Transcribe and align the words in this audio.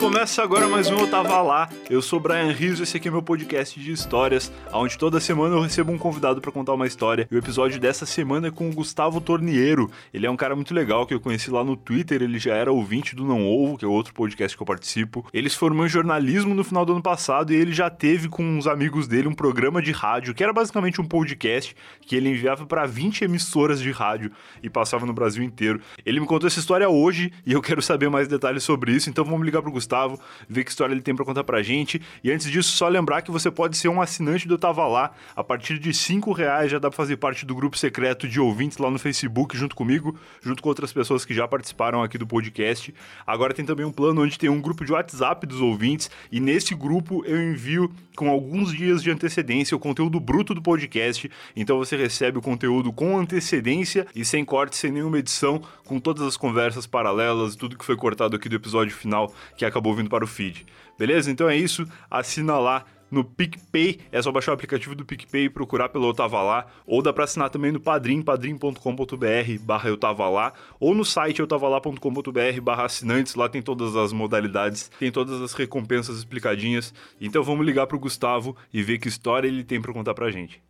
Começa 0.00 0.42
agora 0.42 0.66
mais 0.66 0.88
um 0.88 0.98
Eu 0.98 1.06
Tava 1.08 1.42
Lá. 1.42 1.68
Eu 1.90 2.00
sou 2.00 2.18
Brian 2.18 2.50
Rizzo, 2.52 2.82
esse 2.82 2.96
aqui 2.96 3.08
é 3.08 3.10
meu 3.10 3.22
podcast 3.22 3.78
de 3.78 3.92
histórias, 3.92 4.50
onde 4.72 4.96
toda 4.96 5.20
semana 5.20 5.54
eu 5.54 5.60
recebo 5.60 5.92
um 5.92 5.98
convidado 5.98 6.40
para 6.40 6.50
contar 6.50 6.72
uma 6.72 6.86
história. 6.86 7.28
E 7.30 7.34
o 7.34 7.38
episódio 7.38 7.78
dessa 7.78 8.06
semana 8.06 8.48
é 8.48 8.50
com 8.50 8.70
o 8.70 8.72
Gustavo 8.72 9.20
Torniero. 9.20 9.90
Ele 10.14 10.26
é 10.26 10.30
um 10.30 10.38
cara 10.38 10.56
muito 10.56 10.72
legal 10.72 11.06
que 11.06 11.12
eu 11.12 11.20
conheci 11.20 11.50
lá 11.50 11.62
no 11.62 11.76
Twitter, 11.76 12.22
ele 12.22 12.38
já 12.38 12.54
era 12.54 12.72
ouvinte 12.72 13.14
do 13.14 13.26
Não 13.26 13.46
Ovo, 13.46 13.76
que 13.76 13.84
é 13.84 13.88
outro 13.88 14.14
podcast 14.14 14.56
que 14.56 14.62
eu 14.62 14.66
participo. 14.66 15.26
Ele 15.34 15.50
se 15.50 15.56
formou 15.56 15.84
em 15.84 15.88
jornalismo 15.90 16.54
no 16.54 16.64
final 16.64 16.86
do 16.86 16.92
ano 16.92 17.02
passado 17.02 17.52
e 17.52 17.56
ele 17.56 17.74
já 17.74 17.90
teve 17.90 18.26
com 18.26 18.42
uns 18.42 18.66
amigos 18.66 19.06
dele 19.06 19.28
um 19.28 19.34
programa 19.34 19.82
de 19.82 19.92
rádio, 19.92 20.32
que 20.32 20.42
era 20.42 20.52
basicamente 20.52 20.98
um 20.98 21.04
podcast 21.04 21.76
que 22.00 22.16
ele 22.16 22.30
enviava 22.30 22.64
para 22.64 22.86
20 22.86 23.24
emissoras 23.24 23.78
de 23.78 23.90
rádio 23.90 24.32
e 24.62 24.70
passava 24.70 25.04
no 25.04 25.12
Brasil 25.12 25.44
inteiro. 25.44 25.78
Ele 26.06 26.20
me 26.20 26.26
contou 26.26 26.46
essa 26.46 26.58
história 26.58 26.88
hoje 26.88 27.30
e 27.44 27.52
eu 27.52 27.60
quero 27.60 27.82
saber 27.82 28.08
mais 28.08 28.26
detalhes 28.26 28.62
sobre 28.62 28.92
isso, 28.92 29.10
então 29.10 29.26
vamos 29.26 29.44
ligar 29.44 29.60
pro 29.60 29.70
Gustavo 29.70 29.89
Gustavo, 29.90 30.20
ver 30.48 30.64
que 30.64 30.70
história 30.70 30.92
ele 30.92 31.02
tem 31.02 31.14
para 31.14 31.24
contar 31.24 31.42
pra 31.42 31.62
gente. 31.62 32.00
E 32.22 32.30
antes 32.30 32.48
disso, 32.48 32.70
só 32.70 32.86
lembrar 32.86 33.22
que 33.22 33.30
você 33.30 33.50
pode 33.50 33.76
ser 33.76 33.88
um 33.88 34.00
assinante 34.00 34.46
do 34.46 34.56
Tava 34.56 34.86
Lá. 34.86 35.12
A 35.34 35.42
partir 35.42 35.78
de 35.78 35.92
cinco 35.92 36.32
reais 36.32 36.70
já 36.70 36.78
dá 36.78 36.88
pra 36.88 36.96
fazer 36.96 37.16
parte 37.16 37.44
do 37.44 37.54
grupo 37.54 37.76
secreto 37.76 38.28
de 38.28 38.38
ouvintes 38.38 38.78
lá 38.78 38.88
no 38.88 38.98
Facebook, 38.98 39.56
junto 39.56 39.74
comigo, 39.74 40.16
junto 40.40 40.62
com 40.62 40.68
outras 40.68 40.92
pessoas 40.92 41.24
que 41.24 41.34
já 41.34 41.48
participaram 41.48 42.02
aqui 42.02 42.16
do 42.16 42.26
podcast. 42.26 42.94
Agora 43.26 43.52
tem 43.52 43.64
também 43.64 43.84
um 43.84 43.90
plano 43.90 44.22
onde 44.22 44.38
tem 44.38 44.48
um 44.48 44.60
grupo 44.60 44.84
de 44.84 44.92
WhatsApp 44.92 45.46
dos 45.46 45.60
ouvintes, 45.60 46.08
e 46.30 46.38
nesse 46.38 46.74
grupo 46.74 47.24
eu 47.26 47.42
envio 47.42 47.92
com 48.14 48.28
alguns 48.28 48.72
dias 48.72 49.02
de 49.02 49.10
antecedência 49.10 49.74
o 49.74 49.80
conteúdo 49.80 50.20
bruto 50.20 50.54
do 50.54 50.60
podcast. 50.60 51.30
Então 51.56 51.78
você 51.78 51.96
recebe 51.96 52.38
o 52.38 52.42
conteúdo 52.42 52.92
com 52.92 53.18
antecedência 53.18 54.06
e 54.14 54.24
sem 54.24 54.44
corte, 54.44 54.76
sem 54.76 54.92
nenhuma 54.92 55.18
edição, 55.18 55.62
com 55.86 55.98
todas 55.98 56.22
as 56.22 56.36
conversas 56.36 56.86
paralelas, 56.86 57.56
tudo 57.56 57.78
que 57.78 57.84
foi 57.84 57.96
cortado 57.96 58.36
aqui 58.36 58.46
do 58.46 58.56
episódio 58.56 58.94
final 58.94 59.32
que 59.56 59.64
acabou 59.64 59.79
acabou 59.80 59.94
vindo 59.94 60.10
para 60.10 60.24
o 60.24 60.26
feed. 60.26 60.66
Beleza? 60.98 61.30
Então 61.30 61.48
é 61.48 61.56
isso. 61.56 61.86
Assina 62.10 62.58
lá 62.58 62.84
no 63.10 63.24
PicPay. 63.24 63.98
É 64.12 64.20
só 64.22 64.30
baixar 64.30 64.52
o 64.52 64.54
aplicativo 64.54 64.94
do 64.94 65.04
PicPay 65.04 65.44
e 65.44 65.50
procurar 65.50 65.88
pelo 65.88 66.08
Eu 66.08 66.14
Tava 66.14 66.42
Lá. 66.42 66.66
Ou 66.86 67.02
dá 67.02 67.12
pra 67.12 67.24
assinar 67.24 67.48
também 67.50 67.72
no 67.72 67.80
Padrim, 67.80 68.22
padrim.com.br 68.22 69.58
barra 69.62 69.88
Eu 69.88 69.96
Tava 69.96 70.28
Lá. 70.28 70.52
Ou 70.78 70.94
no 70.94 71.04
site 71.04 71.40
eutavalá.com.br 71.40 72.60
barra 72.62 72.84
assinantes. 72.84 73.34
Lá 73.34 73.48
tem 73.48 73.62
todas 73.62 73.96
as 73.96 74.12
modalidades, 74.12 74.90
tem 74.98 75.10
todas 75.10 75.40
as 75.40 75.54
recompensas 75.54 76.18
explicadinhas. 76.18 76.94
Então 77.20 77.42
vamos 77.42 77.64
ligar 77.66 77.86
pro 77.86 77.98
Gustavo 77.98 78.54
e 78.72 78.82
ver 78.82 78.98
que 78.98 79.08
história 79.08 79.48
ele 79.48 79.64
tem 79.64 79.80
para 79.80 79.92
contar 79.92 80.14
pra 80.14 80.30
gente. 80.30 80.60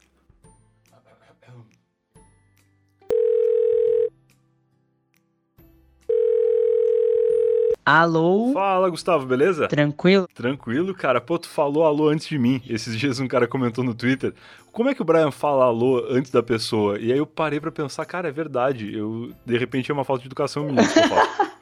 Alô? 7.93 8.53
Fala, 8.53 8.89
Gustavo, 8.89 9.27
beleza? 9.27 9.67
Tranquilo? 9.67 10.29
Tranquilo, 10.33 10.95
cara. 10.95 11.21
Pô, 11.21 11.37
tu 11.37 11.49
falou 11.49 11.85
alô 11.85 12.09
antes 12.09 12.29
de 12.29 12.39
mim. 12.39 12.63
Esses 12.69 12.97
dias 12.97 13.19
um 13.19 13.27
cara 13.27 13.49
comentou 13.49 13.83
no 13.83 13.97
Twitter. 13.97 14.33
Como 14.71 14.89
é 14.89 14.95
que 14.95 15.03
o 15.03 15.05
Brian 15.05 15.33
fala 15.33 15.65
alô 15.65 16.07
antes 16.09 16.31
da 16.31 16.41
pessoa? 16.41 17.01
E 17.01 17.11
aí 17.11 17.19
eu 17.19 17.27
parei 17.27 17.59
para 17.59 17.73
pensar, 17.73 18.05
cara, 18.05 18.29
é 18.29 18.31
verdade. 18.31 18.97
Eu, 18.97 19.33
de 19.45 19.59
repente, 19.59 19.91
é 19.91 19.95
uma 19.95 20.05
falta 20.05 20.23
de 20.23 20.29
educação 20.29 20.67
minha 20.67 20.87
que 20.87 21.01
eu 21.01 21.09
faço. 21.09 21.53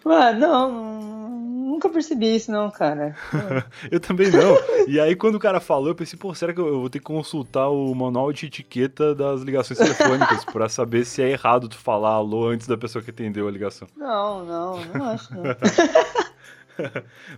ah, 0.06 0.32
não, 0.32 1.25
nunca 1.76 1.88
percebi 1.90 2.34
isso, 2.34 2.50
não, 2.50 2.70
cara. 2.70 3.14
eu 3.90 4.00
também 4.00 4.30
não. 4.30 4.56
E 4.88 4.98
aí, 4.98 5.14
quando 5.14 5.36
o 5.36 5.40
cara 5.40 5.60
falou, 5.60 5.88
eu 5.88 5.94
pensei, 5.94 6.18
pô, 6.18 6.34
será 6.34 6.52
que 6.52 6.60
eu 6.60 6.80
vou 6.80 6.90
ter 6.90 6.98
que 6.98 7.04
consultar 7.04 7.68
o 7.68 7.94
manual 7.94 8.32
de 8.32 8.46
etiqueta 8.46 9.14
das 9.14 9.42
ligações 9.42 9.78
telefônicas 9.78 10.44
para 10.44 10.68
saber 10.68 11.04
se 11.04 11.22
é 11.22 11.30
errado 11.30 11.68
tu 11.68 11.76
falar 11.76 12.12
alô 12.12 12.48
antes 12.48 12.66
da 12.66 12.76
pessoa 12.76 13.02
que 13.04 13.10
atendeu 13.10 13.46
a 13.46 13.50
ligação? 13.50 13.86
Não, 13.96 14.44
não, 14.44 14.84
não 14.86 15.04
acho, 15.04 15.34
não. 15.34 15.42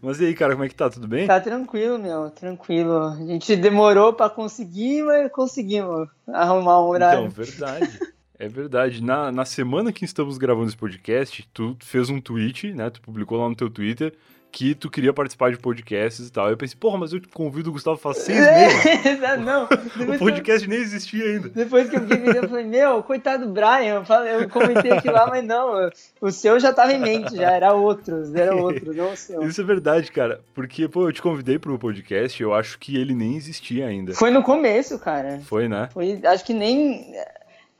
Mas 0.02 0.20
e 0.20 0.26
aí, 0.26 0.34
cara, 0.34 0.52
como 0.52 0.64
é 0.64 0.68
que 0.68 0.74
tá? 0.74 0.90
Tudo 0.90 1.06
bem? 1.06 1.26
Tá 1.26 1.40
tranquilo, 1.40 1.98
meu, 1.98 2.30
tranquilo. 2.30 3.08
A 3.08 3.16
gente 3.16 3.54
demorou 3.56 4.12
para 4.12 4.28
conseguir, 4.28 5.04
mas 5.04 5.30
conseguimos 5.30 6.08
arrumar 6.26 6.82
um 6.82 6.88
horário. 6.88 7.26
Então, 7.26 7.30
verdade. 7.30 8.00
É 8.38 8.48
verdade. 8.48 9.02
Na, 9.02 9.32
na 9.32 9.44
semana 9.44 9.92
que 9.92 10.04
estamos 10.04 10.38
gravando 10.38 10.68
esse 10.68 10.76
podcast, 10.76 11.48
tu 11.52 11.76
fez 11.80 12.08
um 12.08 12.20
tweet, 12.20 12.72
né? 12.72 12.88
Tu 12.88 13.00
publicou 13.00 13.38
lá 13.38 13.48
no 13.48 13.56
teu 13.56 13.68
Twitter 13.68 14.12
que 14.50 14.74
tu 14.74 14.90
queria 14.90 15.12
participar 15.12 15.50
de 15.50 15.58
podcasts 15.58 16.26
e 16.26 16.32
tal. 16.32 16.48
Eu 16.48 16.56
pensei, 16.56 16.76
porra, 16.78 16.98
mas 16.98 17.12
eu 17.12 17.20
te 17.20 17.28
convido 17.28 17.70
o 17.70 17.72
Gustavo 17.72 17.96
faz 17.96 18.18
seis 18.18 18.38
meses. 18.40 19.20
não, 19.44 19.64
o 19.64 20.18
podcast 20.18 20.64
eu... 20.64 20.70
nem 20.70 20.78
existia 20.78 21.24
ainda. 21.24 21.48
Depois 21.50 21.88
que 21.88 21.96
eu 21.96 22.00
fiquei 22.00 22.38
eu 22.38 22.48
falei, 22.48 22.64
meu, 22.64 23.02
coitado 23.02 23.46
do 23.46 23.52
Brian, 23.52 24.02
eu, 24.26 24.48
comentei 24.48 24.92
aqui 24.92 25.10
lá, 25.10 25.26
mas 25.26 25.44
não, 25.44 25.90
o 26.20 26.30
seu 26.30 26.58
já 26.58 26.70
estava 26.70 26.92
em 26.92 27.00
mente, 27.00 27.36
já 27.36 27.50
era 27.50 27.74
outro, 27.74 28.22
era 28.34 28.54
outro, 28.56 28.94
não 28.94 29.12
o 29.12 29.16
seu. 29.16 29.42
Isso 29.42 29.60
é 29.60 29.64
verdade, 29.64 30.10
cara, 30.10 30.40
porque, 30.54 30.88
pô, 30.88 31.08
eu 31.08 31.12
te 31.12 31.22
convidei 31.22 31.58
pro 31.58 31.78
podcast, 31.78 32.42
eu 32.42 32.54
acho 32.54 32.78
que 32.78 32.96
ele 32.96 33.14
nem 33.14 33.36
existia 33.36 33.86
ainda. 33.86 34.14
Foi 34.14 34.30
no 34.30 34.42
começo, 34.42 34.98
cara. 34.98 35.40
Foi, 35.44 35.68
né? 35.68 35.88
Foi, 35.92 36.20
acho 36.24 36.44
que 36.44 36.54
nem 36.54 37.14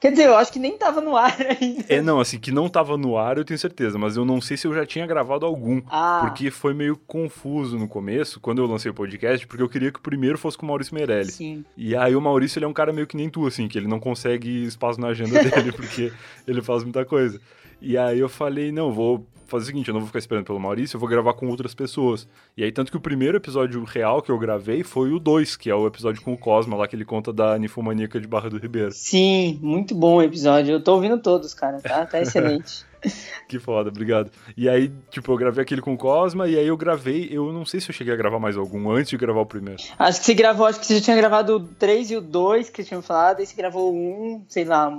Quer 0.01 0.13
dizer, 0.13 0.27
eu 0.27 0.37
acho 0.37 0.53
que 0.53 0.61
nem 0.61 0.79
tava 0.79 1.01
no 1.01 1.17
ar 1.17 1.37
ainda. 1.61 1.85
É, 1.89 2.01
não, 2.01 2.21
assim, 2.21 2.39
que 2.39 2.53
não 2.53 2.69
tava 2.69 2.97
no 2.97 3.17
ar 3.17 3.37
eu 3.37 3.45
tenho 3.45 3.59
certeza, 3.59 3.99
mas 3.99 4.17
eu 4.17 4.25
não 4.25 4.41
sei 4.41 4.57
se 4.57 4.67
eu 4.67 4.75
já 4.75 4.87
tinha 4.87 5.07
gravado 5.07 5.45
algum. 5.45 5.83
Ah. 5.91 6.21
Porque 6.23 6.51
foi 6.51 6.73
meio 6.73 6.97
confuso 6.97 7.77
no 7.77 7.89
começo, 7.89 8.39
quando 8.39 8.63
eu 8.63 8.67
lancei 8.67 8.91
o 8.91 8.95
podcast, 8.95 9.47
porque 9.47 9.63
eu 9.63 9.69
queria 9.69 9.91
que 9.91 9.99
o 9.99 10.03
primeiro 10.03 10.39
fosse 10.39 10.57
com 10.57 10.65
o 10.65 10.69
Maurício 10.69 10.95
Meirelles. 10.95 11.35
Sim. 11.35 11.65
E 11.77 11.97
aí 11.97 12.15
o 12.15 12.21
Maurício, 12.21 12.59
ele 12.59 12.65
é 12.65 12.69
um 12.69 12.73
cara 12.73 12.93
meio 12.93 13.07
que 13.07 13.17
nem 13.17 13.29
tu, 13.29 13.47
assim, 13.47 13.67
que 13.67 13.77
ele 13.77 13.89
não 13.89 13.99
consegue 13.99 14.65
espaço 14.65 15.01
na 15.01 15.09
agenda 15.09 15.43
dele, 15.43 15.73
porque 15.73 16.13
ele 16.47 16.63
faz 16.63 16.85
muita 16.85 17.05
coisa. 17.05 17.41
E 17.81 17.99
aí 17.99 18.21
eu 18.21 18.29
falei, 18.29 18.71
não, 18.71 18.93
vou 18.93 19.27
fazer 19.49 19.65
o 19.65 19.67
seguinte, 19.67 19.89
eu 19.89 19.95
não 19.95 20.01
vou 20.01 20.07
ficar 20.07 20.19
esperando 20.19 20.45
pelo 20.45 20.61
Maurício, 20.61 20.97
eu 20.97 21.01
vou 21.01 21.09
gravar 21.09 21.33
com 21.35 21.49
outras 21.49 21.75
pessoas. 21.75 22.29
E 22.57 22.63
aí, 22.63 22.71
tanto 22.71 22.91
que 22.91 22.97
o 22.97 23.01
primeiro 23.01 23.37
episódio 23.37 23.83
real 23.85 24.23
que 24.23 24.31
eu 24.31 24.39
gravei 24.39 24.83
foi 24.85 25.13
o 25.13 25.19
2, 25.19 25.57
que 25.57 25.71
é 25.71 25.75
o 25.75 25.87
episódio 25.87 26.23
com 26.23 26.33
o 26.33 26.39
Cosma, 26.39 26.77
lá 26.77 26.87
que 26.87 26.95
ele 26.95 27.05
conta 27.05 27.33
da 27.33 27.59
ninfomaníaca 27.59 28.21
de 28.21 28.27
Barra 28.27 28.51
do 28.51 28.59
Ribeiro. 28.59 28.93
Sim, 28.93 29.59
muito 29.63 29.95
bom 29.95 30.17
o 30.17 30.23
episódio. 30.23 30.73
Eu 30.73 30.83
tô 30.83 30.95
ouvindo 30.95 31.19
todos, 31.19 31.55
cara, 31.55 31.81
tá? 31.81 32.07
Tá 32.07 32.21
excelente. 32.21 32.87
que 33.49 33.59
foda, 33.59 33.91
obrigado. 33.91 34.31
E 34.57 34.69
aí, 34.69 34.93
tipo, 35.11 35.33
eu 35.33 35.37
gravei 35.37 35.63
aquele 35.63 35.81
com 35.81 35.95
o 35.95 35.99
Cosma, 35.99 36.49
e 36.49 36.57
aí 36.57 36.67
eu 36.67 36.77
gravei, 36.77 37.29
eu 37.31 37.53
não 37.53 37.65
sei 37.65 37.81
se 37.81 37.91
eu 37.91 37.95
cheguei 37.95 38.13
a 38.13 38.17
gravar 38.17 38.39
mais 38.39 38.57
algum 38.57 38.91
antes 38.91 39.11
de 39.11 39.17
gravar 39.17 39.41
o 39.41 39.47
primeiro. 39.47 39.83
Acho 39.99 40.21
que 40.21 40.27
você 40.27 40.35
gravou, 40.35 40.67
acho 40.67 40.81
que 40.81 40.87
você 40.87 40.97
já 40.97 41.01
tinha 41.01 41.17
gravado 41.17 41.57
o 41.57 41.61
3 41.61 42.11
e 42.11 42.17
o 42.17 42.21
2 42.21 42.71
que 42.71 42.85
tinham 42.85 43.03
falado, 43.03 43.41
e 43.41 43.47
você 43.47 43.55
gravou 43.55 43.95
um, 43.95 44.43
sei 44.49 44.65
lá, 44.65 44.91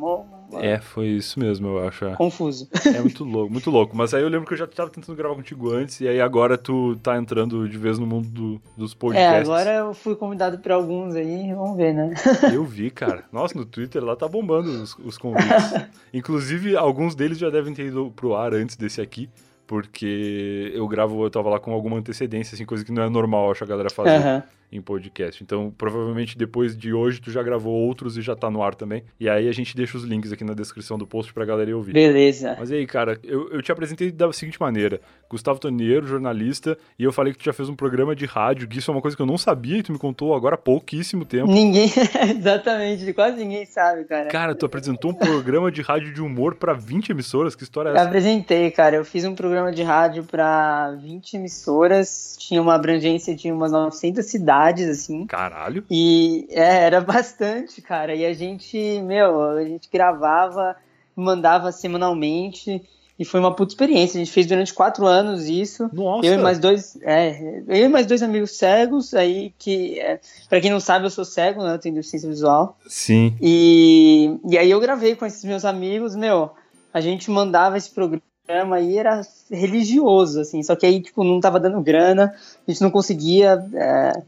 é, 0.54 0.80
foi 0.80 1.08
isso 1.08 1.40
mesmo, 1.40 1.68
eu 1.68 1.88
acho. 1.88 2.06
É. 2.06 2.16
Confuso. 2.16 2.68
É 2.86 3.00
muito 3.00 3.24
louco, 3.24 3.52
muito 3.52 3.70
louco. 3.70 3.96
Mas 3.96 4.14
aí 4.14 4.22
eu 4.22 4.30
lembro 4.30 4.48
que 4.48 4.54
eu 4.54 4.58
já 4.58 4.66
tava 4.66 4.90
tentando 4.90 5.16
gravar 5.16 5.36
contigo 5.36 5.72
antes, 5.72 6.02
e 6.02 6.08
aí 6.08 6.20
agora 6.20 6.58
tu 6.58 6.96
tá 6.98 7.18
entrando 7.18 7.68
de 7.68 7.78
vez 7.78 8.00
no 8.00 8.06
mundo 8.06 8.28
do, 8.30 8.62
dos 8.76 8.94
podcasts. 8.94 9.48
É, 9.48 9.52
agora 9.52 9.72
eu 9.72 9.94
fui 9.94 10.16
convidado 10.16 10.58
por 10.60 10.72
alguns 10.72 11.16
aí, 11.16 11.54
vamos 11.54 11.78
ver, 11.78 11.94
né? 11.94 12.14
Eu 12.54 12.66
vi, 12.66 12.90
cara. 12.90 13.26
Nossa, 13.32 13.58
no 13.58 13.66
Twitter 13.66 14.04
lá 14.04 14.16
tá 14.16 14.28
bombando 14.28 14.70
os, 14.70 14.98
os 15.00 15.18
convites. 15.18 15.74
Inclusive, 16.14 16.76
alguns 16.76 17.16
deles 17.16 17.38
já 17.38 17.50
devem 17.50 17.74
ter 17.74 17.86
ido 17.90 18.12
pro 18.16 18.36
ar 18.36 18.54
antes 18.54 18.76
desse 18.76 19.02
aqui 19.02 19.30
porque 19.68 20.72
eu 20.74 20.88
gravo, 20.88 21.24
eu 21.24 21.30
tava 21.30 21.48
lá 21.48 21.60
com 21.60 21.72
alguma 21.72 21.96
antecedência, 21.96 22.56
assim, 22.56 22.66
coisa 22.66 22.84
que 22.84 22.92
não 22.92 23.04
é 23.04 23.10
normal, 23.10 23.52
acho 23.52 23.64
a 23.64 23.68
galera 23.68 23.90
fazer. 23.92 24.18
Uhum 24.18 24.59
em 24.72 24.82
podcast. 24.82 25.44
Então, 25.44 25.74
provavelmente 25.76 26.38
depois 26.38 26.78
de 26.78 26.94
hoje 26.94 27.20
tu 27.20 27.32
já 27.32 27.42
gravou 27.42 27.74
outros 27.74 28.18
e 28.18 28.22
já 28.22 28.36
tá 28.36 28.50
no 28.50 28.62
ar 28.62 28.76
também. 28.76 29.04
E 29.20 29.28
aí 29.28 29.48
a 29.48 29.52
gente 29.52 29.76
deixa 29.76 29.98
os 29.98 30.04
links 30.04 30.32
aqui 30.32 30.44
na 30.44 30.54
descrição 30.54 30.98
do 30.98 31.08
post 31.08 31.34
pra 31.34 31.46
galera 31.46 31.70
ir 31.70 31.74
ouvir. 31.74 31.94
Beleza. 31.94 32.56
Mas 32.60 32.72
aí, 32.72 32.86
cara, 32.86 33.20
eu, 33.24 33.50
eu 33.50 33.62
te 33.62 33.72
apresentei 33.72 34.12
da 34.12 34.32
seguinte 34.32 34.60
maneira: 34.60 35.02
Gustavo 35.30 35.60
Toniero, 35.60 36.06
jornalista, 36.06 36.78
e 36.98 37.04
eu 37.04 37.12
falei 37.12 37.34
que 37.34 37.40
tu 37.40 37.46
já 37.46 37.54
fez 37.54 37.68
um 37.70 37.76
programa 37.76 38.16
de 38.16 38.26
rádio, 38.26 38.68
que 38.68 38.78
isso 38.78 38.92
é 38.92 38.94
uma 38.94 39.02
coisa 39.02 39.18
que 39.18 39.22
eu 39.22 39.26
não 39.26 39.38
sabia 39.38 39.78
e 39.78 39.84
tu 39.84 39.92
me 39.92 39.98
contou 39.98 40.36
agora 40.36 40.56
há 40.56 40.58
pouquíssimo 40.58 41.26
tempo. 41.26 41.52
Ninguém, 41.52 41.92
exatamente, 42.38 43.12
quase 43.14 43.38
ninguém 43.40 43.66
sabe, 43.66 44.06
cara. 44.06 44.28
Cara, 44.28 44.56
tu 44.56 44.66
apresentou 44.66 45.12
um 45.12 45.16
programa 45.16 45.72
de 45.72 45.82
rádio 45.82 46.14
de 46.14 46.22
humor 46.22 46.56
para 46.56 46.74
20 46.74 47.10
emissoras? 47.10 47.56
Que 47.56 47.64
história 47.64 47.90
é 47.90 47.94
essa? 47.94 48.04
Eu 48.04 48.08
apresentei, 48.08 48.70
cara. 48.72 48.96
Eu 48.96 49.06
fiz 49.06 49.26
um 49.26 49.34
programa 49.34 49.72
de 49.72 49.82
rádio 49.82 50.24
para 50.24 50.92
20 50.92 51.36
emissoras, 51.36 52.36
tinha 52.38 52.62
uma 52.62 52.76
abrangência 52.76 53.36
de 53.36 53.52
umas 53.52 53.72
900 53.72 54.26
cidades 54.26 54.59
cidades, 54.60 54.90
assim. 54.90 55.26
Caralho. 55.26 55.84
E 55.90 56.48
é, 56.50 56.84
era 56.84 57.02
bastante, 57.02 57.82
cara. 57.82 58.14
E 58.14 58.26
a 58.26 58.34
gente, 58.34 59.02
meu, 59.02 59.42
a 59.42 59.64
gente 59.64 59.90
gravava, 59.92 60.76
mandava 61.16 61.72
semanalmente. 61.72 62.82
E 63.18 63.26
foi 63.26 63.40
uma 63.42 63.54
puta 63.54 63.74
experiência. 63.74 64.18
A 64.18 64.24
gente 64.24 64.32
fez 64.34 64.48
durante 64.48 64.74
quatro 64.74 65.06
anos 65.06 65.50
isso. 65.50 65.90
Nossa. 65.92 66.26
Eu 66.26 66.36
e 66.36 66.38
mais 66.38 66.58
dois. 66.58 66.98
É, 67.02 67.62
eu 67.68 67.86
e 67.86 67.88
mais 67.90 68.06
dois 68.06 68.24
amigos 68.24 68.58
cegos, 68.58 69.14
aí 69.14 69.54
que. 69.58 70.00
É, 70.00 70.20
pra 70.48 70.62
quem 70.62 70.72
não 70.72 70.80
sabe, 70.80 71.06
eu 71.06 71.10
sou 71.10 71.26
cego, 71.26 71.62
né? 71.64 71.74
Eu 71.74 71.80
tenho 71.80 71.96
deficiência 71.96 72.30
visual. 72.30 72.78
Sim. 72.88 73.36
E, 73.42 74.38
e 74.50 74.58
aí 74.58 74.72
eu 74.72 74.80
gravei 74.80 75.16
com 75.16 75.26
esses 75.26 75.44
meus 75.44 75.66
amigos, 75.66 76.16
meu. 76.16 76.52
A 76.94 77.02
gente 77.02 77.30
mandava 77.30 77.78
esse 77.78 77.92
programa 77.92 78.24
aí 78.72 78.98
era 78.98 79.22
religioso, 79.52 80.42
assim, 80.42 80.64
só 80.64 80.76
que 80.76 80.84
aí, 80.84 81.00
tipo, 81.00 81.24
não 81.24 81.40
tava 81.40 81.60
dando 81.60 81.80
grana, 81.82 82.34
a 82.68 82.72
gente 82.72 82.82
não 82.82 82.90
conseguia 82.90 83.64
é, 83.76 84.24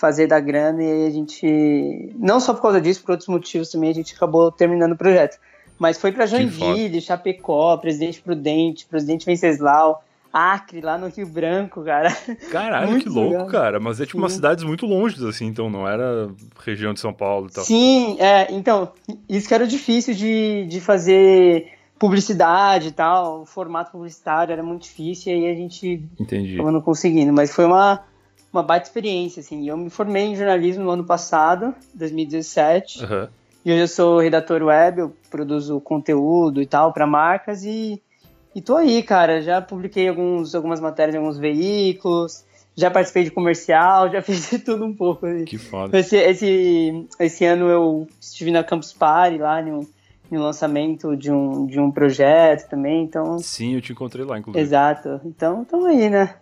fazer 0.00 0.26
da 0.26 0.40
grana 0.40 0.82
e 0.82 1.06
a 1.06 1.10
gente, 1.10 2.10
não 2.16 2.40
só 2.40 2.54
por 2.54 2.62
causa 2.62 2.80
disso, 2.80 3.02
por 3.02 3.12
outros 3.12 3.28
motivos 3.28 3.70
também, 3.70 3.90
a 3.90 3.94
gente 3.94 4.14
acabou 4.14 4.50
terminando 4.50 4.92
o 4.92 4.96
projeto. 4.96 5.38
Mas 5.78 5.98
foi 5.98 6.10
para 6.10 6.26
Joinville, 6.26 7.00
Chapecó, 7.00 7.76
Presidente 7.76 8.20
Prudente, 8.20 8.86
Presidente 8.86 9.26
Venceslau, 9.26 10.02
Acre, 10.32 10.80
lá 10.80 10.96
no 10.96 11.08
Rio 11.08 11.26
Branco, 11.26 11.82
cara. 11.82 12.14
Caralho, 12.50 12.90
Muito 12.90 13.04
que 13.04 13.08
louco, 13.08 13.30
legal. 13.32 13.46
cara. 13.46 13.80
Mas 13.80 14.00
é 14.00 14.06
tipo 14.06 14.18
umas 14.18 14.32
Sim. 14.32 14.36
cidades 14.36 14.64
muito 14.64 14.86
longe, 14.86 15.26
assim, 15.26 15.46
então 15.46 15.68
não 15.68 15.88
era 15.88 16.30
região 16.64 16.94
de 16.94 17.00
São 17.00 17.12
Paulo 17.12 17.48
e 17.48 17.52
tal. 17.52 17.64
Sim, 17.64 18.16
é, 18.20 18.52
então, 18.52 18.92
isso 19.28 19.48
que 19.48 19.54
era 19.54 19.66
difícil 19.66 20.14
de, 20.14 20.66
de 20.66 20.80
fazer 20.80 21.72
publicidade 21.98 22.88
e 22.88 22.92
tal, 22.92 23.42
o 23.42 23.46
formato 23.46 23.92
publicitário 23.92 24.52
era 24.52 24.62
muito 24.62 24.84
difícil, 24.84 25.32
e 25.32 25.36
aí 25.36 25.52
a 25.52 25.54
gente 25.54 26.02
Entendi. 26.18 26.54
acabou 26.54 26.72
não 26.72 26.80
conseguindo, 26.80 27.30
mas 27.32 27.54
foi 27.54 27.66
uma, 27.66 28.00
uma 28.52 28.62
baita 28.62 28.86
experiência, 28.86 29.40
assim, 29.40 29.68
eu 29.68 29.76
me 29.76 29.90
formei 29.90 30.24
em 30.24 30.36
jornalismo 30.36 30.84
no 30.84 30.90
ano 30.90 31.04
passado, 31.04 31.74
2017, 31.94 33.04
Aham. 33.04 33.28
e 33.64 33.72
hoje 33.72 33.80
eu 33.80 33.88
sou 33.88 34.18
redator 34.18 34.62
web, 34.62 35.00
eu 35.00 35.16
produzo 35.30 35.80
conteúdo 35.80 36.60
e 36.60 36.66
tal 36.66 36.92
para 36.92 37.06
marcas, 37.06 37.64
e, 37.64 38.02
e 38.54 38.60
tô 38.60 38.76
aí, 38.76 39.02
cara, 39.02 39.40
já 39.40 39.62
publiquei 39.62 40.08
alguns, 40.08 40.54
algumas 40.54 40.80
matérias 40.80 41.14
em 41.14 41.18
alguns 41.18 41.38
veículos, 41.38 42.44
já 42.74 42.90
participei 42.90 43.24
de 43.24 43.30
comercial, 43.30 44.10
já 44.10 44.20
fiz 44.22 44.50
de 44.50 44.58
tudo 44.58 44.84
um 44.84 44.94
pouco, 44.94 45.26
assim. 45.26 45.44
Que 45.44 45.58
foda. 45.58 45.96
Esse, 45.98 46.16
esse, 46.16 47.06
esse 47.20 47.44
ano 47.44 47.68
eu 47.68 48.08
estive 48.20 48.50
na 48.50 48.64
Campus 48.64 48.92
Party 48.92 49.38
lá 49.38 49.62
no, 49.62 49.86
no 50.30 50.42
lançamento 50.42 51.16
de 51.16 51.30
um, 51.30 51.66
de 51.66 51.78
um 51.78 51.90
projeto 51.90 52.68
também, 52.68 53.04
então. 53.04 53.38
Sim, 53.38 53.74
eu 53.74 53.80
te 53.80 53.92
encontrei 53.92 54.24
lá, 54.24 54.38
inclusive. 54.38 54.64
Exato. 54.64 55.20
Então, 55.24 55.62
estamos 55.62 55.86
aí, 55.86 56.08
né? 56.10 56.34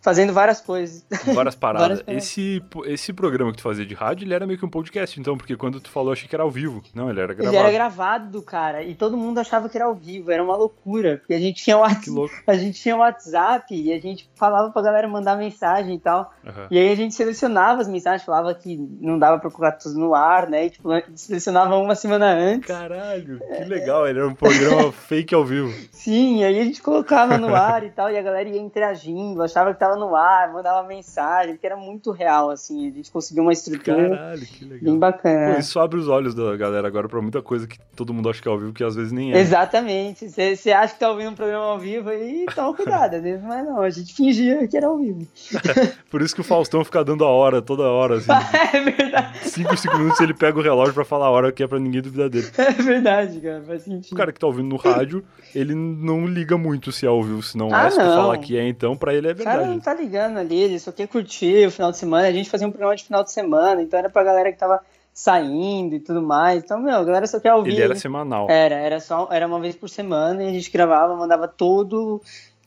Fazendo 0.00 0.32
várias 0.32 0.60
coisas. 0.60 1.04
Várias 1.34 1.54
paradas. 1.56 1.88
Várias 1.88 2.02
paradas. 2.02 2.24
Esse, 2.24 2.62
esse 2.86 3.12
programa 3.12 3.50
que 3.50 3.58
tu 3.58 3.62
fazia 3.62 3.86
de 3.86 3.94
rádio, 3.94 4.24
ele 4.24 4.34
era 4.34 4.46
meio 4.46 4.58
que 4.58 4.64
um 4.64 4.70
podcast, 4.70 5.18
então, 5.20 5.36
porque 5.36 5.56
quando 5.56 5.80
tu 5.80 5.90
falou, 5.90 6.12
achei 6.12 6.28
que 6.28 6.34
era 6.34 6.42
ao 6.42 6.50
vivo. 6.50 6.82
Não, 6.94 7.10
ele 7.10 7.20
era 7.20 7.32
Ele 7.32 7.42
gravado. 7.42 7.56
era 7.58 7.70
gravado, 7.72 8.42
cara, 8.42 8.82
e 8.82 8.94
todo 8.94 9.16
mundo 9.16 9.38
achava 9.38 9.68
que 9.68 9.76
era 9.76 9.86
ao 9.86 9.94
vivo, 9.94 10.30
era 10.30 10.42
uma 10.42 10.56
loucura, 10.56 11.18
porque 11.18 11.34
a 11.34 11.38
gente 11.38 11.62
tinha 11.62 11.76
o 11.76 11.82
Que 11.82 11.88
WhatsApp, 11.88 12.10
louco. 12.10 12.34
a 12.46 12.54
gente 12.54 12.80
tinha 12.80 12.96
o 12.96 12.98
WhatsApp 13.00 13.74
e 13.74 13.92
a 13.92 14.00
gente 14.00 14.28
falava 14.34 14.70
pra 14.70 14.82
galera 14.82 15.06
mandar 15.08 15.36
mensagem 15.36 15.94
e 15.94 16.00
tal. 16.00 16.32
Aham. 16.46 16.66
E 16.70 16.78
aí 16.78 16.90
a 16.90 16.94
gente 16.96 17.14
selecionava 17.14 17.80
as 17.82 17.88
mensagens, 17.88 18.24
falava 18.24 18.54
que 18.54 18.76
não 19.00 19.18
dava 19.18 19.38
pra 19.38 19.50
colocar 19.50 19.72
tudo 19.76 19.98
no 19.98 20.14
ar, 20.14 20.48
né? 20.48 20.66
E 20.66 20.70
tipo, 20.70 20.88
selecionava 21.14 21.76
uma 21.76 21.94
semana 21.94 22.26
antes. 22.32 22.66
Caralho, 22.66 23.38
que 23.38 23.64
legal. 23.64 24.06
Ele 24.08 24.18
era 24.18 24.28
um 24.28 24.34
programa 24.34 24.90
fake 24.92 25.34
ao 25.34 25.44
vivo. 25.44 25.72
Sim, 25.92 26.42
aí 26.44 26.58
a 26.58 26.64
gente 26.64 26.82
colocava 26.82 27.36
no 27.38 27.54
ar 27.54 27.84
e 27.84 27.90
tal, 27.90 28.10
e 28.10 28.18
a 28.18 28.22
galera 28.22 28.48
ia 28.48 28.60
interagindo, 28.60 29.42
achava 29.42 29.61
que 29.72 29.78
tava 29.78 29.96
no 29.96 30.16
ar, 30.16 30.52
mandava 30.52 30.86
mensagem, 30.88 31.56
que 31.56 31.66
era 31.66 31.76
muito 31.76 32.10
real, 32.10 32.50
assim, 32.50 32.88
a 32.88 32.90
gente 32.90 33.10
conseguiu 33.10 33.42
uma 33.44 33.52
estrutura 33.52 34.08
Caralho, 34.10 34.40
que 34.46 34.64
legal. 34.64 34.80
bem 34.82 34.98
bacana. 34.98 35.54
Pô, 35.54 35.60
isso 35.60 35.78
abre 35.78 35.98
os 35.98 36.08
olhos 36.08 36.34
da 36.34 36.56
galera 36.56 36.88
agora 36.88 37.08
pra 37.08 37.20
muita 37.22 37.40
coisa 37.42 37.66
que 37.66 37.78
todo 37.94 38.12
mundo 38.12 38.28
acha 38.28 38.40
que 38.42 38.48
é 38.48 38.50
ao 38.50 38.58
vivo, 38.58 38.72
que 38.72 38.82
às 38.82 38.94
vezes 38.96 39.12
nem 39.12 39.32
é. 39.32 39.38
Exatamente, 39.38 40.28
você 40.28 40.72
acha 40.72 40.94
que 40.94 41.00
tá 41.00 41.10
ouvindo 41.10 41.30
um 41.30 41.34
programa 41.34 41.64
ao 41.64 41.78
vivo 41.78 42.08
aí, 42.08 42.46
toma 42.54 42.74
cuidado, 42.74 43.14
às 43.16 43.22
vezes 43.22 43.42
não 43.42 43.52
é 43.52 43.62
não, 43.62 43.80
a 43.80 43.90
gente 43.90 44.14
fingia 44.14 44.66
que 44.66 44.76
era 44.76 44.86
ao 44.86 44.98
vivo. 44.98 45.26
Por 46.10 46.20
isso 46.22 46.34
que 46.34 46.40
o 46.40 46.44
Faustão 46.44 46.84
fica 46.84 47.04
dando 47.04 47.24
a 47.24 47.28
hora, 47.28 47.62
toda 47.62 47.84
hora, 47.84 48.16
assim. 48.16 48.32
É 48.72 48.80
verdade, 48.80 49.38
5, 49.48 49.76
5 49.76 49.98
minutos 49.98 50.20
ele 50.20 50.32
pega 50.34 50.58
o 50.58 50.62
relógio 50.62 50.94
pra 50.94 51.04
falar 51.04 51.26
a 51.26 51.30
hora 51.30 51.52
que 51.52 51.62
é 51.62 51.66
pra 51.66 51.78
ninguém 51.78 52.00
duvidar 52.00 52.28
dele. 52.30 52.48
é 52.56 52.70
verdade, 52.72 53.40
cara, 53.40 53.62
faz 53.62 53.82
sentido. 53.82 54.12
O 54.14 54.16
cara 54.16 54.32
que 54.32 54.40
tá 54.40 54.46
ouvindo 54.46 54.68
no 54.68 54.76
rádio, 54.76 55.22
ele 55.54 55.74
não 55.74 56.26
liga 56.26 56.56
muito 56.56 56.90
se 56.90 57.04
é 57.04 57.08
ao 57.08 57.22
vivo, 57.22 57.42
se 57.42 57.56
não 57.58 57.68
Ah, 57.74 57.86
é. 57.86 57.90
Se 57.90 57.98
não. 57.98 58.14
falar 58.16 58.38
que 58.38 58.56
é, 58.56 58.66
então, 58.66 58.96
pra 58.96 59.12
ele 59.14 59.28
é 59.28 59.32
O 59.32 59.36
cara 59.56 59.66
não 59.66 59.80
tá 59.80 59.94
ligando 59.94 60.38
ali, 60.38 60.60
ele 60.60 60.78
só 60.78 60.92
quer 60.92 61.08
curtir 61.08 61.66
o 61.66 61.70
final 61.70 61.90
de 61.90 61.98
semana. 61.98 62.28
A 62.28 62.32
gente 62.32 62.50
fazia 62.50 62.66
um 62.66 62.70
programa 62.70 62.96
de 62.96 63.04
final 63.04 63.22
de 63.22 63.32
semana, 63.32 63.82
então 63.82 63.98
era 63.98 64.10
pra 64.10 64.24
galera 64.24 64.52
que 64.52 64.58
tava 64.58 64.80
saindo 65.12 65.94
e 65.94 66.00
tudo 66.00 66.22
mais. 66.22 66.62
Então, 66.62 66.80
meu, 66.80 66.96
a 66.96 67.04
galera 67.04 67.26
só 67.26 67.38
quer 67.38 67.54
ouvir. 67.54 67.72
Ele 67.72 67.82
era 67.82 67.94
semanal. 67.94 68.48
Era, 68.50 68.74
era 68.74 69.00
só, 69.00 69.28
era 69.30 69.46
uma 69.46 69.60
vez 69.60 69.76
por 69.76 69.88
semana 69.88 70.42
e 70.42 70.48
a 70.48 70.52
gente 70.52 70.70
gravava, 70.70 71.14
mandava 71.16 71.46
todo, 71.46 72.20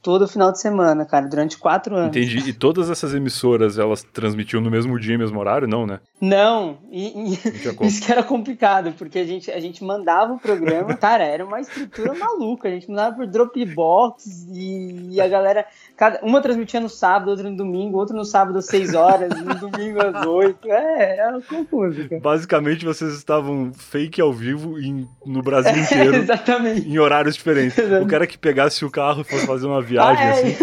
todo 0.05 0.27
final 0.27 0.51
de 0.51 0.61
semana, 0.61 1.03
cara, 1.03 1.27
durante 1.27 1.57
quatro 1.57 1.95
anos. 1.95 2.15
Entendi. 2.15 2.47
E 2.47 2.53
todas 2.53 2.91
essas 2.91 3.15
emissoras, 3.15 3.79
elas 3.79 4.03
transmitiam 4.03 4.61
no 4.61 4.69
mesmo 4.69 4.99
dia, 4.99 5.17
mesmo 5.17 5.39
horário? 5.39 5.67
Não, 5.67 5.87
né? 5.87 5.99
Não, 6.21 6.77
e, 6.91 7.07
e- 7.33 7.39
Não 7.65 7.81
isso 7.87 8.05
que 8.05 8.11
era 8.11 8.21
complicado, 8.21 8.93
porque 8.95 9.17
a 9.17 9.25
gente, 9.25 9.49
a 9.51 9.59
gente 9.59 9.83
mandava 9.83 10.33
o 10.33 10.39
programa, 10.39 10.93
cara, 10.95 11.23
era 11.23 11.43
uma 11.43 11.59
estrutura 11.59 12.13
maluca, 12.13 12.67
a 12.67 12.71
gente 12.71 12.87
mandava 12.87 13.15
por 13.15 13.25
Dropbox 13.25 14.47
e, 14.53 15.19
a 15.19 15.27
galera, 15.27 15.65
cada, 15.97 16.19
uma 16.23 16.39
transmitia 16.41 16.79
no 16.79 16.87
sábado, 16.89 17.31
outra 17.31 17.49
no 17.49 17.57
domingo, 17.57 17.97
outra 17.97 18.15
no 18.15 18.23
sábado 18.25 18.59
às 18.59 18.67
6 18.67 18.93
horas, 18.93 19.29
no 19.41 19.55
domingo 19.55 19.99
às 20.05 20.23
8, 20.25 20.71
é, 20.71 21.17
era 21.17 21.41
confuso, 21.41 22.07
cara. 22.07 22.21
Basicamente, 22.21 22.85
vocês 22.85 23.13
estavam 23.15 23.71
fake 23.73 24.21
ao 24.21 24.31
vivo 24.31 24.79
em- 24.79 25.07
no 25.25 25.41
Brasil 25.41 25.75
inteiro. 25.81 26.15
Exatamente. 26.15 26.87
Em 26.87 26.99
horários 26.99 27.35
diferentes. 27.35 27.77
Exato. 27.77 28.03
O 28.03 28.07
cara 28.07 28.27
que 28.27 28.37
pegasse 28.37 28.85
o 28.85 28.91
carro 28.91 29.21
e 29.21 29.23
fosse 29.23 29.45
fazer 29.47 29.65
uma 29.65 29.81
viagem, 29.81 29.94
É. 30.03 30.29
assim, 30.31 30.55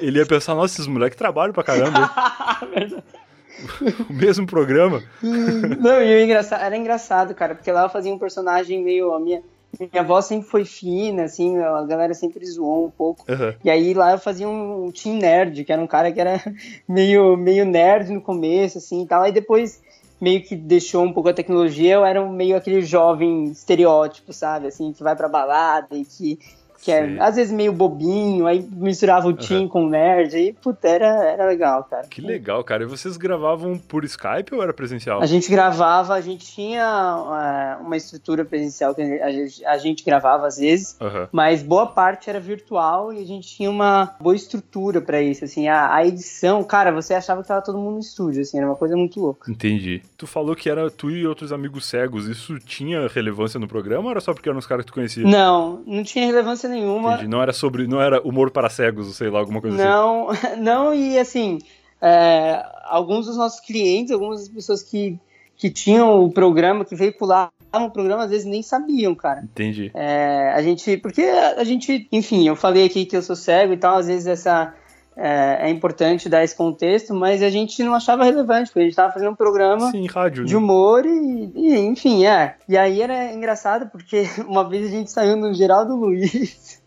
ele 0.00 0.18
ia 0.18 0.26
pensar, 0.26 0.54
nossa, 0.54 0.74
esses 0.74 0.86
moleques 0.86 1.16
trabalham 1.18 1.52
pra 1.52 1.62
caramba. 1.64 2.10
O 4.10 4.12
mesmo 4.12 4.46
programa. 4.46 5.02
Não, 5.22 6.02
e 6.02 6.24
engraçado, 6.24 6.62
era 6.62 6.76
engraçado, 6.76 7.34
cara, 7.34 7.54
porque 7.54 7.70
lá 7.70 7.84
eu 7.84 7.88
fazia 7.90 8.12
um 8.12 8.18
personagem 8.18 8.82
meio. 8.82 9.12
A 9.12 9.20
minha, 9.20 9.40
minha 9.78 10.02
voz 10.02 10.24
sempre 10.24 10.48
foi 10.48 10.64
fina, 10.64 11.24
assim, 11.24 11.58
a 11.58 11.82
galera 11.84 12.12
sempre 12.14 12.44
zoou 12.44 12.86
um 12.86 12.90
pouco. 12.90 13.24
Aham. 13.30 13.54
E 13.64 13.70
aí 13.70 13.94
lá 13.94 14.12
eu 14.12 14.18
fazia 14.18 14.48
um, 14.48 14.90
Team 14.90 15.16
Nerd, 15.18 15.64
que 15.64 15.72
era 15.72 15.80
um 15.80 15.86
cara 15.86 16.10
que 16.10 16.20
era 16.20 16.40
meio, 16.88 17.36
meio 17.36 17.64
nerd 17.64 18.10
no 18.12 18.20
começo, 18.20 18.78
assim 18.78 19.02
e 19.02 19.06
tal. 19.06 19.22
Aí 19.22 19.32
depois 19.32 19.80
meio 20.20 20.42
que 20.42 20.56
deixou 20.56 21.04
um 21.04 21.12
pouco 21.12 21.28
a 21.28 21.34
tecnologia, 21.34 21.94
eu 21.94 22.04
era 22.04 22.20
um- 22.22 22.32
meio 22.32 22.56
aquele 22.56 22.80
jovem 22.82 23.44
estereótipo, 23.44 24.32
sabe? 24.32 24.66
Assim, 24.68 24.92
que 24.92 25.02
vai 25.02 25.14
pra 25.14 25.28
balada 25.28 25.94
e 25.96 26.04
que. 26.04 26.38
Que 26.82 26.90
é, 26.90 27.06
Sei. 27.06 27.20
às 27.20 27.36
vezes 27.36 27.52
meio 27.52 27.72
bobinho, 27.72 28.46
aí 28.46 28.66
misturava 28.72 29.28
o 29.28 29.32
Team 29.32 29.68
com 29.68 29.84
o 29.84 29.88
nerd, 29.88 30.34
aí, 30.34 30.52
puta, 30.52 30.88
era, 30.88 31.06
era 31.06 31.46
legal, 31.46 31.84
cara. 31.84 32.06
Que 32.08 32.20
legal, 32.20 32.62
cara. 32.64 32.82
E 32.82 32.86
vocês 32.86 33.16
gravavam 33.16 33.78
por 33.78 34.04
Skype 34.04 34.52
ou 34.52 34.62
era 34.62 34.72
presencial? 34.74 35.22
A 35.22 35.26
gente 35.26 35.48
gravava, 35.48 36.14
a 36.14 36.20
gente 36.20 36.44
tinha 36.44 36.82
é, 36.82 37.82
uma 37.82 37.96
estrutura 37.96 38.44
presencial 38.44 38.94
que 38.94 39.00
a 39.00 39.30
gente, 39.30 39.64
a 39.64 39.78
gente 39.78 40.04
gravava 40.04 40.46
às 40.46 40.56
vezes, 40.58 40.96
Aham. 41.00 41.28
mas 41.30 41.62
boa 41.62 41.86
parte 41.86 42.28
era 42.28 42.40
virtual 42.40 43.12
e 43.12 43.22
a 43.22 43.26
gente 43.26 43.46
tinha 43.46 43.70
uma 43.70 44.16
boa 44.20 44.34
estrutura 44.34 45.00
pra 45.00 45.22
isso, 45.22 45.44
assim, 45.44 45.68
a, 45.68 45.94
a 45.94 46.04
edição, 46.04 46.64
cara, 46.64 46.90
você 46.90 47.14
achava 47.14 47.42
que 47.42 47.48
tava 47.48 47.62
todo 47.62 47.78
mundo 47.78 47.94
no 47.94 48.00
estúdio, 48.00 48.42
assim, 48.42 48.58
era 48.58 48.66
uma 48.66 48.76
coisa 48.76 48.96
muito 48.96 49.20
louca. 49.20 49.50
Entendi. 49.50 50.02
Tu 50.16 50.26
falou 50.26 50.56
que 50.56 50.68
era 50.68 50.90
tu 50.90 51.10
e 51.10 51.26
outros 51.26 51.52
amigos 51.52 51.86
cegos. 51.86 52.26
Isso 52.26 52.58
tinha 52.58 53.06
relevância 53.08 53.60
no 53.60 53.68
programa 53.68 54.04
ou 54.04 54.10
era 54.10 54.20
só 54.20 54.32
porque 54.32 54.48
eram 54.48 54.58
os 54.58 54.66
caras 54.66 54.84
que 54.84 54.90
tu 54.90 54.94
conhecia? 54.94 55.24
Não, 55.24 55.82
não 55.86 56.02
tinha 56.02 56.26
relevância 56.26 56.68
nenhuma. 56.72 57.14
Entendi. 57.14 57.28
Não 57.28 57.42
era 57.42 57.52
sobre. 57.52 57.86
Não 57.86 58.00
era 58.00 58.20
humor 58.22 58.50
para 58.50 58.68
cegos, 58.68 59.16
sei 59.16 59.30
lá, 59.30 59.38
alguma 59.38 59.60
coisa 59.60 59.76
assim. 59.76 59.84
Não, 59.84 60.28
não, 60.58 60.94
e 60.94 61.18
assim, 61.18 61.58
é, 62.00 62.64
alguns 62.84 63.26
dos 63.26 63.36
nossos 63.36 63.60
clientes, 63.60 64.10
algumas 64.10 64.40
das 64.40 64.48
pessoas 64.48 64.82
que, 64.82 65.18
que 65.56 65.70
tinham 65.70 66.24
o 66.24 66.32
programa, 66.32 66.84
que 66.84 66.96
veiculavam 66.96 67.50
o 67.72 67.90
programa, 67.90 68.24
às 68.24 68.30
vezes 68.30 68.44
nem 68.44 68.62
sabiam, 68.62 69.14
cara. 69.14 69.42
Entendi. 69.44 69.90
É, 69.94 70.52
a 70.54 70.60
gente, 70.60 70.96
porque 70.96 71.22
a 71.22 71.62
gente, 71.64 72.08
enfim, 72.10 72.46
eu 72.46 72.56
falei 72.56 72.84
aqui 72.84 73.06
que 73.06 73.16
eu 73.16 73.22
sou 73.22 73.36
cego 73.36 73.72
e 73.72 73.76
tal, 73.76 73.96
às 73.96 74.08
vezes 74.08 74.26
essa 74.26 74.74
é, 75.16 75.68
é 75.68 75.70
importante 75.70 76.28
dar 76.28 76.42
esse 76.42 76.56
contexto, 76.56 77.14
mas 77.14 77.42
a 77.42 77.50
gente 77.50 77.82
não 77.82 77.94
achava 77.94 78.24
relevante, 78.24 78.68
porque 78.70 78.80
a 78.80 78.82
gente 78.82 78.92
estava 78.92 79.12
fazendo 79.12 79.32
um 79.32 79.36
programa 79.36 79.90
Sim, 79.90 80.06
rádio. 80.06 80.44
de 80.44 80.52
né? 80.52 80.58
humor 80.58 81.04
e, 81.04 81.52
e, 81.54 81.78
enfim, 81.78 82.24
é. 82.26 82.56
E 82.68 82.76
aí 82.76 83.00
era 83.02 83.32
engraçado 83.32 83.90
porque 83.90 84.26
uma 84.46 84.68
vez 84.68 84.86
a 84.86 84.90
gente 84.90 85.10
saiu 85.10 85.36
no 85.36 85.52
Geraldo 85.52 85.94
Luiz, 85.94 86.80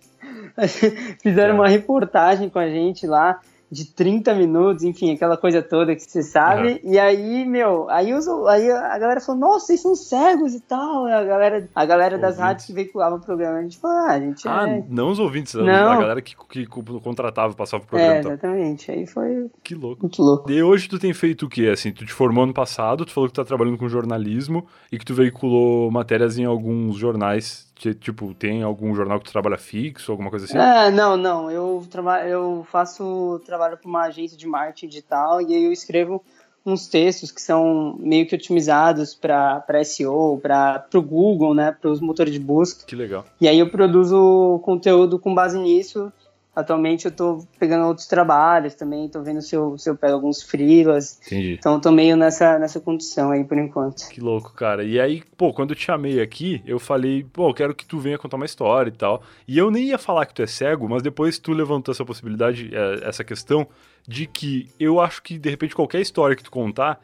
fizeram 1.21 1.53
É. 1.53 1.57
uma 1.57 1.67
reportagem 1.67 2.49
com 2.49 2.59
a 2.59 2.67
gente 2.69 3.05
lá 3.05 3.39
de 3.75 3.85
30 3.93 4.33
minutos, 4.35 4.83
enfim, 4.85 5.13
aquela 5.13 5.35
coisa 5.35 5.61
toda 5.61 5.93
que 5.93 6.01
você 6.01 6.23
sabe. 6.23 6.79
E 6.81 6.97
aí, 6.97 7.45
meu, 7.45 7.89
aí, 7.89 8.13
os, 8.13 8.25
aí 8.47 8.71
a 8.71 8.97
galera 8.97 9.19
falou, 9.19 9.41
nossa, 9.41 9.65
vocês 9.65 9.81
são 9.81 9.93
cegos 9.95 10.53
e 10.55 10.61
tal. 10.61 11.05
A 11.07 11.23
galera, 11.25 11.69
a 11.75 11.85
galera 11.85 12.17
das 12.17 12.29
Ouvintes. 12.35 12.39
rádios 12.45 12.65
que 12.67 12.73
veiculavam 12.73 13.17
o 13.17 13.21
programa. 13.21 13.57
A 13.59 13.61
gente 13.63 13.77
falou, 13.77 13.97
ah, 13.97 14.11
a 14.13 14.19
gente 14.19 14.47
Ah, 14.47 14.69
é. 14.69 14.83
não 14.89 15.09
os 15.09 15.19
ouvintes, 15.19 15.53
a- 15.57 15.61
Não. 15.61 15.91
a 15.91 15.97
galera 15.97 16.21
que, 16.21 16.35
que 16.49 16.65
contratava 16.65 17.51
e 17.51 17.55
passava 17.55 17.83
o 17.83 17.85
programa. 17.87 18.13
É, 18.15 18.19
e 18.19 18.23
tal. 18.23 18.31
exatamente. 18.31 18.91
Aí 18.91 19.05
foi 19.05 19.49
Que 19.61 19.75
louco. 19.75 20.01
muito 20.03 20.21
louco. 20.21 20.49
E 20.49 20.63
hoje 20.63 20.87
tu 20.87 20.97
tem 20.97 21.13
feito 21.13 21.45
o 21.45 21.49
quê? 21.49 21.67
Assim, 21.73 21.91
tu 21.91 22.05
te 22.05 22.13
formou 22.13 22.45
ano 22.45 22.53
passado, 22.53 23.05
tu 23.05 23.11
falou 23.11 23.27
que 23.27 23.33
tu 23.33 23.41
tá 23.41 23.45
trabalhando 23.45 23.77
com 23.77 23.89
jornalismo 23.89 24.65
e 24.89 24.97
que 24.97 25.03
tu 25.05 25.13
veiculou 25.13 25.91
matérias 25.91 26.37
em 26.37 26.45
alguns 26.45 26.95
jornais. 26.95 27.65
Tipo, 27.75 28.33
tem 28.33 28.63
algum 28.63 28.95
jornal 28.95 29.19
que 29.19 29.25
tu 29.25 29.31
trabalha 29.33 29.57
fixo, 29.57 30.11
alguma 30.11 30.29
coisa 30.29 30.45
assim? 30.45 30.57
É, 30.57 30.89
não, 30.89 31.17
não. 31.17 31.51
Eu, 31.51 31.85
traba 31.89 32.25
eu 32.25 32.65
faço 32.71 33.41
trabalho 33.45 33.77
para 33.77 33.89
uma 33.89 34.03
agência 34.03 34.37
de 34.37 34.47
marketing 34.47 34.87
digital 34.87 35.41
e 35.41 35.53
aí 35.53 35.63
eu 35.63 35.73
escrevo 35.73 36.23
uns 36.65 36.87
textos 36.87 37.31
que 37.31 37.41
são 37.41 37.95
meio 37.99 38.25
que 38.25 38.33
otimizados 38.33 39.13
para 39.13 39.83
SEO, 39.83 40.39
para 40.41 40.87
o 40.95 41.01
Google, 41.01 41.53
né, 41.53 41.71
para 41.71 41.91
os 41.91 42.01
motores 42.01 42.33
de 42.33 42.39
busca. 42.39 42.85
Que 42.85 42.95
legal. 42.95 43.23
E 43.39 43.47
aí 43.47 43.59
eu 43.59 43.69
produzo 43.69 44.59
conteúdo 44.63 45.19
com 45.19 45.35
base 45.35 45.59
nisso. 45.59 46.11
Atualmente 46.55 47.05
eu 47.05 47.11
tô 47.11 47.45
pegando 47.59 47.85
outros 47.85 48.07
trabalhos 48.07 48.75
também, 48.75 49.09
tô 49.09 49.21
vendo 49.21 49.41
se 49.41 49.53
eu, 49.53 49.77
se 49.77 49.89
eu 49.89 49.95
pego 49.97 50.13
alguns 50.13 50.41
freelas. 50.41 51.19
Entendi. 51.25 51.57
Então 51.59 51.73
eu 51.73 51.81
tô 51.81 51.91
meio 51.91 52.15
nessa, 52.15 52.57
nessa 52.57 52.79
condição 52.79 53.31
aí 53.31 53.43
por 53.43 53.57
enquanto. 53.57 54.07
Que 54.07 54.21
louco, 54.21 54.53
cara. 54.53 54.83
E 54.83 54.97
aí, 54.97 55.21
pô, 55.35 55.53
quando 55.53 55.71
eu 55.71 55.75
te 55.75 55.83
chamei 55.83 56.21
aqui, 56.21 56.63
eu 56.65 56.79
falei, 56.79 57.25
pô, 57.25 57.49
eu 57.49 57.53
quero 57.53 57.75
que 57.75 57.85
tu 57.85 57.99
venha 57.99 58.17
contar 58.17 58.37
uma 58.37 58.45
história 58.45 58.89
e 58.89 58.93
tal. 58.93 59.21
E 59.45 59.57
eu 59.57 59.69
nem 59.69 59.87
ia 59.87 59.97
falar 59.97 60.25
que 60.25 60.33
tu 60.33 60.41
é 60.41 60.47
cego, 60.47 60.87
mas 60.87 61.03
depois 61.03 61.37
tu 61.37 61.51
levantou 61.51 61.91
essa 61.91 62.05
possibilidade, 62.05 62.71
é, 62.73 63.07
essa 63.07 63.23
questão, 63.23 63.67
de 64.07 64.25
que 64.25 64.69
eu 64.79 65.01
acho 65.01 65.21
que, 65.21 65.37
de 65.37 65.49
repente, 65.49 65.75
qualquer 65.75 65.99
história 65.99 66.37
que 66.37 66.43
tu 66.43 66.51
contar, 66.51 67.01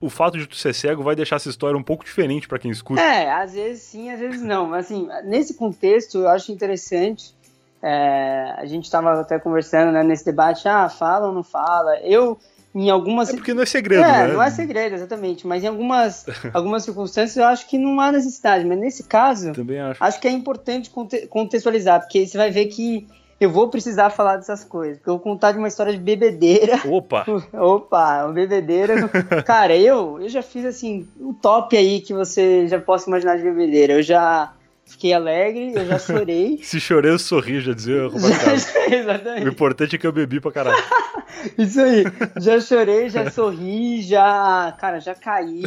o 0.00 0.08
fato 0.10 0.38
de 0.38 0.46
tu 0.46 0.56
ser 0.56 0.74
cego 0.74 1.02
vai 1.02 1.16
deixar 1.16 1.36
essa 1.36 1.48
história 1.48 1.78
um 1.78 1.82
pouco 1.82 2.04
diferente 2.04 2.46
para 2.46 2.58
quem 2.58 2.70
escuta. 2.70 3.00
É, 3.00 3.30
às 3.32 3.54
vezes 3.54 3.82
sim, 3.82 4.10
às 4.10 4.20
vezes 4.20 4.42
não. 4.42 4.68
Mas 4.68 4.86
assim, 4.86 5.08
nesse 5.24 5.54
contexto 5.54 6.18
eu 6.18 6.28
acho 6.28 6.50
interessante 6.50 7.34
é, 7.82 8.54
a 8.56 8.64
gente 8.64 8.84
estava 8.84 9.20
até 9.20 9.38
conversando 9.38 9.90
né, 9.90 10.02
nesse 10.04 10.24
debate, 10.24 10.68
ah, 10.68 10.88
fala 10.88 11.26
ou 11.26 11.34
não 11.34 11.42
fala. 11.42 11.98
Eu, 12.00 12.38
em 12.74 12.88
algumas. 12.88 13.30
É 13.30 13.34
porque 13.34 13.52
não 13.52 13.62
é 13.62 13.66
segredo, 13.66 14.04
é, 14.04 14.28
né? 14.28 14.32
Não 14.32 14.42
é 14.42 14.50
segredo, 14.50 14.94
exatamente. 14.94 15.46
Mas 15.46 15.64
em 15.64 15.66
algumas, 15.66 16.24
algumas 16.54 16.84
circunstâncias 16.84 17.36
eu 17.36 17.44
acho 17.44 17.68
que 17.68 17.76
não 17.78 18.00
há 18.00 18.12
necessidade. 18.12 18.64
Mas 18.64 18.78
nesse 18.78 19.04
caso, 19.04 19.52
Também 19.52 19.80
acho. 19.80 20.02
acho 20.02 20.20
que 20.20 20.28
é 20.28 20.30
importante 20.30 20.90
contextualizar, 21.28 22.00
porque 22.00 22.26
você 22.26 22.38
vai 22.38 22.50
ver 22.50 22.66
que 22.66 23.06
eu 23.40 23.50
vou 23.50 23.68
precisar 23.68 24.10
falar 24.10 24.36
dessas 24.36 24.62
coisas. 24.62 24.98
Porque 24.98 25.10
eu 25.10 25.14
vou 25.14 25.22
contar 25.22 25.50
de 25.50 25.58
uma 25.58 25.66
história 25.66 25.92
de 25.92 25.98
bebedeira. 25.98 26.80
Opa! 26.86 27.26
Opa, 27.52 28.24
uma 28.24 28.32
bebedeira. 28.32 29.08
Cara, 29.44 29.76
eu, 29.76 30.20
eu 30.20 30.28
já 30.28 30.42
fiz 30.42 30.64
assim, 30.64 31.08
o 31.20 31.34
top 31.34 31.76
aí 31.76 32.00
que 32.00 32.14
você 32.14 32.68
já 32.68 32.80
possa 32.80 33.10
imaginar 33.10 33.36
de 33.36 33.42
bebedeira. 33.42 33.94
Eu 33.94 34.02
já 34.02 34.52
Fiquei 34.84 35.12
alegre, 35.12 35.72
eu 35.74 35.86
já 35.86 35.98
chorei. 35.98 36.58
Se 36.62 36.78
chorei, 36.78 37.10
eu 37.12 37.18
sorri, 37.18 37.60
já 37.60 37.72
dizia 37.72 38.08
o 38.08 38.12
Exatamente. 38.92 39.46
O 39.46 39.48
importante 39.48 39.96
é 39.96 39.98
que 39.98 40.06
eu 40.06 40.12
bebi 40.12 40.40
pra 40.40 40.52
caralho. 40.52 40.82
Isso 41.58 41.80
aí. 41.80 42.04
Já 42.36 42.60
chorei, 42.60 43.08
já 43.08 43.30
sorri, 43.30 44.02
já. 44.02 44.76
Cara, 44.78 45.00
já 45.00 45.14
caí. 45.14 45.62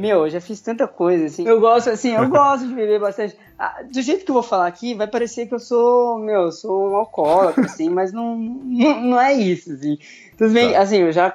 Meu, 0.00 0.28
já 0.28 0.40
fiz 0.40 0.60
tanta 0.60 0.86
coisa, 0.86 1.24
assim. 1.24 1.46
Eu 1.46 1.58
gosto, 1.60 1.90
assim, 1.90 2.14
eu 2.14 2.28
gosto 2.28 2.68
de 2.68 2.74
beber 2.74 3.00
bastante. 3.00 3.36
Ah, 3.58 3.82
do 3.90 4.02
jeito 4.02 4.24
que 4.24 4.30
eu 4.30 4.34
vou 4.34 4.42
falar 4.42 4.66
aqui, 4.66 4.94
vai 4.94 5.06
parecer 5.06 5.46
que 5.46 5.54
eu 5.54 5.58
sou, 5.58 6.18
meu, 6.18 6.52
sou 6.52 6.90
um 6.90 6.96
alcoólatra, 6.96 7.64
assim, 7.64 7.88
mas 7.88 8.12
não, 8.12 8.36
não, 8.36 9.00
não 9.02 9.20
é 9.20 9.32
isso, 9.32 9.72
assim. 9.72 9.98
Tudo 10.36 10.52
bem, 10.52 10.72
tá. 10.72 10.80
assim, 10.80 10.98
eu 10.98 11.12
já 11.12 11.34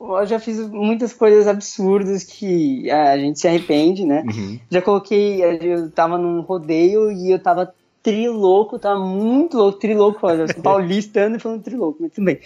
eu 0.00 0.26
já 0.26 0.38
fiz 0.38 0.58
muitas 0.68 1.12
coisas 1.12 1.48
absurdas 1.48 2.22
que 2.22 2.88
é, 2.88 3.12
a 3.12 3.18
gente 3.18 3.40
se 3.40 3.48
arrepende, 3.48 4.04
né? 4.04 4.24
Uhum. 4.26 4.60
Já 4.70 4.80
coloquei, 4.80 5.42
eu 5.42 5.90
tava 5.90 6.16
num 6.16 6.40
rodeio 6.40 7.10
e 7.10 7.32
eu 7.32 7.38
tava 7.38 7.74
trilouco, 8.02 8.78
tava 8.78 9.00
muito 9.00 9.56
louco, 9.56 9.78
trilouco, 9.78 10.20
sou 10.20 10.46
paulistano 10.62 11.36
e 11.36 11.40
falando 11.40 11.62
trilouco, 11.62 11.98
mas 12.00 12.12
tudo 12.12 12.24
bem. 12.24 12.38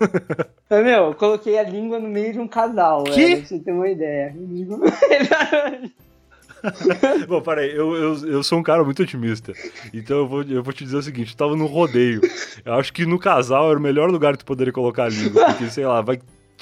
Mas, 0.68 0.84
meu, 0.84 1.04
eu 1.04 1.14
coloquei 1.14 1.58
a 1.58 1.62
língua 1.62 2.00
no 2.00 2.08
meio 2.08 2.32
de 2.32 2.40
um 2.40 2.48
casal, 2.48 3.04
que? 3.04 3.10
Velho, 3.10 3.36
pra 3.36 3.46
você 3.46 3.58
ter 3.58 3.72
uma 3.72 3.88
ideia. 3.88 4.34
Bom, 7.28 7.42
peraí, 7.42 7.76
eu, 7.76 7.94
eu, 7.94 8.26
eu 8.26 8.42
sou 8.42 8.58
um 8.58 8.62
cara 8.62 8.82
muito 8.82 9.02
otimista. 9.02 9.52
Então 9.92 10.16
eu 10.16 10.26
vou, 10.26 10.42
eu 10.42 10.62
vou 10.62 10.72
te 10.72 10.82
dizer 10.82 10.96
o 10.96 11.02
seguinte: 11.02 11.32
eu 11.32 11.36
tava 11.36 11.54
num 11.54 11.66
rodeio. 11.66 12.22
Eu 12.64 12.72
acho 12.74 12.90
que 12.90 13.04
no 13.04 13.18
casal 13.18 13.68
era 13.68 13.78
o 13.78 13.82
melhor 13.82 14.10
lugar 14.10 14.32
que 14.32 14.38
tu 14.38 14.46
poderia 14.46 14.72
colocar 14.72 15.04
a 15.04 15.08
língua. 15.10 15.44
Porque, 15.44 15.68
sei 15.68 15.86
lá, 15.86 16.00
vai 16.00 16.18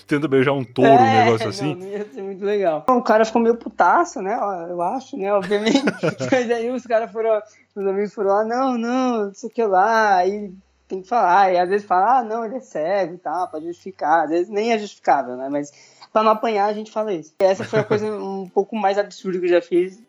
tenta 0.07 0.29
beijar 0.29 0.53
um 0.53 0.65
touro, 0.65 0.91
é, 0.91 0.95
um 0.95 1.25
negócio 1.25 1.49
assim. 1.49 1.75
Não, 1.75 1.87
ia 1.87 2.05
ser 2.05 2.23
muito 2.23 2.45
legal. 2.45 2.85
O 2.89 3.03
cara 3.03 3.25
ficou 3.25 3.41
meio 3.41 3.57
putaço, 3.57 4.21
né? 4.21 4.39
Eu 4.69 4.81
acho, 4.83 5.17
né? 5.17 5.33
Obviamente. 5.33 5.83
Mas 6.31 6.51
aí 6.51 6.71
os 6.71 6.87
caras 6.87 7.11
foram, 7.11 7.41
os 7.75 7.87
amigos 7.87 8.15
foram 8.15 8.31
lá, 8.31 8.45
não, 8.45 8.79
não, 8.79 9.27
não 9.27 9.35
sei 9.35 9.49
o 9.49 9.53
que 9.53 9.65
lá. 9.65 10.17
Aí 10.17 10.53
tem 10.89 11.03
que 11.03 11.09
falar. 11.09 11.53
E 11.53 11.59
às 11.59 11.69
vezes 11.69 11.87
fala, 11.87 12.19
ah, 12.19 12.25
não, 12.25 12.45
ele 12.45 12.57
é 12.57 12.61
cego 12.61 13.15
e 13.15 13.19
tal, 13.19 13.49
pode 13.49 13.67
justificar. 13.67 14.25
Às 14.25 14.31
vezes 14.31 14.49
nem 14.49 14.73
é 14.73 14.79
justificável, 14.79 15.37
né? 15.37 15.49
Mas 15.49 15.73
pra 16.13 16.23
não 16.23 16.33
apanhar, 16.33 16.67
a 16.67 16.73
gente 16.73 16.91
fala 16.91 17.13
isso. 17.13 17.35
Essa 17.39 17.65
foi 17.65 17.79
a 17.79 17.85
coisa 17.85 18.07
um 18.19 18.49
pouco 18.49 18.77
mais 18.77 18.99
absurda 18.99 19.39
que 19.39 19.47
eu 19.47 19.51
já 19.51 19.63
fiz. 19.63 20.03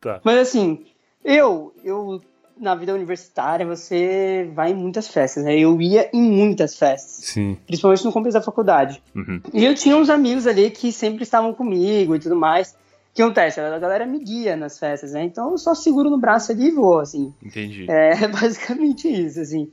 tá. 0.00 0.20
Mas 0.24 0.38
assim, 0.38 0.86
eu, 1.24 1.74
eu 1.84 2.20
na 2.60 2.74
vida 2.74 2.94
universitária 2.94 3.66
você 3.66 4.50
vai 4.54 4.70
em 4.70 4.74
muitas 4.74 5.08
festas, 5.08 5.42
né? 5.44 5.58
Eu 5.58 5.80
ia 5.80 6.10
em 6.12 6.22
muitas 6.22 6.76
festas. 6.76 7.24
Sim. 7.24 7.56
Principalmente 7.66 8.04
no 8.04 8.12
começo 8.12 8.34
da 8.34 8.42
faculdade. 8.42 9.02
Uhum. 9.14 9.40
E 9.52 9.64
eu 9.64 9.74
tinha 9.74 9.96
uns 9.96 10.10
amigos 10.10 10.46
ali 10.46 10.70
que 10.70 10.92
sempre 10.92 11.22
estavam 11.22 11.54
comigo 11.54 12.14
e 12.14 12.18
tudo 12.18 12.36
mais. 12.36 12.72
O 13.12 13.14
que 13.14 13.22
acontece? 13.22 13.60
A 13.60 13.78
galera 13.78 14.06
me 14.06 14.18
guia 14.20 14.56
nas 14.56 14.78
festas, 14.78 15.12
né? 15.12 15.24
Então 15.24 15.50
eu 15.50 15.58
só 15.58 15.74
seguro 15.74 16.10
no 16.10 16.18
braço 16.18 16.52
ali 16.52 16.68
e 16.68 16.70
vou, 16.70 17.00
assim. 17.00 17.34
Entendi. 17.42 17.90
É 17.90 18.28
basicamente 18.28 19.08
isso, 19.08 19.40
assim. 19.40 19.68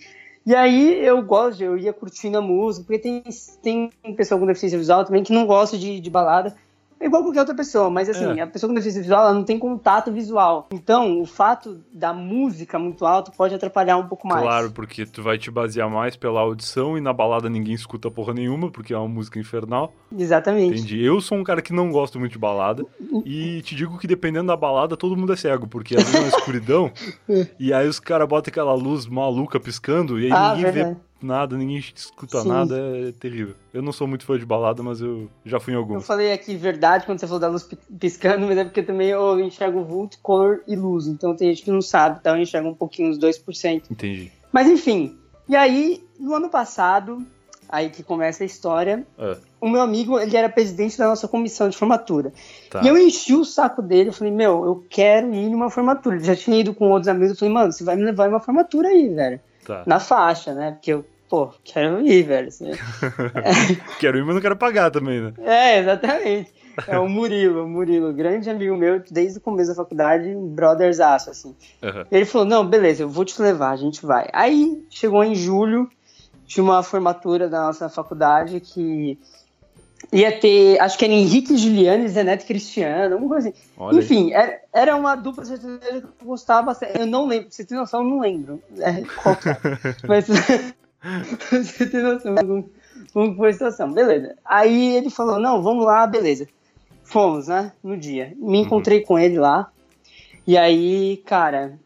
E 0.45 0.55
aí 0.55 1.05
eu 1.05 1.21
gosto, 1.21 1.61
eu 1.61 1.77
ia 1.77 1.91
curtindo 1.91 2.37
a 2.37 2.41
música, 2.41 2.85
porque 2.85 2.99
tem, 3.61 3.89
tem 4.01 4.15
pessoa 4.15 4.39
com 4.39 4.45
deficiência 4.45 4.79
visual 4.79 5.03
também 5.03 5.21
que 5.21 5.33
não 5.33 5.45
gosta 5.45 5.77
de, 5.77 5.99
de 5.99 6.09
balada, 6.09 6.55
é 6.99 7.05
igual 7.05 7.23
qualquer 7.23 7.41
outra 7.41 7.55
pessoa, 7.55 7.89
mas 7.89 8.09
assim, 8.09 8.39
é. 8.39 8.41
a 8.41 8.47
pessoa 8.47 8.69
com 8.69 8.73
deficiência 8.73 9.01
visual 9.01 9.21
ela 9.21 9.33
não 9.33 9.43
tem 9.43 9.59
contato 9.59 10.11
visual. 10.11 10.67
Então, 10.71 11.21
o 11.21 11.25
fato 11.25 11.81
da 11.93 12.13
música 12.13 12.79
muito 12.79 13.05
alto 13.05 13.31
pode 13.31 13.53
atrapalhar 13.53 13.97
um 13.97 14.07
pouco 14.07 14.27
mais. 14.27 14.41
Claro, 14.41 14.71
porque 14.71 15.05
tu 15.05 15.21
vai 15.21 15.37
te 15.37 15.51
basear 15.51 15.89
mais 15.89 16.15
pela 16.15 16.41
audição 16.41 16.97
e 16.97 17.01
na 17.01 17.13
balada 17.13 17.49
ninguém 17.49 17.73
escuta 17.73 18.09
porra 18.09 18.33
nenhuma, 18.33 18.71
porque 18.71 18.93
é 18.93 18.97
uma 18.97 19.07
música 19.07 19.39
infernal. 19.39 19.93
Exatamente. 20.15 20.79
Entendi. 20.79 21.03
Eu 21.03 21.21
sou 21.21 21.37
um 21.37 21.43
cara 21.43 21.61
que 21.61 21.73
não 21.73 21.91
gosto 21.91 22.19
muito 22.19 22.31
de 22.31 22.39
balada 22.39 22.83
e 23.25 23.61
te 23.61 23.75
digo 23.75 23.97
que 23.97 24.07
dependendo 24.07 24.47
da 24.47 24.57
balada 24.57 24.97
todo 24.97 25.15
mundo 25.15 25.33
é 25.33 25.35
cego, 25.35 25.67
porque 25.67 25.95
às 25.95 26.03
vezes 26.03 26.15
é 26.15 26.19
uma 26.19 26.29
escuridão 26.29 26.91
e 27.59 27.73
aí 27.73 27.87
os 27.87 27.99
caras 27.99 28.27
botam 28.27 28.51
aquela 28.51 28.73
luz 28.73 29.05
maluca 29.05 29.59
piscando 29.59 30.19
e 30.19 30.25
aí 30.25 30.31
ah, 30.31 30.55
ninguém 30.55 30.71
verdade. 30.71 30.95
vê 30.95 31.06
nada, 31.21 31.57
ninguém 31.57 31.77
escuta 31.77 32.41
Sim. 32.41 32.47
nada, 32.47 32.75
é 32.77 33.11
terrível. 33.11 33.55
Eu 33.73 33.81
não 33.81 33.91
sou 33.91 34.07
muito 34.07 34.25
fã 34.25 34.37
de 34.37 34.45
balada, 34.45 34.81
mas 34.83 35.01
eu 35.01 35.29
já 35.45 35.59
fui 35.59 35.73
em 35.73 35.75
alguns. 35.77 35.95
Eu 35.95 36.01
falei 36.01 36.31
aqui 36.31 36.55
verdade 36.55 37.05
quando 37.05 37.19
você 37.19 37.27
falou 37.27 37.39
da 37.39 37.47
luz 37.47 37.67
piscando, 37.99 38.45
mas 38.45 38.57
é 38.57 38.63
porque 38.63 38.83
também 38.83 39.09
eu 39.09 39.39
enxergo 39.39 39.83
vulto, 39.83 40.17
cor 40.21 40.61
e 40.67 40.75
luz. 40.75 41.07
Então 41.07 41.35
tem 41.35 41.49
gente 41.49 41.63
que 41.63 41.71
não 41.71 41.81
sabe, 41.81 42.17
então 42.19 42.35
eu 42.35 42.41
enxergo 42.41 42.69
um 42.69 42.75
pouquinho, 42.75 43.09
uns 43.09 43.19
2%. 43.19 43.83
Entendi. 43.89 44.31
Mas 44.51 44.67
enfim, 44.67 45.17
e 45.47 45.55
aí, 45.55 46.03
no 46.19 46.33
ano 46.33 46.49
passado, 46.49 47.25
aí 47.69 47.89
que 47.89 48.03
começa 48.03 48.43
a 48.43 48.45
história, 48.45 49.05
é. 49.17 49.37
o 49.61 49.69
meu 49.69 49.81
amigo, 49.81 50.19
ele 50.19 50.35
era 50.35 50.49
presidente 50.49 50.97
da 50.97 51.07
nossa 51.07 51.27
comissão 51.27 51.69
de 51.69 51.77
formatura. 51.77 52.33
Tá. 52.69 52.81
E 52.83 52.87
eu 52.87 52.97
enchi 52.97 53.33
o 53.33 53.45
saco 53.45 53.81
dele, 53.81 54.09
eu 54.09 54.13
falei, 54.13 54.33
meu, 54.33 54.65
eu 54.65 54.83
quero 54.89 55.33
ir 55.33 55.49
numa 55.49 55.69
formatura. 55.69 56.15
Ele 56.15 56.25
já 56.25 56.35
tinha 56.35 56.59
ido 56.59 56.73
com 56.73 56.89
outros 56.89 57.07
amigos, 57.07 57.31
eu 57.31 57.37
falei, 57.37 57.53
mano, 57.53 57.71
você 57.71 57.83
vai 57.83 57.95
me 57.95 58.03
levar 58.03 58.25
em 58.25 58.29
uma 58.29 58.39
formatura 58.39 58.89
aí, 58.89 59.07
velho. 59.07 59.39
Tá. 59.67 59.83
Na 59.85 59.99
faixa, 59.99 60.53
né? 60.53 60.71
Porque 60.71 60.93
eu, 60.93 61.05
pô, 61.27 61.49
quero 61.61 61.99
ir, 62.07 62.23
velho. 62.23 62.47
Assim. 62.47 62.71
quero 63.99 64.17
ir, 64.17 64.23
mas 64.23 64.33
não 64.33 64.41
quero 64.41 64.55
pagar 64.55 64.89
também, 64.89 65.19
né? 65.19 65.33
É, 65.39 65.79
exatamente. 65.79 66.53
É 66.87 66.97
o 66.97 67.09
Murilo, 67.09 67.65
o 67.65 67.67
Murilo, 67.67 68.13
grande 68.13 68.49
amigo 68.49 68.77
meu, 68.77 69.03
desde 69.11 69.39
o 69.39 69.41
começo 69.41 69.71
da 69.71 69.75
faculdade, 69.75 70.33
brothers 70.33 71.01
aço, 71.01 71.31
assim. 71.31 71.53
Uhum. 71.83 72.05
Ele 72.09 72.23
falou, 72.23 72.47
não, 72.47 72.65
beleza, 72.65 73.03
eu 73.03 73.09
vou 73.09 73.25
te 73.25 73.41
levar, 73.41 73.71
a 73.71 73.75
gente 73.75 74.05
vai. 74.05 74.29
Aí, 74.31 74.85
chegou 74.89 75.21
em 75.21 75.35
julho, 75.35 75.89
tinha 76.45 76.63
uma 76.63 76.81
formatura 76.81 77.49
da 77.49 77.65
nossa 77.65 77.89
faculdade 77.89 78.61
que 78.61 79.19
ia 80.11 80.39
ter, 80.39 80.79
acho 80.79 80.97
que 80.97 81.05
era 81.05 81.13
Henrique 81.13 81.57
Juliano, 81.57 82.07
Zenete 82.07 82.45
Cristiano, 82.45 83.15
alguma 83.15 83.35
coisa 83.35 83.49
assim. 83.49 83.57
Olha 83.77 83.99
Enfim, 83.99 84.31
era, 84.31 84.61
era, 84.71 84.95
uma 84.95 85.15
dupla 85.15 85.43
sertaneja 85.45 86.01
que 86.01 86.07
eu 86.07 86.27
gostava 86.27 86.67
bastante. 86.67 86.97
Eu 86.97 87.05
não 87.05 87.27
lembro, 87.27 87.47
você 87.49 87.65
tem 87.65 87.77
noção, 87.77 88.01
eu 88.01 88.09
não 88.09 88.19
lembro 88.19 88.61
é, 88.79 89.03
qual. 89.21 89.37
Mas 90.07 90.27
você 91.51 91.85
tem 91.87 92.01
noção 92.01 92.35
como, 92.35 92.69
como 93.13 93.35
foi 93.35 93.49
a 93.49 93.53
situação. 93.53 93.91
Beleza. 93.91 94.35
Aí 94.45 94.95
ele 94.95 95.09
falou, 95.09 95.39
não, 95.39 95.61
vamos 95.61 95.85
lá, 95.85 96.07
beleza. 96.07 96.47
Fomos, 97.03 97.47
né, 97.47 97.71
no 97.83 97.97
dia. 97.97 98.33
Me 98.37 98.59
encontrei 98.59 98.99
uhum. 98.99 99.05
com 99.05 99.19
ele 99.19 99.37
lá. 99.37 99.71
E 100.45 100.57
aí, 100.57 101.17
cara, 101.25 101.77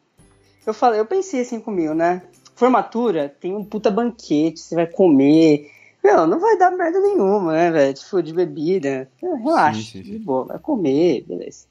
eu 0.65 0.73
falei, 0.73 0.99
eu 0.99 1.05
pensei 1.05 1.41
assim 1.41 1.59
comigo, 1.59 1.93
né? 1.93 2.21
Formatura 2.55 3.33
tem 3.39 3.55
um 3.55 3.63
puta 3.63 3.89
banquete, 3.89 4.59
você 4.59 4.75
vai 4.75 4.85
comer 4.85 5.71
não, 6.03 6.25
não 6.25 6.39
vai 6.39 6.57
dar 6.57 6.71
merda 6.71 6.99
nenhuma, 6.99 7.53
né, 7.53 7.71
velho? 7.71 7.93
Tipo, 7.93 8.23
de 8.23 8.33
bebida. 8.33 9.07
Relaxa, 9.21 9.79
sim, 9.79 9.85
sim, 9.85 10.03
sim. 10.03 10.11
de 10.11 10.19
boa, 10.19 10.45
vai 10.45 10.59
comer, 10.59 11.23
beleza. 11.27 11.65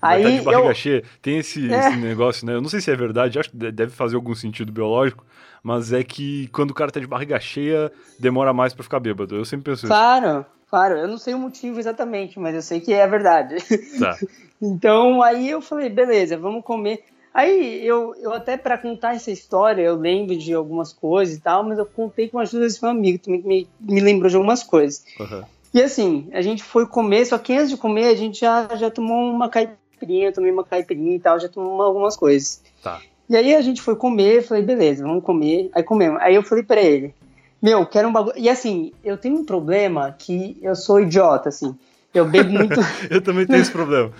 Vai 0.00 0.16
Aí, 0.16 0.22
tá 0.22 0.30
de 0.30 0.40
barriga 0.42 0.68
eu... 0.68 0.74
cheia. 0.74 1.04
Tem 1.20 1.38
esse, 1.38 1.72
é. 1.72 1.88
esse, 1.88 1.96
negócio, 1.96 2.46
né? 2.46 2.54
Eu 2.54 2.60
não 2.60 2.68
sei 2.68 2.80
se 2.80 2.90
é 2.90 2.96
verdade, 2.96 3.38
acho 3.38 3.50
que 3.50 3.56
deve 3.56 3.90
fazer 3.92 4.16
algum 4.16 4.34
sentido 4.34 4.72
biológico, 4.72 5.24
mas 5.62 5.92
é 5.92 6.02
que 6.02 6.48
quando 6.48 6.70
o 6.70 6.74
cara 6.74 6.90
tá 6.90 7.00
de 7.00 7.06
barriga 7.06 7.38
cheia, 7.38 7.92
demora 8.18 8.52
mais 8.52 8.72
para 8.72 8.82
ficar 8.82 9.00
bêbado. 9.00 9.36
Eu 9.36 9.44
sempre 9.44 9.70
penso 9.70 9.86
claro, 9.86 10.24
isso. 10.24 10.32
Claro, 10.32 10.46
claro. 10.68 10.96
Eu 10.96 11.08
não 11.08 11.18
sei 11.18 11.34
o 11.34 11.38
motivo 11.38 11.78
exatamente, 11.78 12.38
mas 12.38 12.54
eu 12.54 12.62
sei 12.62 12.80
que 12.80 12.92
é 12.92 13.06
verdade. 13.06 13.56
Tá. 13.98 14.16
então, 14.60 15.22
aí 15.22 15.50
eu 15.50 15.60
falei, 15.60 15.90
beleza, 15.90 16.36
vamos 16.36 16.64
comer. 16.64 17.04
Aí 17.32 17.86
eu, 17.86 18.14
eu 18.20 18.32
até 18.32 18.56
para 18.56 18.76
contar 18.76 19.14
essa 19.14 19.30
história, 19.30 19.82
eu 19.82 19.94
lembro 19.94 20.36
de 20.36 20.52
algumas 20.52 20.92
coisas 20.92 21.36
e 21.36 21.40
tal, 21.40 21.62
mas 21.62 21.78
eu 21.78 21.86
contei 21.86 22.28
com 22.28 22.38
a 22.38 22.42
ajuda 22.42 22.64
desse 22.64 22.82
meu 22.82 22.90
amigo, 22.90 23.18
também 23.18 23.42
me, 23.42 23.68
me 23.80 24.00
lembrou 24.00 24.28
de 24.28 24.36
algumas 24.36 24.62
coisas. 24.62 25.04
Uhum. 25.18 25.44
E 25.72 25.80
assim, 25.80 26.28
a 26.32 26.42
gente 26.42 26.62
foi 26.62 26.86
comer, 26.86 27.24
só 27.24 27.38
que 27.38 27.52
antes 27.52 27.70
de 27.70 27.76
comer 27.76 28.06
a 28.06 28.16
gente 28.16 28.40
já, 28.40 28.68
já 28.74 28.90
tomou 28.90 29.30
uma 29.30 29.48
caipirinha, 29.48 30.28
eu 30.28 30.32
tomei 30.32 30.50
uma 30.50 30.64
caipirinha 30.64 31.14
e 31.14 31.20
tal, 31.20 31.38
já 31.38 31.48
tomou 31.48 31.80
algumas 31.82 32.16
coisas. 32.16 32.60
Tá. 32.82 33.00
E 33.28 33.36
aí 33.36 33.54
a 33.54 33.62
gente 33.62 33.80
foi 33.80 33.94
comer, 33.94 34.42
falei, 34.42 34.64
beleza, 34.64 35.04
vamos 35.04 35.22
comer. 35.22 35.70
Aí 35.72 35.84
comemos. 35.84 36.20
Aí 36.20 36.34
eu 36.34 36.42
falei 36.42 36.64
pra 36.64 36.80
ele, 36.80 37.14
meu, 37.62 37.86
quero 37.86 38.08
um 38.08 38.12
bagulho. 38.12 38.36
E 38.36 38.48
assim, 38.48 38.92
eu 39.04 39.16
tenho 39.16 39.36
um 39.36 39.44
problema 39.44 40.10
que 40.18 40.58
eu 40.60 40.74
sou 40.74 41.00
idiota, 41.00 41.48
assim. 41.48 41.76
Eu 42.12 42.28
bebo 42.28 42.52
muito. 42.52 42.80
eu 43.08 43.20
também 43.20 43.46
tenho 43.46 43.60
esse 43.60 43.70
problema. 43.70 44.12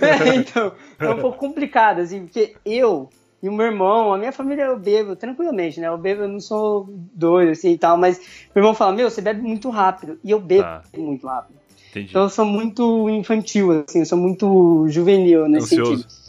é, 0.00 0.34
então, 0.36 0.72
é 0.98 1.08
um 1.08 1.20
pouco 1.20 1.38
complicado, 1.38 2.00
assim, 2.00 2.24
porque 2.24 2.54
eu 2.64 3.08
e 3.42 3.48
o 3.48 3.52
meu 3.52 3.66
irmão, 3.66 4.12
a 4.12 4.18
minha 4.18 4.32
família 4.32 4.64
eu 4.64 4.78
bebo 4.78 5.16
tranquilamente, 5.16 5.80
né? 5.80 5.88
Eu 5.88 5.96
bebo, 5.96 6.22
eu 6.22 6.28
não 6.28 6.40
sou 6.40 6.86
doido, 7.14 7.52
assim 7.52 7.72
e 7.72 7.78
tal, 7.78 7.96
mas 7.96 8.18
meu 8.54 8.62
irmão 8.62 8.74
fala, 8.74 8.92
meu, 8.92 9.08
você 9.08 9.22
bebe 9.22 9.40
muito 9.40 9.70
rápido. 9.70 10.18
E 10.22 10.30
eu 10.30 10.38
bebo 10.38 10.62
tá. 10.62 10.82
muito 10.96 11.26
rápido. 11.26 11.58
Entendi. 11.90 12.10
Então 12.10 12.22
eu 12.22 12.28
sou 12.28 12.44
muito 12.44 13.08
infantil, 13.08 13.84
assim, 13.88 14.00
eu 14.00 14.06
sou 14.06 14.18
muito 14.18 14.86
juvenil 14.88 15.48
nesse 15.48 15.74
ansioso. 15.74 16.02
sentido. 16.02 16.20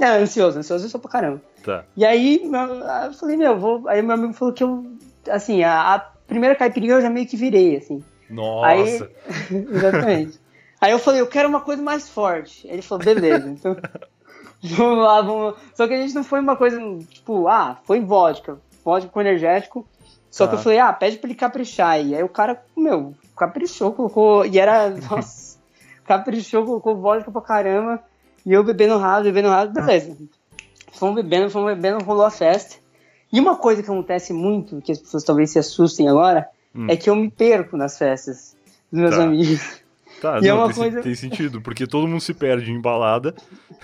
É, 0.00 0.18
ansioso, 0.18 0.58
ansioso 0.58 0.84
eu 0.86 0.90
sou 0.90 1.00
pra 1.00 1.10
caramba. 1.10 1.40
Tá. 1.62 1.84
E 1.96 2.04
aí 2.04 2.42
eu 2.42 3.14
falei, 3.14 3.36
meu, 3.36 3.56
vou. 3.56 3.88
Aí 3.88 4.02
meu 4.02 4.14
amigo 4.14 4.32
falou 4.32 4.52
que 4.52 4.64
eu. 4.64 4.84
Assim, 5.30 5.62
a, 5.62 5.94
a 5.94 6.00
primeira 6.26 6.56
caipirinha 6.56 6.94
eu 6.94 7.00
já 7.00 7.08
meio 7.08 7.26
que 7.26 7.36
virei, 7.36 7.76
assim. 7.76 8.02
Nossa! 8.28 8.66
Aí, 8.66 9.08
exatamente. 9.50 10.40
Aí 10.80 10.90
eu 10.90 10.98
falei, 10.98 11.20
eu 11.20 11.26
quero 11.26 11.48
uma 11.48 11.60
coisa 11.60 11.82
mais 11.82 12.08
forte. 12.08 12.66
Ele 12.66 12.82
falou, 12.82 13.04
beleza, 13.04 13.48
então. 13.48 13.76
vamos 14.62 15.04
lá, 15.04 15.22
vamos. 15.22 15.54
Só 15.74 15.86
que 15.86 15.94
a 15.94 16.00
gente 16.00 16.14
não 16.14 16.24
foi 16.24 16.40
uma 16.40 16.56
coisa, 16.56 16.80
tipo, 17.08 17.46
ah, 17.46 17.78
foi 17.84 18.00
vodka. 18.00 18.58
Vodka 18.84 19.08
com 19.10 19.20
energético. 19.20 19.86
Só 20.30 20.46
que 20.46 20.54
eu 20.54 20.58
falei, 20.58 20.78
ah, 20.78 20.92
pede 20.92 21.18
pra 21.18 21.28
ele 21.28 21.38
caprichar. 21.38 22.00
E 22.00 22.14
aí 22.14 22.22
o 22.22 22.28
cara, 22.28 22.64
meu, 22.76 23.14
caprichou, 23.36 23.92
colocou. 23.92 24.46
E 24.46 24.58
era. 24.58 24.88
Nossa, 25.10 25.58
caprichou, 26.04 26.64
colocou 26.64 26.96
vodka 26.96 27.30
pra 27.30 27.42
caramba. 27.42 28.02
E 28.44 28.52
eu 28.52 28.64
bebendo 28.64 28.96
rápido, 28.96 29.24
bebendo 29.26 29.48
rápido, 29.50 29.74
beleza. 29.74 30.16
Fomos 30.92 31.16
bebendo, 31.16 31.50
fomos 31.50 31.74
bebendo, 31.74 32.02
rolou 32.02 32.24
a 32.24 32.30
festa. 32.30 32.76
E 33.32 33.38
uma 33.38 33.56
coisa 33.56 33.82
que 33.82 33.90
acontece 33.90 34.32
muito, 34.32 34.80
que 34.80 34.92
as 34.92 34.98
pessoas 34.98 35.22
talvez 35.22 35.50
se 35.50 35.58
assustem 35.58 36.08
agora, 36.08 36.48
hum. 36.74 36.86
é 36.88 36.96
que 36.96 37.08
eu 37.08 37.16
me 37.16 37.30
perco 37.30 37.76
nas 37.76 37.98
festas 37.98 38.56
dos 38.90 39.00
meus 39.00 39.16
tá. 39.16 39.22
amigos. 39.22 39.82
Tá, 40.22 40.38
e 40.38 40.42
não, 40.42 40.48
é 40.50 40.54
uma 40.54 40.66
tem, 40.68 40.76
coisa... 40.76 41.02
tem 41.02 41.14
sentido, 41.16 41.60
porque 41.60 41.84
todo 41.84 42.06
mundo 42.06 42.20
se 42.20 42.32
perde 42.32 42.70
em 42.70 42.80
balada. 42.80 43.34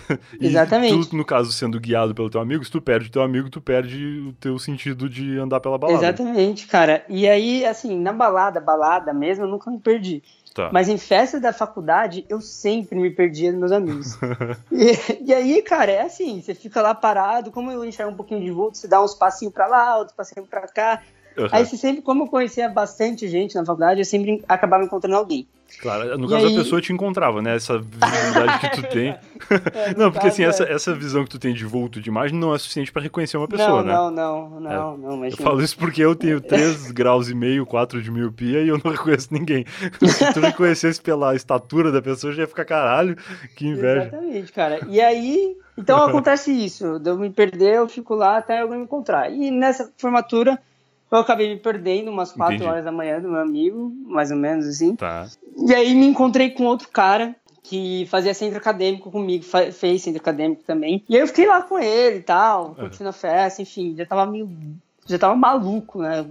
Exatamente. 0.40 1.08
Tu, 1.08 1.16
no 1.16 1.24
caso, 1.24 1.50
sendo 1.50 1.80
guiado 1.80 2.14
pelo 2.14 2.30
teu 2.30 2.40
amigo, 2.40 2.64
se 2.64 2.70
tu 2.70 2.80
perde 2.80 3.08
o 3.08 3.10
teu 3.10 3.22
amigo, 3.22 3.50
tu 3.50 3.60
perde 3.60 4.20
o 4.28 4.32
teu 4.34 4.56
sentido 4.56 5.08
de 5.08 5.36
andar 5.36 5.58
pela 5.58 5.76
balada. 5.76 5.98
Exatamente, 5.98 6.68
cara. 6.68 7.04
E 7.08 7.28
aí, 7.28 7.66
assim, 7.66 7.98
na 7.98 8.12
balada, 8.12 8.60
balada 8.60 9.12
mesmo, 9.12 9.46
eu 9.46 9.48
nunca 9.48 9.68
me 9.68 9.80
perdi. 9.80 10.22
Tá. 10.54 10.70
Mas 10.72 10.88
em 10.88 10.96
festa 10.96 11.40
da 11.40 11.52
faculdade, 11.52 12.24
eu 12.28 12.40
sempre 12.40 12.98
me 12.98 13.10
perdia 13.10 13.50
dos 13.50 13.58
meus 13.58 13.72
amigos. 13.72 14.18
e, 14.70 15.24
e, 15.30 15.34
aí, 15.34 15.60
cara, 15.62 15.90
é 15.90 16.02
assim, 16.02 16.40
você 16.40 16.54
fica 16.54 16.80
lá 16.80 16.94
parado, 16.94 17.50
como 17.50 17.70
eu 17.70 17.84
enxergo 17.84 18.12
um 18.12 18.16
pouquinho 18.16 18.40
de 18.40 18.50
volta, 18.50 18.78
você 18.78 18.86
dá 18.86 19.02
uns 19.02 19.14
passinhos 19.14 19.52
pra 19.52 19.66
lá, 19.66 19.96
outros 19.96 20.16
passinhos 20.16 20.48
pra 20.48 20.68
cá. 20.68 21.02
Uhum. 21.38 21.48
Aí 21.52 21.64
sempre, 21.64 22.02
como 22.02 22.24
eu 22.24 22.28
conhecia 22.28 22.68
bastante 22.68 23.28
gente 23.28 23.54
na 23.54 23.64
faculdade, 23.64 24.00
eu 24.00 24.04
sempre 24.04 24.42
acabava 24.48 24.84
encontrando 24.84 25.16
alguém. 25.16 25.46
Claro, 25.80 26.16
no 26.18 26.26
e 26.26 26.30
caso 26.30 26.46
aí... 26.46 26.54
a 26.54 26.58
pessoa 26.58 26.80
te 26.80 26.92
encontrava, 26.92 27.42
né? 27.42 27.54
Essa 27.54 27.78
visibilidade 27.78 28.58
que 28.60 28.70
tu 28.70 28.82
tem. 28.88 29.10
É, 29.74 29.94
não, 29.96 30.10
porque 30.10 30.28
assim, 30.28 30.42
essa, 30.42 30.64
é. 30.64 30.72
essa 30.72 30.94
visão 30.94 31.24
que 31.24 31.30
tu 31.30 31.38
tem 31.38 31.52
de 31.52 31.64
vulto 31.64 32.00
de 32.00 32.08
imagem 32.08 32.38
não 32.38 32.54
é 32.54 32.58
suficiente 32.58 32.90
para 32.90 33.02
reconhecer 33.02 33.36
uma 33.36 33.46
pessoa, 33.46 33.82
não, 33.82 34.10
né? 34.10 34.22
Não, 34.22 34.50
não, 34.50 34.60
não, 34.60 34.70
é. 34.70 34.98
não, 34.98 35.16
mas... 35.18 35.38
Eu 35.38 35.44
falo 35.44 35.62
isso 35.62 35.76
porque 35.76 36.02
eu 36.02 36.16
tenho 36.16 36.40
3 36.42 36.90
graus 36.90 37.28
e 37.28 37.34
meio, 37.34 37.66
4 37.66 38.02
de 38.02 38.10
miopia 38.10 38.62
e 38.62 38.68
eu 38.68 38.80
não 38.82 38.90
reconheço 38.90 39.28
ninguém. 39.30 39.66
Se 40.02 40.32
tu 40.32 40.40
reconhecesse 40.40 41.00
pela 41.00 41.36
estatura 41.36 41.92
da 41.92 42.00
pessoa, 42.00 42.32
já 42.32 42.42
ia 42.42 42.48
ficar 42.48 42.64
caralho, 42.64 43.16
que 43.54 43.66
inveja. 43.66 44.08
Exatamente, 44.08 44.52
cara. 44.52 44.80
E 44.88 45.00
aí, 45.00 45.56
então 45.76 46.02
acontece 46.02 46.50
isso, 46.50 46.98
de 46.98 47.10
eu 47.10 47.18
me 47.18 47.30
perder, 47.30 47.76
eu 47.76 47.88
fico 47.88 48.14
lá 48.14 48.38
até 48.38 48.60
alguém 48.60 48.78
me 48.78 48.84
encontrar. 48.84 49.30
E 49.30 49.50
nessa 49.50 49.92
formatura 49.96 50.58
eu 51.10 51.18
acabei 51.18 51.48
me 51.48 51.56
perdendo 51.58 52.10
umas 52.10 52.32
4 52.32 52.54
Entendi. 52.54 52.70
horas 52.70 52.84
da 52.84 52.92
manhã 52.92 53.20
do 53.20 53.28
meu 53.28 53.40
amigo, 53.40 53.92
mais 54.06 54.30
ou 54.30 54.36
menos 54.36 54.66
assim. 54.66 54.94
Tá. 54.96 55.26
E 55.56 55.74
aí 55.74 55.94
me 55.94 56.06
encontrei 56.06 56.50
com 56.50 56.64
outro 56.64 56.88
cara 56.88 57.34
que 57.62 58.06
fazia 58.06 58.32
centro 58.32 58.58
acadêmico 58.58 59.10
comigo, 59.10 59.44
fez 59.44 60.02
centro 60.02 60.20
acadêmico 60.20 60.62
também. 60.64 61.04
E 61.08 61.14
aí 61.14 61.20
eu 61.20 61.26
fiquei 61.26 61.46
lá 61.46 61.62
com 61.62 61.78
ele 61.78 62.18
e 62.18 62.22
tal, 62.22 62.74
curtindo 62.74 63.04
uhum. 63.04 63.10
a 63.10 63.12
festa, 63.12 63.60
enfim, 63.60 63.94
já 63.96 64.06
tava 64.06 64.30
meio. 64.30 64.50
Já 65.06 65.18
tava 65.18 65.34
maluco, 65.34 66.00
né? 66.00 66.24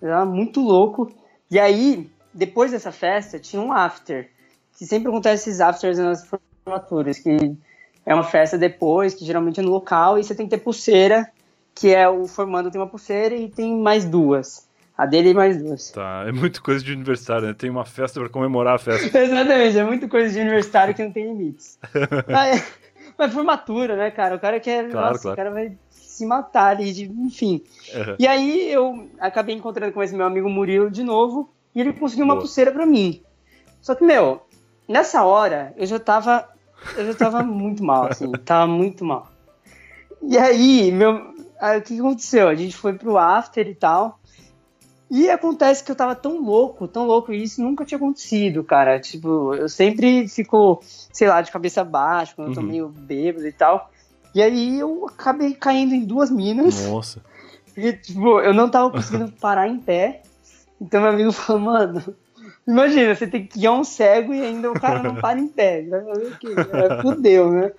Já 0.00 0.08
tava 0.08 0.26
muito 0.26 0.60
louco. 0.60 1.10
E 1.50 1.58
aí, 1.58 2.10
depois 2.32 2.70
dessa 2.70 2.92
festa, 2.92 3.38
tinha 3.38 3.60
um 3.60 3.72
after. 3.72 4.30
Que 4.78 4.86
sempre 4.86 5.08
acontece 5.08 5.50
esses 5.50 5.60
afters 5.60 5.98
nas 5.98 6.26
formaturas, 6.64 7.18
que 7.18 7.54
é 8.04 8.14
uma 8.14 8.24
festa 8.24 8.58
depois, 8.58 9.14
que 9.14 9.24
geralmente 9.24 9.60
é 9.60 9.62
no 9.62 9.70
local, 9.70 10.18
e 10.18 10.24
você 10.24 10.34
tem 10.34 10.46
que 10.46 10.56
ter 10.56 10.62
pulseira 10.62 11.30
que 11.74 11.94
é 11.94 12.08
o 12.08 12.26
formando 12.26 12.70
tem 12.70 12.80
uma 12.80 12.86
pulseira 12.86 13.34
e 13.34 13.48
tem 13.48 13.76
mais 13.76 14.04
duas. 14.04 14.68
A 14.96 15.06
dele 15.06 15.30
e 15.30 15.34
mais 15.34 15.60
duas. 15.60 15.90
Tá, 15.90 16.24
é 16.26 16.32
muito 16.32 16.62
coisa 16.62 16.84
de 16.84 16.92
universitário, 16.92 17.48
né? 17.48 17.54
Tem 17.54 17.70
uma 17.70 17.84
festa 17.84 18.20
para 18.20 18.28
comemorar 18.28 18.74
a 18.74 18.78
festa. 18.78 19.06
Exatamente, 19.18 19.78
é 19.78 19.84
muito 19.84 20.08
coisa 20.08 20.32
de 20.32 20.38
universitário 20.38 20.94
que 20.94 21.02
não 21.02 21.10
tem 21.10 21.26
limites. 21.26 21.78
mas, 22.28 22.72
mas 23.18 23.32
formatura, 23.32 23.96
né, 23.96 24.10
cara? 24.10 24.36
O 24.36 24.40
cara 24.40 24.60
quer. 24.60 24.90
Claro, 24.90 25.08
nossa, 25.08 25.22
claro. 25.22 25.32
o 25.32 25.36
cara 25.36 25.50
vai 25.50 25.76
se 25.90 26.26
matar 26.26 26.76
ali, 26.76 26.92
de, 26.92 27.04
enfim. 27.04 27.62
Uhum. 27.94 28.16
E 28.18 28.26
aí 28.26 28.70
eu 28.70 29.08
acabei 29.18 29.54
encontrando 29.54 29.92
com 29.92 30.02
esse 30.02 30.14
meu 30.14 30.26
amigo 30.26 30.48
Murilo 30.48 30.90
de 30.90 31.02
novo 31.02 31.50
e 31.74 31.80
ele 31.80 31.94
conseguiu 31.94 32.24
uma 32.24 32.34
Boa. 32.34 32.42
pulseira 32.42 32.70
para 32.70 32.84
mim. 32.84 33.22
Só 33.80 33.94
que, 33.94 34.04
meu, 34.04 34.42
nessa 34.86 35.24
hora 35.24 35.72
eu 35.76 35.86
já 35.86 35.98
tava. 35.98 36.48
Eu 36.96 37.06
já 37.06 37.14
tava 37.14 37.42
muito 37.44 37.82
mal, 37.82 38.06
assim, 38.06 38.30
tava 38.32 38.66
muito 38.66 39.04
mal. 39.04 39.32
E 40.22 40.36
aí, 40.38 40.92
meu, 40.92 41.32
Aí 41.62 41.78
o 41.78 41.82
que 41.82 42.00
aconteceu? 42.00 42.48
A 42.48 42.56
gente 42.56 42.76
foi 42.76 42.92
pro 42.92 43.16
after 43.16 43.68
e 43.68 43.74
tal. 43.76 44.18
E 45.08 45.30
acontece 45.30 45.84
que 45.84 45.92
eu 45.92 45.94
tava 45.94 46.16
tão 46.16 46.42
louco, 46.42 46.88
tão 46.88 47.06
louco, 47.06 47.32
e 47.32 47.40
isso 47.40 47.62
nunca 47.62 47.84
tinha 47.84 47.98
acontecido, 47.98 48.64
cara. 48.64 48.98
Tipo, 48.98 49.54
eu 49.54 49.68
sempre 49.68 50.26
fico, 50.26 50.82
sei 50.82 51.28
lá, 51.28 51.40
de 51.40 51.52
cabeça 51.52 51.84
baixa, 51.84 52.32
quando 52.34 52.48
uhum. 52.48 52.52
eu 52.52 52.56
tô 52.56 52.60
uhum. 52.62 52.66
meio 52.66 52.88
bêbado 52.88 53.46
e 53.46 53.52
tal. 53.52 53.92
E 54.34 54.42
aí 54.42 54.80
eu 54.80 55.06
acabei 55.06 55.54
caindo 55.54 55.94
em 55.94 56.04
duas 56.04 56.32
minas. 56.32 56.84
Nossa. 56.88 57.22
E, 57.76 57.92
tipo, 57.92 58.40
eu 58.40 58.52
não 58.52 58.68
tava 58.68 58.90
conseguindo 58.90 59.30
parar 59.40 59.68
em 59.68 59.78
pé. 59.78 60.22
Então 60.80 61.00
meu 61.00 61.10
amigo 61.10 61.30
falou, 61.30 61.62
mano, 61.62 62.16
imagina, 62.66 63.14
você 63.14 63.28
tem 63.28 63.46
que 63.46 63.60
guiar 63.60 63.74
um 63.74 63.84
cego 63.84 64.34
e 64.34 64.40
ainda 64.40 64.68
o 64.68 64.80
cara 64.80 65.00
não 65.00 65.14
para 65.14 65.38
em 65.38 65.46
pé. 65.46 65.82
Vai 65.82 66.04
fazer 66.04 66.26
o 66.26 66.38
quê? 66.38 66.54
Fudeu, 67.02 67.52
né? 67.52 67.70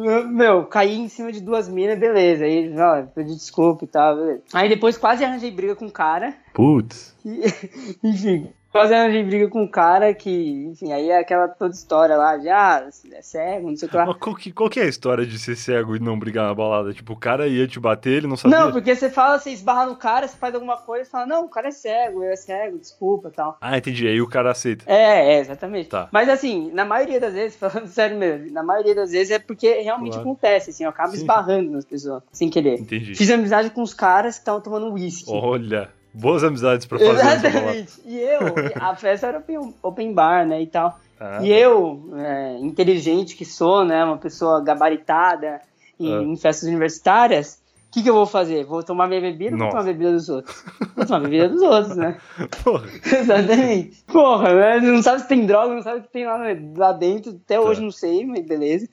Meu, 0.00 0.64
caí 0.64 0.96
em 0.96 1.08
cima 1.08 1.30
de 1.30 1.40
duas 1.40 1.68
minas, 1.68 1.98
beleza. 1.98 2.44
Aí, 2.44 2.74
ó, 2.78 3.02
pedi 3.14 3.34
desculpa 3.34 3.84
e 3.84 3.88
tal, 3.88 4.16
beleza. 4.16 4.42
Aí 4.54 4.68
depois 4.68 4.96
quase 4.96 5.24
arranjei 5.24 5.50
briga 5.50 5.76
com 5.76 5.86
o 5.86 5.92
cara. 5.92 6.34
Putz. 6.54 7.14
enfim, 8.02 8.50
quase 8.70 8.94
arranjei 8.94 9.22
briga 9.24 9.48
com 9.48 9.62
um 9.62 9.68
cara 9.68 10.14
que, 10.14 10.66
enfim, 10.70 10.92
aí 10.92 11.10
é 11.10 11.18
aquela 11.18 11.48
toda 11.48 11.74
história 11.74 12.16
lá 12.16 12.36
de, 12.36 12.48
ah, 12.48 12.88
é 13.12 13.22
cego, 13.22 13.68
não 13.68 13.76
sei 13.76 13.88
o 13.88 13.90
que 13.90 13.96
lá. 13.96 14.06
Mas 14.06 14.16
qual 14.16 14.36
que, 14.36 14.52
qual 14.52 14.70
que 14.70 14.80
é 14.80 14.84
a 14.84 14.88
história 14.88 15.26
de 15.26 15.38
ser 15.38 15.56
cego 15.56 15.96
e 15.96 16.00
não 16.00 16.18
brigar 16.18 16.46
na 16.46 16.54
balada? 16.54 16.92
Tipo, 16.92 17.12
o 17.12 17.16
cara 17.16 17.46
ia 17.48 17.66
te 17.66 17.80
bater, 17.80 18.18
ele 18.18 18.26
não 18.26 18.36
sabia? 18.36 18.58
Não, 18.58 18.72
porque 18.72 18.94
você 18.94 19.10
fala, 19.10 19.38
você 19.38 19.50
esbarra 19.50 19.86
no 19.86 19.96
cara, 19.96 20.26
você 20.26 20.36
faz 20.36 20.54
alguma 20.54 20.76
coisa, 20.76 21.04
você 21.04 21.10
fala, 21.10 21.26
não, 21.26 21.44
o 21.44 21.48
cara 21.48 21.68
é 21.68 21.72
cego, 21.72 22.22
eu 22.22 22.30
é 22.30 22.36
cego, 22.36 22.78
desculpa 22.78 23.30
tal. 23.30 23.58
Ah, 23.60 23.76
entendi, 23.76 24.06
aí 24.06 24.20
o 24.20 24.28
cara 24.28 24.50
aceita. 24.52 24.84
É, 24.86 25.34
é, 25.34 25.38
exatamente. 25.40 25.88
Tá. 25.88 26.08
Mas 26.12 26.28
assim, 26.28 26.70
na 26.72 26.84
maioria 26.84 27.20
das 27.20 27.34
vezes, 27.34 27.56
falando 27.58 27.88
sério 27.88 28.16
mesmo, 28.16 28.52
na 28.52 28.62
maioria 28.62 28.94
das 28.94 29.10
vezes 29.10 29.32
é 29.32 29.38
porque 29.38 29.80
realmente 29.80 30.14
claro. 30.14 30.28
acontece, 30.28 30.70
assim, 30.70 30.84
eu 30.84 30.90
acabo 30.90 31.12
Sim. 31.12 31.18
esbarrando 31.18 31.70
nas 31.72 31.84
pessoas, 31.84 32.22
sem 32.32 32.48
querer. 32.48 32.80
Entendi. 32.80 33.14
Fiz 33.14 33.30
amizade 33.30 33.70
com 33.70 33.82
os 33.82 33.94
caras 33.94 34.36
que 34.36 34.42
estavam 34.42 34.60
tomando 34.60 34.92
uísque. 34.92 35.30
Olha... 35.30 35.90
Boas 36.12 36.42
amizades 36.42 36.86
pra 36.86 36.98
fazer. 36.98 37.10
Exatamente. 37.10 38.00
E 38.04 38.18
eu, 38.18 38.40
a 38.80 38.94
festa 38.96 39.28
era 39.28 39.44
open, 39.82 40.12
bar, 40.12 40.46
né, 40.46 40.60
e 40.60 40.66
tal. 40.66 40.98
Ah, 41.18 41.38
e 41.42 41.52
eu, 41.52 42.10
é, 42.16 42.58
inteligente 42.58 43.36
que 43.36 43.44
sou, 43.44 43.84
né, 43.84 44.04
uma 44.04 44.16
pessoa 44.16 44.62
gabaritada 44.62 45.60
em, 45.98 46.12
ah. 46.12 46.22
em 46.22 46.36
festas 46.36 46.68
universitárias, 46.68 47.60
o 47.90 47.92
que, 47.92 48.04
que 48.04 48.08
eu 48.08 48.14
vou 48.14 48.26
fazer? 48.26 48.64
Vou 48.64 48.84
tomar 48.84 49.08
minha 49.08 49.20
bebida 49.20 49.52
ou 49.52 49.58
vou 49.58 49.68
tomar 49.68 49.80
a 49.80 49.84
bebida 49.84 50.12
dos 50.12 50.28
outros? 50.28 50.64
Vou 50.94 51.04
tomar 51.04 51.18
a 51.18 51.22
bebida 51.22 51.48
dos 51.48 51.60
outros, 51.60 51.96
né? 51.96 52.18
Porra. 52.62 52.86
Exatamente. 53.04 54.04
Porra, 54.06 54.54
né? 54.54 54.80
Não 54.80 55.02
sabe 55.02 55.22
se 55.22 55.28
tem 55.28 55.44
droga, 55.44 55.74
não 55.74 55.82
sabe 55.82 55.98
o 55.98 56.02
que 56.02 56.08
tem 56.08 56.24
lá, 56.24 56.38
lá 56.76 56.92
dentro. 56.92 57.32
Até 57.32 57.56
tá. 57.56 57.60
hoje 57.60 57.82
não 57.82 57.90
sei, 57.90 58.24
mas 58.24 58.46
beleza. 58.46 58.88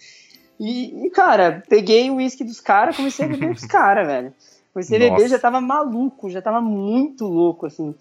E, 0.60 1.06
e 1.06 1.10
cara, 1.12 1.62
peguei 1.70 2.10
o 2.10 2.16
uísque 2.16 2.44
dos 2.44 2.60
caras, 2.60 2.96
comecei 2.96 3.26
a 3.26 3.30
beber 3.30 3.50
com 3.50 3.54
os 3.54 3.66
caras, 3.66 4.08
velho. 4.08 4.34
O 4.80 4.86
CBB 4.86 5.28
já 5.28 5.40
tava 5.40 5.60
maluco, 5.60 6.30
já 6.30 6.42
tava 6.42 6.62
muito 6.62 7.26
louco, 7.26 7.66
assim. 7.66 7.96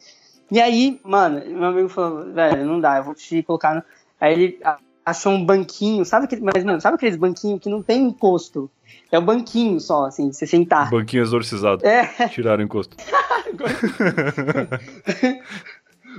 E 0.50 0.60
aí, 0.60 1.00
mano, 1.02 1.42
meu 1.44 1.64
amigo 1.64 1.88
falou, 1.88 2.32
velho, 2.32 2.64
não 2.64 2.80
dá, 2.80 2.98
eu 2.98 3.04
vou 3.04 3.14
te 3.14 3.42
colocar 3.42 3.74
no... 3.74 3.82
Aí 4.20 4.32
ele 4.32 4.60
achou 5.04 5.32
um 5.32 5.44
banquinho, 5.44 6.04
sabe 6.04 6.26
aquele, 6.26 6.42
mas, 6.42 6.64
mano, 6.64 6.80
sabe 6.80 6.96
aqueles 6.96 7.16
banquinhos 7.16 7.60
que 7.60 7.68
não 7.68 7.82
tem 7.82 8.02
encosto? 8.02 8.70
É 9.10 9.18
o 9.18 9.22
um 9.22 9.24
banquinho 9.24 9.80
só, 9.80 10.06
assim, 10.06 10.28
de 10.28 10.36
você 10.36 10.46
sentar. 10.46 10.90
Banquinho 10.90 11.22
exorcizado. 11.22 11.86
É. 11.86 12.28
Tiraram 12.28 12.62
o 12.62 12.64
encosto. 12.64 12.96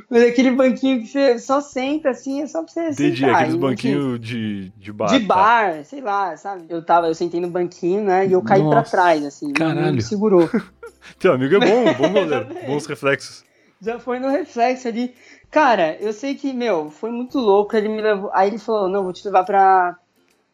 Mas 0.09 0.23
aquele 0.23 0.51
banquinho 0.51 1.01
que 1.01 1.07
você 1.07 1.39
só 1.39 1.61
senta 1.61 2.09
assim, 2.09 2.41
é 2.41 2.47
só 2.47 2.63
pra 2.63 2.71
você 2.71 2.89
Entendi, 2.89 3.17
sentar. 3.21 3.35
aqueles 3.35 3.55
banquinhos 3.55 4.19
de, 4.19 4.69
de 4.77 4.91
bar. 4.93 5.07
De 5.07 5.19
tá. 5.25 5.35
bar, 5.35 5.85
sei 5.85 6.01
lá, 6.01 6.35
sabe? 6.37 6.65
Eu 6.69 6.83
tava, 6.83 7.07
eu 7.07 7.15
sentei 7.15 7.39
no 7.39 7.49
banquinho, 7.49 8.03
né? 8.03 8.27
E 8.27 8.33
eu 8.33 8.41
caí 8.41 8.61
pra 8.61 8.75
Nossa, 8.79 8.91
trás, 8.91 9.23
assim. 9.25 9.53
caralho. 9.53 9.93
Me 9.93 10.01
segurou. 10.01 10.49
Teu 11.19 11.33
amigo 11.33 11.55
é 11.55 11.59
bom, 11.59 11.93
bom 11.93 12.13
goleiro. 12.13 12.47
Bons 12.65 12.85
reflexos. 12.85 13.43
Já 13.81 13.99
foi 13.99 14.19
no 14.19 14.29
reflexo 14.29 14.87
ali. 14.87 15.13
Cara, 15.51 15.95
eu 15.99 16.11
sei 16.11 16.35
que, 16.35 16.51
meu, 16.51 16.89
foi 16.89 17.11
muito 17.11 17.37
louco. 17.39 17.75
Ele 17.75 17.87
me 17.89 18.01
levou. 18.01 18.29
Aí 18.33 18.49
ele 18.49 18.57
falou: 18.57 18.89
Não, 18.89 19.03
vou 19.03 19.13
te 19.13 19.23
levar 19.25 19.43
pra. 19.43 19.95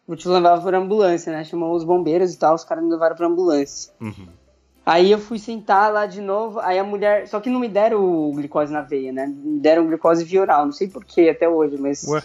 Vou 0.05 0.17
te 0.17 0.27
levar 0.27 0.61
pra 0.61 0.77
ambulância, 0.77 1.31
né? 1.31 1.43
Chamou 1.45 1.73
os 1.73 1.83
bombeiros 1.85 2.33
e 2.33 2.37
tal. 2.37 2.53
Os 2.55 2.65
caras 2.65 2.83
me 2.83 2.91
levaram 2.91 3.15
pra 3.15 3.25
ambulância. 3.27 3.93
Uhum. 4.01 4.27
Aí 4.85 5.11
eu 5.11 5.19
fui 5.19 5.39
sentar 5.39 5.91
lá 5.91 6.05
de 6.05 6.21
novo. 6.21 6.59
Aí 6.59 6.77
a 6.77 6.83
mulher. 6.83 7.27
Só 7.27 7.39
que 7.39 7.49
não 7.49 7.59
me 7.59 7.69
deram 7.69 8.03
o 8.03 8.33
glicose 8.33 8.71
na 8.71 8.81
veia, 8.81 9.13
né? 9.13 9.27
Me 9.27 9.59
deram 9.59 9.87
glicose 9.87 10.23
via 10.25 10.41
oral. 10.41 10.65
Não 10.65 10.73
sei 10.73 10.87
porquê 10.87 11.29
até 11.29 11.47
hoje, 11.47 11.77
mas. 11.79 12.03
Ué, 12.07 12.21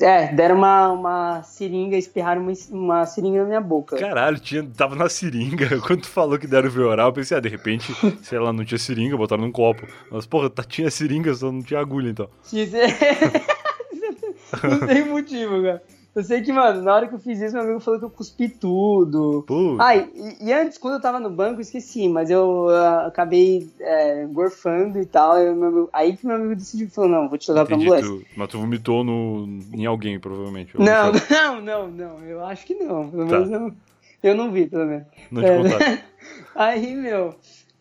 É, 0.00 0.32
deram 0.32 0.56
uma, 0.56 0.90
uma 0.90 1.42
seringa, 1.42 1.96
espirraram 1.96 2.42
uma, 2.42 2.52
uma 2.70 3.06
seringa 3.06 3.40
na 3.42 3.46
minha 3.46 3.60
boca. 3.60 3.96
caralho, 3.96 4.38
tinha, 4.38 4.64
tava 4.76 4.94
na 4.94 5.08
seringa. 5.08 5.78
Quando 5.86 6.02
tu 6.02 6.08
falou 6.08 6.38
que 6.38 6.46
deram 6.46 6.70
via 6.70 6.86
oral, 6.86 7.08
eu 7.08 7.12
pensei, 7.12 7.36
ah, 7.36 7.40
de 7.40 7.48
repente, 7.48 7.92
sei 8.22 8.38
lá, 8.38 8.52
não 8.52 8.64
tinha 8.64 8.78
seringa, 8.78 9.16
botaram 9.16 9.42
num 9.42 9.52
copo. 9.52 9.86
Mas, 10.10 10.26
porra, 10.26 10.50
tá, 10.50 10.62
tinha 10.62 10.90
seringa, 10.90 11.34
só 11.34 11.50
não 11.50 11.62
tinha 11.62 11.80
agulha, 11.80 12.10
então. 12.10 12.28
não 14.62 14.86
tem 14.86 15.04
motivo, 15.04 15.62
cara. 15.62 15.82
Eu 16.14 16.22
sei 16.22 16.42
que, 16.42 16.52
mano, 16.52 16.82
na 16.82 16.94
hora 16.94 17.08
que 17.08 17.14
eu 17.14 17.18
fiz 17.18 17.40
isso, 17.40 17.54
meu 17.54 17.62
amigo 17.64 17.80
falou 17.80 17.98
que 17.98 18.04
eu 18.04 18.10
cuspi 18.10 18.46
tudo. 18.48 19.42
Pô, 19.46 19.76
Ai, 19.80 20.10
e, 20.14 20.48
e 20.48 20.52
antes, 20.52 20.76
quando 20.76 20.94
eu 20.94 21.00
tava 21.00 21.18
no 21.18 21.30
banco, 21.30 21.56
eu 21.56 21.60
esqueci, 21.62 22.06
mas 22.06 22.28
eu 22.28 22.68
ah, 22.68 23.06
acabei 23.06 23.66
é, 23.80 24.26
gorfando 24.26 24.98
e 25.00 25.06
tal. 25.06 25.38
e 25.42 25.48
amigo- 25.48 25.88
aí 25.90 26.14
que 26.14 26.26
meu 26.26 26.36
amigo 26.36 26.54
decidiu, 26.54 26.90
falou, 26.90 27.08
não, 27.10 27.28
vou 27.30 27.38
te 27.38 27.50
levar 27.50 27.64
pra 27.64 27.76
ambulância. 27.76 28.06
tu, 28.06 28.22
mas 28.36 28.48
tu 28.48 28.58
vomitou 28.58 29.02
no, 29.02 29.46
em 29.72 29.86
alguém, 29.86 30.20
provavelmente. 30.20 30.78
Não, 30.78 31.12
não, 31.30 31.60
não, 31.62 31.88
não, 31.88 32.22
eu 32.24 32.44
acho 32.44 32.66
que 32.66 32.74
não, 32.74 33.08
pelo 33.10 33.26
Tá. 33.28 33.40
menos 33.40 33.48
não. 33.50 33.74
Eu 34.22 34.34
não 34.34 34.52
vi, 34.52 34.66
pelo 34.66 34.84
menos. 34.84 35.06
Não 35.30 35.42
te 35.42 35.48
É, 35.50 35.56
contaram. 35.56 35.98
Aí, 36.54 36.94
meu, 36.94 37.34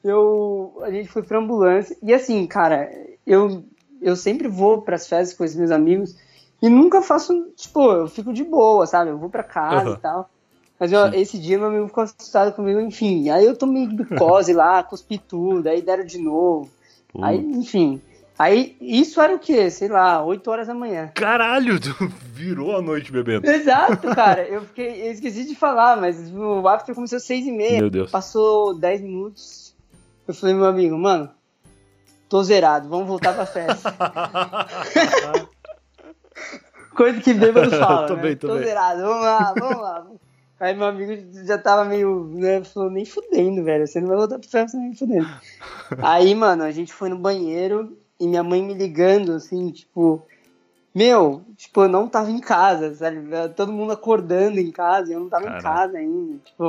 eu, 0.04 0.80
a 0.84 0.90
gente 0.90 1.10
foi 1.10 1.22
pra 1.22 1.38
ambulância. 1.38 1.96
E 2.02 2.14
assim, 2.14 2.48
cara, 2.48 2.90
eu, 3.28 3.64
eu 4.02 4.16
sempre 4.16 4.48
vou 4.48 4.82
pras 4.82 5.06
festas 5.08 5.38
com 5.38 5.44
os 5.44 5.54
meus 5.56 5.70
amigos 5.70 6.16
e 6.62 6.70
nunca 6.70 7.02
faço, 7.02 7.34
tipo, 7.56 7.92
eu 7.92 8.08
fico 8.08 8.32
de 8.34 8.44
boa, 8.44 8.86
sabe? 8.86 9.10
Eu 9.12 9.18
vou 9.18 9.30
pra 9.30 9.44
casa 9.44 9.90
Aham. 9.90 9.98
e 9.98 10.02
tal. 10.02 10.30
Mas 10.80 10.92
eu- 10.92 11.14
esse 11.14 11.38
dia 11.38 11.58
meu 11.60 11.68
amigo 11.68 11.88
ficou 11.88 12.04
assustado 12.04 12.54
comigo, 12.54 12.80
enfim. 12.80 13.30
Aí 13.30 13.46
eu 13.46 13.56
tomei 13.56 13.86
glicose 13.88 14.52
lá, 14.54 14.82
cuspi 14.84 15.18
tudo, 15.20 15.68
aí 15.68 15.82
deram 15.82 16.04
de 16.06 16.18
novo. 16.18 16.70
Aí, 17.22 17.38
enfim. 17.38 18.02
Aí, 18.40 18.76
isso 18.82 19.22
era 19.22 19.36
o 19.36 19.40
quê? 19.40 19.70
Sei 19.70 19.88
lá, 19.88 20.24
8 20.24 20.50
horas 20.50 20.66
da 20.68 20.74
manhã. 20.74 21.12
Caralho, 21.14 21.76
virou 22.34 22.76
a 22.76 22.82
noite 22.82 23.12
bebendo. 23.12 23.46
Exato, 23.48 24.08
cara. 24.16 24.42
Eu, 24.50 24.62
fiquei, 24.62 25.08
eu 25.08 25.12
esqueci 25.12 25.46
de 25.46 25.54
falar, 25.54 25.98
mas 26.02 26.18
o 26.34 26.68
after 26.68 26.96
começou 26.96 27.18
às 27.18 27.24
seis 27.24 27.46
e 27.46 27.52
meia. 27.52 27.80
Meu 27.82 27.90
Deus. 27.92 28.10
Passou 28.10 28.74
10 28.74 29.02
minutos. 29.02 29.76
Eu 30.28 30.34
falei, 30.34 30.56
meu 30.56 30.66
amigo, 30.66 30.98
mano, 30.98 31.30
tô 32.28 32.42
zerado, 32.42 32.90
vamos 32.90 33.08
voltar 33.08 33.34
pra 33.34 33.46
festa. 33.46 33.94
Coisa 36.96 37.20
que 37.22 37.34
bêbado 37.34 37.70
fala, 37.78 38.08
Tô 38.08 38.16
né? 38.16 38.22
bem, 38.22 38.36
tô 38.36 38.48
tô 38.48 38.56
bem. 38.56 38.64
zerado, 38.66 39.02
vamos 39.02 39.22
lá, 39.24 39.54
vamos 39.58 39.82
lá. 39.82 40.08
Aí 40.60 40.76
meu 40.76 40.86
amigo 40.86 41.12
já 41.46 41.58
tava 41.58 41.86
meio, 41.86 42.30
né, 42.34 42.64
falou, 42.64 42.92
nem 42.92 43.04
fudendo, 43.04 43.64
velho, 43.64 43.88
você 43.88 44.00
não 44.00 44.08
vai 44.10 44.18
voltar 44.18 44.38
pra 44.38 44.48
festa 44.48 44.78
nem 44.78 44.94
fudendo. 44.94 45.28
Aí, 46.04 46.36
mano, 46.36 46.64
a 46.64 46.72
gente 46.72 46.94
foi 46.94 47.10
no 47.10 47.18
banheiro 47.18 47.98
e 48.20 48.28
minha 48.28 48.44
mãe 48.44 48.62
me 48.62 48.76
ligando, 48.76 49.32
assim, 49.32 49.72
tipo, 49.72 50.22
meu, 50.94 51.42
tipo, 51.58 51.82
eu 51.82 51.90
não 51.90 52.08
tava 52.08 52.30
em 52.30 52.40
casa, 52.40 52.94
sabe? 52.94 53.22
Todo 53.56 53.72
mundo 53.74 53.92
acordando 53.94 54.60
em 54.60 54.70
casa 54.70 55.10
e 55.10 55.14
eu 55.14 55.20
não 55.20 55.30
tava 55.30 55.48
em 55.50 55.62
casa 55.62 55.98
ainda, 55.98 56.38
tipo... 56.46 56.64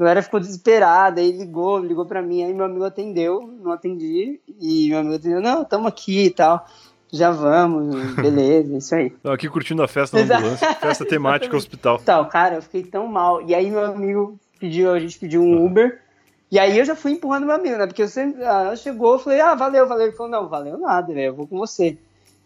A 0.00 0.04
galera 0.04 0.22
ficou 0.22 0.38
desesperada, 0.38 1.20
aí 1.20 1.32
ligou, 1.32 1.80
ligou 1.80 2.06
pra 2.06 2.22
mim, 2.22 2.44
aí 2.44 2.54
meu 2.54 2.66
amigo 2.66 2.84
atendeu, 2.84 3.52
não 3.60 3.72
atendi, 3.72 4.40
e 4.60 4.88
meu 4.90 5.00
amigo 5.00 5.16
atendeu, 5.16 5.40
não, 5.40 5.64
tamo 5.64 5.88
aqui 5.88 6.26
e 6.26 6.30
tal, 6.30 6.64
já 7.12 7.30
vamos, 7.30 8.14
beleza, 8.16 8.76
isso 8.76 8.94
aí. 8.94 9.10
Tô 9.10 9.30
aqui 9.30 9.48
curtindo 9.48 9.82
a 9.82 9.88
festa 9.88 10.22
na 10.24 10.36
ambulância. 10.36 10.74
Festa 10.74 11.04
temática 11.04 11.56
hospital. 11.56 11.98
Tal, 11.98 12.26
cara, 12.28 12.56
eu 12.56 12.62
fiquei 12.62 12.82
tão 12.82 13.06
mal, 13.06 13.42
e 13.42 13.54
aí 13.54 13.70
meu 13.70 13.84
amigo 13.84 14.38
pediu, 14.58 14.92
a 14.92 14.98
gente 14.98 15.18
pediu 15.18 15.42
um 15.42 15.64
Uber, 15.64 16.00
e 16.50 16.58
aí 16.58 16.78
eu 16.78 16.84
já 16.84 16.94
fui 16.94 17.12
empurrando 17.12 17.46
meu 17.46 17.54
amigo, 17.54 17.76
né, 17.76 17.86
porque 17.86 18.02
eu 18.02 18.08
sempre, 18.08 18.42
ela 18.42 18.74
chegou, 18.76 19.14
eu 19.14 19.18
falei, 19.18 19.40
ah, 19.40 19.54
valeu, 19.54 19.86
valeu, 19.86 20.06
ele 20.06 20.16
falou, 20.16 20.32
não, 20.32 20.48
valeu 20.48 20.78
nada, 20.78 21.12
velho, 21.12 21.26
eu 21.26 21.34
vou 21.34 21.46
com 21.46 21.58
você. 21.58 21.98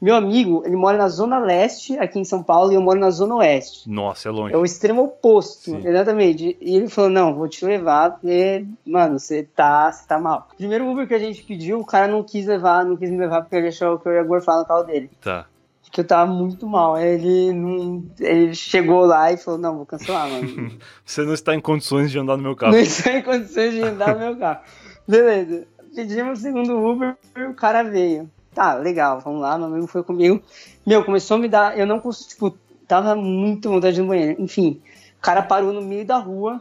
Meu 0.03 0.17
amigo, 0.17 0.65
ele 0.67 0.75
mora 0.75 0.99
na 0.99 1.09
zona 1.09 1.39
leste, 1.39 1.97
aqui 1.97 2.19
em 2.19 2.25
São 2.25 2.43
Paulo, 2.43 2.73
e 2.73 2.75
eu 2.75 2.81
moro 2.81 2.99
na 2.99 3.11
zona 3.11 3.37
oeste. 3.37 3.89
Nossa, 3.89 4.29
é 4.29 4.33
longe. 4.33 4.53
É 4.53 4.59
o 4.59 4.65
extremo 4.65 5.05
oposto, 5.05 5.71
Sim. 5.71 5.87
exatamente. 5.87 6.57
E 6.61 6.75
ele 6.75 6.89
falou: 6.89 7.09
não, 7.09 7.33
vou 7.37 7.47
te 7.47 7.65
levar, 7.65 8.11
porque, 8.11 8.67
mano, 8.85 9.21
você 9.21 9.45
tá, 9.45 9.93
tá 10.09 10.19
mal. 10.19 10.49
Primeiro 10.57 10.91
Uber 10.91 11.07
que 11.07 11.15
a 11.15 11.21
gente 11.21 11.45
pediu, 11.45 11.79
o 11.79 11.87
cara 11.87 12.09
não 12.09 12.25
quis 12.25 12.47
levar, 12.47 12.85
não 12.85 12.97
quis 12.97 13.11
me 13.11 13.19
levar 13.19 13.43
porque 13.43 13.55
ele 13.55 13.69
achou 13.69 13.97
que 13.97 14.09
eu 14.09 14.15
ia 14.15 14.25
gorfar 14.25 14.59
no 14.59 14.67
carro 14.67 14.83
dele. 14.83 15.09
Tá. 15.21 15.47
Porque 15.85 16.01
eu 16.01 16.05
tava 16.05 16.29
muito 16.29 16.67
mal. 16.67 16.99
Ele, 16.99 17.53
não, 17.53 18.03
ele 18.19 18.57
chegou 18.57 19.07
lá 19.07 19.31
e 19.31 19.37
falou: 19.37 19.61
não, 19.61 19.77
vou 19.77 19.87
cancelar, 19.87 20.29
mano. 20.29 20.79
Você 21.07 21.23
não 21.23 21.33
está 21.33 21.55
em 21.55 21.61
condições 21.61 22.11
de 22.11 22.19
andar 22.19 22.37
no 22.37 22.43
meu 22.43 22.57
carro. 22.57 22.73
não 22.73 22.81
estou 22.81 23.13
em 23.13 23.23
condições 23.23 23.73
de 23.73 23.83
andar 23.83 24.15
no 24.15 24.19
meu 24.19 24.37
carro. 24.37 24.63
Beleza. 25.07 25.65
Pedimos 25.95 26.41
o 26.41 26.43
segundo 26.43 26.77
Uber 26.77 27.17
e 27.37 27.45
o 27.45 27.55
cara 27.55 27.85
veio. 27.85 28.29
Tá, 28.55 28.75
legal, 28.75 29.21
vamos 29.21 29.41
lá, 29.41 29.57
meu 29.57 29.69
amigo 29.69 29.87
foi 29.87 30.03
comigo. 30.03 30.43
Meu, 30.87 31.05
começou 31.05 31.37
a 31.37 31.41
me 31.41 31.49
dar. 31.49 31.79
Eu 31.79 31.87
não 31.87 31.99
consegui, 31.99 32.31
tipo, 32.31 32.51
tava 32.87 33.15
muito 33.15 33.71
vontade 33.71 33.95
de 33.95 34.01
ir 34.01 34.03
no 34.03 34.09
banheiro. 34.09 34.43
Enfim, 34.43 34.83
o 35.19 35.23
cara 35.23 35.43
parou 35.43 35.73
no 35.73 35.81
meio 35.81 36.05
da 36.05 36.19
rua 36.19 36.61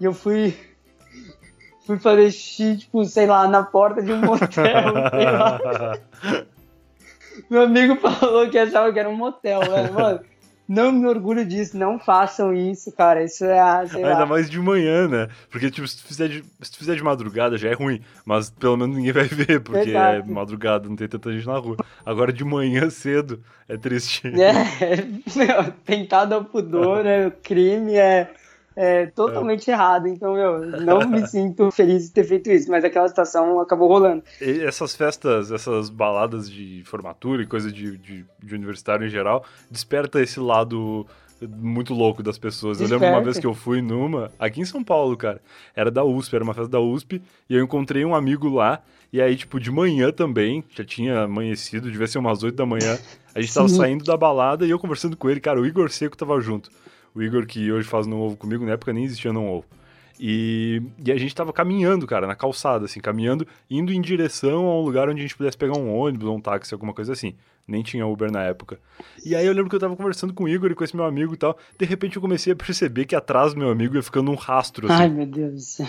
e 0.00 0.04
eu 0.04 0.12
fui. 0.12 0.56
Fui 1.86 1.98
fazer 1.98 2.30
xixi, 2.30 2.78
tipo, 2.78 3.04
sei 3.04 3.26
lá, 3.26 3.46
na 3.46 3.62
porta 3.62 4.02
de 4.02 4.10
um 4.10 4.16
motel. 4.16 4.48
Meu 7.50 7.64
amigo 7.64 7.96
falou 7.96 8.48
que 8.48 8.56
achava 8.56 8.90
que 8.90 8.98
era 8.98 9.10
um 9.10 9.14
motel, 9.14 9.60
velho. 9.60 9.92
Mano, 9.92 10.20
não 10.68 10.90
me 10.92 11.06
orgulho 11.06 11.44
disso, 11.44 11.76
não 11.76 11.98
façam 11.98 12.52
isso, 12.54 12.90
cara. 12.92 13.22
Isso 13.22 13.44
é, 13.44 13.60
Ainda 13.60 14.18
lá. 14.20 14.26
mais 14.26 14.48
de 14.48 14.58
manhã, 14.58 15.06
né? 15.06 15.28
Porque, 15.50 15.70
tipo, 15.70 15.86
se 15.86 15.98
tu, 15.98 16.06
fizer 16.06 16.28
de, 16.28 16.44
se 16.62 16.72
tu 16.72 16.78
fizer 16.78 16.94
de 16.94 17.02
madrugada 17.02 17.58
já 17.58 17.68
é 17.68 17.74
ruim, 17.74 18.00
mas 18.24 18.50
pelo 18.50 18.76
menos 18.76 18.96
ninguém 18.96 19.12
vai 19.14 19.24
ver, 19.26 19.60
porque 19.60 19.90
é 19.90 20.16
Exato. 20.16 20.32
madrugada, 20.32 20.88
não 20.88 20.96
tem 20.96 21.08
tanta 21.08 21.32
gente 21.32 21.46
na 21.46 21.58
rua. 21.58 21.76
Agora 22.04 22.32
de 22.32 22.44
manhã 22.44 22.88
cedo 22.88 23.42
é 23.68 23.76
triste. 23.76 24.26
É, 24.28 25.04
meu, 25.36 25.72
tentado 25.84 26.34
ao 26.34 26.44
pudor, 26.44 27.04
é 27.06 27.30
crime, 27.30 27.94
é, 27.96 28.30
é 28.76 29.06
totalmente 29.06 29.70
errado. 29.70 30.08
Então, 30.08 30.34
meu, 30.34 30.60
não 30.80 31.08
me 31.08 31.26
sinto 31.28 31.70
feliz 31.70 32.04
de 32.04 32.10
ter 32.12 32.24
feito 32.24 32.50
isso, 32.50 32.70
mas 32.70 32.84
aquela 32.84 33.08
situação 33.08 33.60
acabou 33.60 33.88
rolando. 33.88 34.22
E 34.40 34.60
essas 34.62 34.94
festas, 34.94 35.50
essas 35.50 35.88
baladas 35.88 36.50
de 36.50 36.82
formatura 36.84 37.42
e 37.42 37.46
coisa 37.46 37.70
de, 37.70 37.96
de, 37.98 38.24
de 38.42 38.54
universitário 38.54 39.06
em 39.06 39.10
geral, 39.10 39.44
desperta 39.70 40.20
esse 40.20 40.40
lado 40.40 41.06
muito 41.46 41.92
louco 41.94 42.22
das 42.22 42.38
pessoas. 42.38 42.80
Eu 42.80 42.88
lembro 42.88 43.06
uma 43.06 43.20
Desperta. 43.20 43.24
vez 43.24 43.38
que 43.38 43.46
eu 43.46 43.54
fui 43.54 43.82
numa, 43.82 44.30
aqui 44.38 44.60
em 44.60 44.64
São 44.64 44.82
Paulo, 44.82 45.16
cara, 45.16 45.40
era 45.74 45.90
da 45.90 46.04
USP, 46.04 46.34
era 46.34 46.44
uma 46.44 46.54
festa 46.54 46.70
da 46.70 46.80
USP, 46.80 47.20
e 47.48 47.54
eu 47.54 47.62
encontrei 47.62 48.04
um 48.04 48.14
amigo 48.14 48.48
lá, 48.48 48.82
e 49.12 49.20
aí, 49.20 49.36
tipo, 49.36 49.60
de 49.60 49.70
manhã 49.70 50.10
também, 50.10 50.64
já 50.70 50.84
tinha 50.84 51.22
amanhecido, 51.22 51.90
devia 51.90 52.06
ser 52.06 52.18
umas 52.18 52.42
8 52.42 52.54
da 52.54 52.66
manhã, 52.66 52.98
a 53.34 53.40
gente 53.40 53.54
tava 53.54 53.68
Sim. 53.68 53.76
saindo 53.76 54.04
da 54.04 54.16
balada 54.16 54.66
e 54.66 54.70
eu 54.70 54.78
conversando 54.78 55.16
com 55.16 55.28
ele, 55.28 55.40
cara, 55.40 55.60
o 55.60 55.66
Igor 55.66 55.90
Seco 55.90 56.16
tava 56.16 56.40
junto. 56.40 56.70
O 57.14 57.22
Igor 57.22 57.46
que 57.46 57.70
hoje 57.70 57.86
faz 57.88 58.06
Não 58.06 58.20
Ovo 58.20 58.36
comigo, 58.36 58.64
na 58.64 58.72
época 58.72 58.92
nem 58.92 59.04
existia 59.04 59.32
Não 59.32 59.48
Ovo. 59.48 59.66
E, 60.18 60.80
e 61.04 61.10
a 61.10 61.16
gente 61.16 61.34
tava 61.34 61.52
caminhando, 61.52 62.06
cara, 62.06 62.26
na 62.26 62.34
calçada, 62.34 62.84
assim, 62.84 63.00
caminhando, 63.00 63.46
indo 63.68 63.92
em 63.92 64.00
direção 64.00 64.66
a 64.66 64.80
um 64.80 64.82
lugar 64.82 65.08
onde 65.08 65.20
a 65.20 65.22
gente 65.22 65.36
pudesse 65.36 65.56
pegar 65.56 65.76
um 65.76 65.92
ônibus 65.92 66.28
ou 66.28 66.36
um 66.36 66.40
táxi, 66.40 66.72
alguma 66.72 66.92
coisa 66.92 67.12
assim. 67.12 67.34
Nem 67.66 67.82
tinha 67.82 68.06
Uber 68.06 68.30
na 68.30 68.42
época. 68.42 68.78
E 69.24 69.34
aí 69.34 69.46
eu 69.46 69.52
lembro 69.52 69.70
que 69.70 69.76
eu 69.76 69.80
tava 69.80 69.96
conversando 69.96 70.34
com 70.34 70.44
o 70.44 70.48
Igor 70.48 70.70
e 70.70 70.74
com 70.74 70.84
esse 70.84 70.94
meu 70.94 71.04
amigo 71.04 71.34
e 71.34 71.36
tal. 71.36 71.56
De 71.78 71.84
repente 71.86 72.16
eu 72.16 72.22
comecei 72.22 72.52
a 72.52 72.56
perceber 72.56 73.06
que 73.06 73.16
atrás 73.16 73.54
do 73.54 73.58
meu 73.58 73.70
amigo 73.70 73.96
ia 73.96 74.02
ficando 74.02 74.30
um 74.30 74.34
rastro, 74.34 74.92
assim. 74.92 75.02
Ai, 75.02 75.08
meu 75.08 75.26
Deus 75.26 75.52
do 75.52 75.60
céu. 75.60 75.86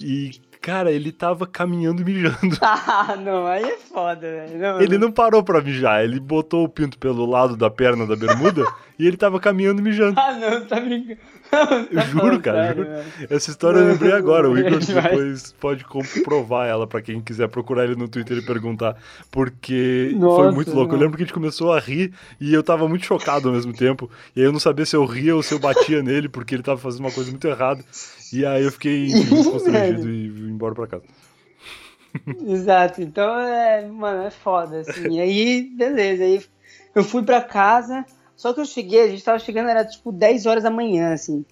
E, 0.00 0.30
cara, 0.60 0.90
ele 0.90 1.12
tava 1.12 1.46
caminhando 1.46 2.00
e 2.00 2.04
mijando. 2.04 2.56
Ah, 2.62 3.16
não, 3.16 3.46
aí 3.46 3.64
é 3.64 3.76
foda, 3.76 4.20
velho. 4.20 4.80
Ele 4.80 4.98
não 4.98 5.12
parou 5.12 5.42
pra 5.42 5.60
mijar, 5.60 6.02
ele 6.02 6.18
botou 6.18 6.64
o 6.64 6.68
pinto 6.68 6.98
pelo 6.98 7.26
lado 7.26 7.56
da 7.56 7.70
perna 7.70 8.06
da 8.06 8.16
bermuda 8.16 8.64
e 9.02 9.06
ele 9.06 9.16
tava 9.16 9.40
caminhando 9.40 9.80
e 9.80 9.84
mijando. 9.84 10.18
Ah, 10.20 10.32
não, 10.32 10.64
tá 10.66 10.78
brincando. 10.80 11.18
Não, 11.50 11.66
tá 11.66 11.86
Eu 11.90 12.00
juro, 12.02 12.18
falando 12.20 12.40
cara, 12.42 12.62
sério, 12.68 12.84
juro. 12.84 12.96
velho. 12.96 13.26
Essa 13.28 13.50
história 13.50 13.78
eu 13.80 13.86
lembrei 13.88 14.12
agora. 14.12 14.48
O 14.48 14.54
Igor 14.56 14.78
Demais. 14.78 15.04
depois 15.04 15.52
pode 15.54 15.84
comprovar 15.84 16.68
ela 16.68 16.86
pra 16.86 17.02
quem 17.02 17.20
quiser 17.20 17.48
procurar 17.48 17.82
ele 17.86 17.96
no 17.96 18.06
Twitter 18.06 18.38
e 18.38 18.42
perguntar. 18.42 18.96
Porque 19.32 20.10
foi 20.12 20.20
Nossa, 20.20 20.52
muito 20.52 20.70
louco. 20.72 20.92
Eu 20.92 20.96
não. 20.98 21.02
lembro 21.02 21.16
que 21.16 21.24
a 21.24 21.26
gente 21.26 21.34
começou 21.34 21.72
a 21.72 21.80
rir 21.80 22.12
e 22.40 22.54
eu 22.54 22.62
tava 22.62 22.88
muito 22.88 23.04
chocado 23.04 23.48
ao 23.48 23.54
mesmo 23.54 23.72
tempo. 23.72 24.08
E 24.36 24.38
aí 24.40 24.46
eu 24.46 24.52
não 24.52 24.60
sabia 24.60 24.86
se 24.86 24.94
eu 24.94 25.04
ria 25.04 25.34
ou 25.34 25.42
se 25.42 25.52
eu 25.52 25.58
batia 25.58 26.00
nele, 26.04 26.28
porque 26.28 26.54
ele 26.54 26.62
tava 26.62 26.78
fazendo 26.78 27.00
uma 27.00 27.10
coisa 27.10 27.28
muito 27.30 27.48
errada. 27.48 27.82
E 28.32 28.46
aí 28.46 28.62
eu 28.62 28.70
fiquei 28.70 29.08
constrangido 29.42 30.08
e 30.08 30.28
vim 30.28 30.50
embora 30.52 30.72
pra 30.76 30.86
casa. 30.86 31.02
Exato. 32.46 33.02
Então, 33.02 33.38
é, 33.40 33.86
mano, 33.86 34.22
é 34.24 34.30
foda, 34.30 34.80
assim. 34.80 35.16
E 35.16 35.20
aí, 35.20 35.62
beleza. 35.76 36.22
Aí 36.24 36.40
eu 36.94 37.02
fui 37.04 37.22
pra 37.22 37.40
casa, 37.40 38.04
só 38.40 38.54
que 38.54 38.60
eu 38.60 38.64
cheguei, 38.64 39.02
a 39.02 39.06
gente 39.06 39.22
tava 39.22 39.38
chegando, 39.38 39.68
era 39.68 39.84
tipo 39.84 40.10
10 40.10 40.46
horas 40.46 40.62
da 40.62 40.70
manhã, 40.70 41.12
assim. 41.12 41.44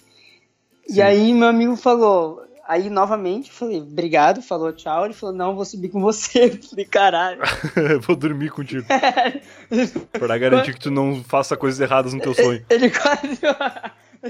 Sim. 0.87 0.94
E 0.94 1.03
aí 1.03 1.35
meu 1.35 1.46
amigo 1.46 1.77
falou, 1.77 2.42
aí 2.66 2.88
novamente, 2.88 3.53
falei, 3.53 3.83
obrigado, 3.83 4.40
falou 4.40 4.72
tchau. 4.72 5.05
Ele 5.05 5.12
falou, 5.12 5.35
não, 5.35 5.55
vou 5.55 5.66
subir 5.66 5.90
com 5.90 6.01
você. 6.01 6.44
Eu 6.57 6.62
falei, 6.62 6.87
caralho. 6.87 7.42
vou 8.01 8.16
dormir 8.16 8.48
contigo. 8.48 8.87
pra 10.18 10.38
garantir 10.38 10.72
que 10.72 10.81
tu 10.81 10.90
não 10.90 11.22
faça 11.22 11.59
coisas 11.59 11.79
erradas 11.79 12.14
no 12.14 12.22
teu 12.22 12.33
sonho. 12.33 12.64
Ele 12.70 12.88
quase, 12.88 13.38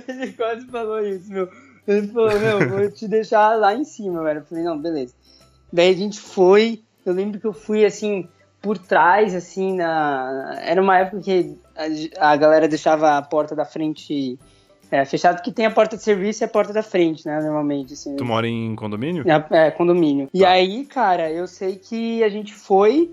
ele 0.08 0.32
quase 0.32 0.66
falou 0.66 0.98
isso, 0.98 1.30
meu. 1.30 1.48
Ele 1.86 2.08
falou, 2.08 2.40
meu, 2.40 2.68
vou 2.68 2.90
te 2.90 3.06
deixar 3.06 3.56
lá 3.56 3.72
em 3.72 3.84
cima, 3.84 4.24
velho. 4.24 4.40
Eu 4.40 4.44
falei, 4.44 4.64
não, 4.64 4.76
beleza. 4.76 5.14
Daí 5.72 5.94
a 5.94 5.96
gente 5.96 6.18
foi, 6.18 6.82
eu 7.06 7.12
lembro 7.12 7.38
que 7.38 7.46
eu 7.46 7.52
fui 7.52 7.84
assim, 7.84 8.28
por 8.60 8.78
trás, 8.78 9.34
assim, 9.34 9.76
na. 9.76 10.56
Era 10.62 10.82
uma 10.82 10.98
época 10.98 11.22
que 11.22 11.58
a, 12.18 12.32
a 12.32 12.36
galera 12.36 12.68
deixava 12.68 13.16
a 13.16 13.22
porta 13.22 13.54
da 13.54 13.64
frente 13.64 14.38
é, 14.90 15.04
fechada, 15.04 15.40
que 15.40 15.52
tem 15.52 15.66
a 15.66 15.70
porta 15.70 15.96
de 15.96 16.02
serviço 16.02 16.42
e 16.42 16.44
a 16.44 16.48
porta 16.48 16.72
da 16.72 16.82
frente, 16.82 17.26
né, 17.26 17.40
normalmente. 17.40 17.94
Assim. 17.94 18.16
Tu 18.16 18.24
mora 18.24 18.46
em 18.48 18.74
condomínio? 18.74 19.24
É, 19.28 19.66
é 19.66 19.70
condomínio. 19.70 20.26
Tá. 20.26 20.32
E 20.34 20.44
aí, 20.44 20.84
cara, 20.84 21.30
eu 21.30 21.46
sei 21.46 21.76
que 21.76 22.22
a 22.24 22.28
gente 22.28 22.54
foi 22.54 23.12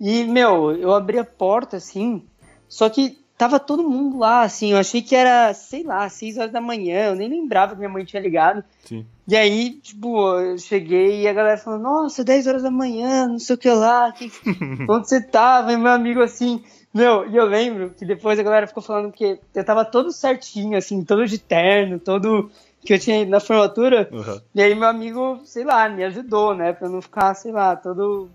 e, 0.00 0.24
meu, 0.24 0.72
eu 0.72 0.94
abri 0.94 1.18
a 1.18 1.24
porta, 1.24 1.76
assim, 1.76 2.24
só 2.66 2.88
que 2.88 3.18
tava 3.36 3.60
todo 3.60 3.88
mundo 3.88 4.18
lá, 4.18 4.42
assim, 4.42 4.72
eu 4.72 4.78
achei 4.78 5.02
que 5.02 5.14
era, 5.14 5.52
sei 5.52 5.82
lá, 5.82 6.08
6 6.08 6.38
horas 6.38 6.52
da 6.52 6.60
manhã, 6.60 7.08
eu 7.08 7.14
nem 7.14 7.28
lembrava 7.28 7.72
que 7.72 7.78
minha 7.78 7.90
mãe 7.90 8.04
tinha 8.04 8.22
ligado. 8.22 8.64
Sim. 8.84 9.04
E 9.30 9.36
aí, 9.36 9.74
tipo, 9.80 10.40
eu 10.40 10.58
cheguei 10.58 11.20
e 11.20 11.28
a 11.28 11.32
galera 11.32 11.56
falou, 11.56 11.78
nossa, 11.78 12.24
10 12.24 12.48
horas 12.48 12.62
da 12.64 12.70
manhã, 12.70 13.28
não 13.28 13.38
sei 13.38 13.54
o 13.54 13.58
que 13.58 13.70
lá, 13.70 14.10
que... 14.10 14.28
onde 14.90 15.08
você 15.08 15.22
tava? 15.22 15.72
E 15.72 15.76
meu 15.76 15.92
amigo, 15.92 16.20
assim, 16.20 16.60
meu, 16.92 17.30
e 17.30 17.36
eu 17.36 17.44
lembro 17.44 17.90
que 17.90 18.04
depois 18.04 18.40
a 18.40 18.42
galera 18.42 18.66
ficou 18.66 18.82
falando 18.82 19.12
que 19.12 19.38
eu 19.54 19.64
tava 19.64 19.84
todo 19.84 20.10
certinho, 20.10 20.76
assim, 20.76 21.04
todo 21.04 21.24
de 21.28 21.38
terno, 21.38 22.00
todo 22.00 22.50
que 22.84 22.92
eu 22.92 22.98
tinha 22.98 23.22
ido 23.22 23.30
na 23.30 23.38
formatura. 23.38 24.08
Uhum. 24.10 24.40
E 24.52 24.62
aí 24.62 24.74
meu 24.74 24.88
amigo, 24.88 25.40
sei 25.44 25.62
lá, 25.62 25.88
me 25.88 26.02
ajudou, 26.02 26.52
né, 26.52 26.72
pra 26.72 26.88
não 26.88 27.00
ficar, 27.00 27.32
sei 27.34 27.52
lá, 27.52 27.76
todo 27.76 28.28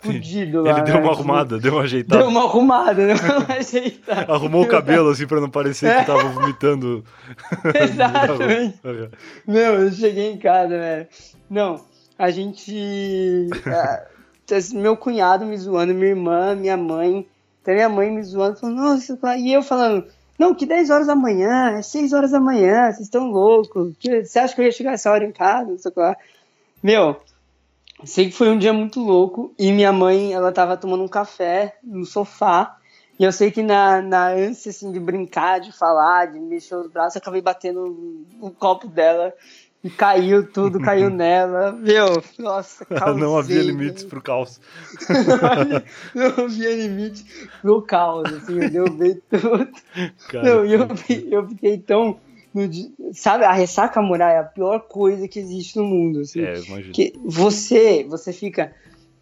fudido 0.00 0.62
lá. 0.62 0.70
Ele 0.70 0.82
deu 0.82 0.94
né? 0.94 1.00
uma 1.00 1.12
arrumada, 1.12 1.58
deu 1.58 1.74
uma 1.74 1.82
ajeitada. 1.82 2.22
Deu 2.22 2.30
uma 2.30 2.44
arrumada, 2.44 2.94
deu 3.06 3.16
uma 3.16 3.54
ajeitada. 3.54 4.32
Arrumou 4.32 4.62
o 4.62 4.68
cabelo, 4.68 5.10
assim, 5.10 5.26
pra 5.26 5.40
não 5.40 5.50
parecer 5.50 5.94
que 5.98 6.06
tava 6.06 6.28
vomitando. 6.28 7.04
Exatamente. 7.74 8.80
Meu, 9.46 9.82
eu 9.82 9.92
cheguei 9.92 10.32
em 10.32 10.38
casa, 10.38 10.76
velho. 10.76 11.06
Não, 11.48 11.80
a 12.18 12.30
gente. 12.30 13.48
meu 14.74 14.96
cunhado 14.96 15.44
me 15.44 15.56
zoando, 15.56 15.94
minha 15.94 16.08
irmã, 16.08 16.54
minha 16.54 16.76
mãe. 16.76 17.26
Até 17.62 17.74
minha 17.74 17.88
mãe 17.90 18.10
me 18.10 18.22
zoando, 18.22 18.58
falando, 18.58 18.76
nossa, 18.76 19.18
e 19.36 19.52
eu 19.52 19.62
falando. 19.62 20.06
Não, 20.38 20.54
que 20.54 20.64
10 20.64 20.88
horas 20.88 21.06
da 21.06 21.14
manhã, 21.14 21.72
é 21.76 21.82
6 21.82 22.14
horas 22.14 22.30
da 22.30 22.40
manhã, 22.40 22.86
vocês 22.86 23.00
estão 23.00 23.30
loucos. 23.30 23.92
Você 24.02 24.38
acha 24.38 24.54
que 24.54 24.62
eu 24.62 24.64
ia 24.64 24.72
chegar 24.72 24.92
essa 24.92 25.10
hora 25.10 25.22
em 25.22 25.32
casa? 25.32 25.70
Não 25.70 25.76
sei 25.76 25.92
lá. 25.94 26.16
Meu, 26.82 27.20
Sei 28.04 28.26
que 28.26 28.32
foi 28.36 28.48
um 28.50 28.58
dia 28.58 28.72
muito 28.72 29.00
louco 29.00 29.54
e 29.58 29.70
minha 29.72 29.92
mãe, 29.92 30.32
ela 30.32 30.52
tava 30.52 30.76
tomando 30.76 31.02
um 31.02 31.08
café 31.08 31.76
no 31.82 32.04
sofá 32.04 32.76
e 33.20 33.24
eu 33.24 33.32
sei 33.32 33.50
que 33.50 33.62
na, 33.62 34.00
na 34.00 34.28
ânsia, 34.28 34.70
assim, 34.70 34.90
de 34.90 34.98
brincar, 34.98 35.60
de 35.60 35.72
falar, 35.72 36.32
de 36.32 36.40
mexer 36.40 36.74
os 36.74 36.86
braços, 36.86 37.16
eu 37.16 37.20
acabei 37.20 37.42
batendo 37.42 38.24
no 38.40 38.50
copo 38.50 38.88
dela 38.88 39.34
e 39.84 39.90
caiu 39.90 40.50
tudo, 40.50 40.80
caiu 40.80 41.10
nela. 41.10 41.72
Meu, 41.72 42.22
nossa, 42.38 42.82
causei, 42.86 43.20
Não 43.20 43.36
havia 43.36 43.62
limites 43.62 44.04
pro 44.04 44.22
caos. 44.22 44.58
não, 45.06 45.34
havia, 45.50 45.84
não 46.14 46.44
havia 46.44 46.76
limite 46.76 47.24
pro 47.60 47.82
caos, 47.82 48.32
assim, 48.32 48.58
eu 48.58 48.70
derrubei 48.70 49.20
tudo. 49.28 49.68
Cara, 50.28 50.42
não, 50.42 50.64
eu, 50.64 50.88
eu 51.30 51.48
fiquei 51.48 51.76
tão 51.76 52.18
no, 52.52 52.68
sabe, 53.12 53.44
a 53.44 53.52
ressaca 53.52 54.02
moral 54.02 54.28
é 54.28 54.38
a 54.38 54.44
pior 54.44 54.80
coisa 54.80 55.28
que 55.28 55.38
existe 55.38 55.76
no 55.76 55.84
mundo. 55.84 56.20
Assim, 56.20 56.40
é, 56.40 56.58
imagino. 56.60 56.92
Que 56.92 57.12
você, 57.24 58.04
você 58.08 58.32
fica. 58.32 58.72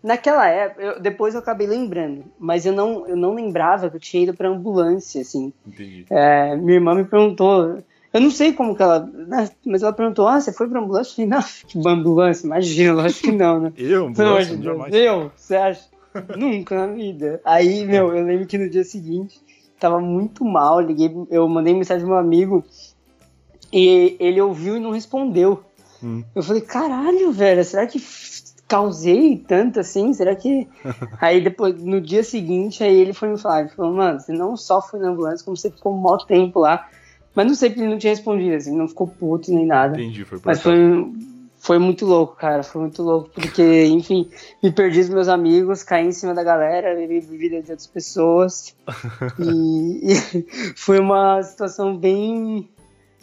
Naquela 0.02 0.48
época, 0.48 0.82
eu, 0.82 1.00
depois 1.00 1.34
eu 1.34 1.40
acabei 1.40 1.66
lembrando, 1.66 2.24
mas 2.38 2.64
eu 2.64 2.72
não, 2.72 3.06
eu 3.06 3.16
não 3.16 3.34
lembrava 3.34 3.90
que 3.90 3.96
eu 3.96 4.00
tinha 4.00 4.22
ido 4.22 4.34
pra 4.34 4.48
ambulância, 4.48 5.20
assim. 5.20 5.52
Entendi. 5.66 6.06
É, 6.08 6.56
minha 6.56 6.76
irmã 6.76 6.94
me 6.94 7.04
perguntou, 7.04 7.82
eu 8.12 8.20
não 8.20 8.30
sei 8.30 8.52
como 8.52 8.74
que 8.74 8.82
ela. 8.82 9.00
Né, 9.00 9.50
mas 9.66 9.82
ela 9.82 9.92
perguntou: 9.92 10.26
ah, 10.26 10.40
você 10.40 10.52
foi 10.52 10.68
pra 10.68 10.80
ambulância? 10.80 11.10
Eu 11.10 11.14
falei, 11.16 11.30
não, 11.30 11.42
que 11.66 11.88
ambulância, 11.88 12.46
imagina, 12.46 12.94
lógico 12.94 13.26
que 13.26 13.32
não, 13.32 13.60
né? 13.60 13.72
eu, 13.76 14.06
ambulância, 14.06 14.56
não, 14.56 14.62
jamais. 14.62 14.94
Eu, 14.94 15.30
você 15.36 15.56
acha? 15.56 15.88
Nunca 16.36 16.86
na 16.86 16.92
vida. 16.92 17.40
Aí, 17.44 17.84
meu, 17.84 18.14
eu 18.16 18.24
lembro 18.24 18.46
que 18.46 18.56
no 18.56 18.70
dia 18.70 18.82
seguinte, 18.82 19.38
tava 19.78 20.00
muito 20.00 20.44
mal, 20.44 20.80
liguei, 20.80 21.14
eu 21.30 21.46
mandei 21.48 21.74
mensagem 21.74 22.02
pro 22.02 22.14
meu 22.14 22.18
amigo 22.18 22.64
e 23.72 24.16
ele 24.18 24.40
ouviu 24.40 24.76
e 24.76 24.80
não 24.80 24.90
respondeu. 24.90 25.62
Hum. 26.02 26.22
Eu 26.34 26.42
falei, 26.42 26.62
caralho, 26.62 27.32
velho, 27.32 27.64
será 27.64 27.86
que 27.86 28.00
causei 28.66 29.36
tanto 29.36 29.80
assim? 29.80 30.12
Será 30.12 30.36
que. 30.36 30.68
aí 31.20 31.40
depois, 31.40 31.82
no 31.82 32.00
dia 32.00 32.22
seguinte, 32.22 32.84
aí 32.84 32.94
ele 32.94 33.12
foi 33.12 33.28
me 33.28 33.38
falar, 33.38 33.60
ele 33.60 33.70
falou, 33.70 33.94
mano, 33.94 34.20
você 34.20 34.32
não 34.32 34.56
só 34.56 34.80
foi 34.80 35.00
na 35.00 35.08
ambulância, 35.08 35.44
como 35.44 35.56
você 35.56 35.70
ficou 35.70 35.94
um 35.94 36.00
maior 36.00 36.24
tempo 36.26 36.60
lá. 36.60 36.88
Mas 37.34 37.46
não 37.46 37.54
sei 37.54 37.70
porque 37.70 37.82
ele 37.82 37.90
não 37.90 37.98
tinha 37.98 38.12
respondido, 38.12 38.56
assim, 38.56 38.76
não 38.76 38.88
ficou 38.88 39.06
puto 39.06 39.52
nem 39.52 39.64
nada. 39.64 39.94
Entendi, 39.96 40.24
foi 40.24 40.40
Mas 40.44 40.60
foi, 40.60 40.76
foi 41.58 41.78
muito 41.78 42.04
louco, 42.04 42.34
cara, 42.36 42.62
foi 42.62 42.80
muito 42.80 43.02
louco, 43.02 43.30
porque, 43.32 43.84
enfim, 43.86 44.28
me 44.62 44.72
perdi 44.72 45.00
dos 45.00 45.10
meus 45.10 45.28
amigos, 45.28 45.84
caí 45.84 46.06
em 46.06 46.12
cima 46.12 46.34
da 46.34 46.42
galera, 46.42 46.96
vivi 46.96 47.20
vida 47.20 47.62
de 47.62 47.70
outras 47.70 47.86
pessoas. 47.86 48.74
e, 49.38 50.12
e 50.12 50.74
foi 50.74 50.98
uma 50.98 51.40
situação 51.42 51.96
bem 51.96 52.68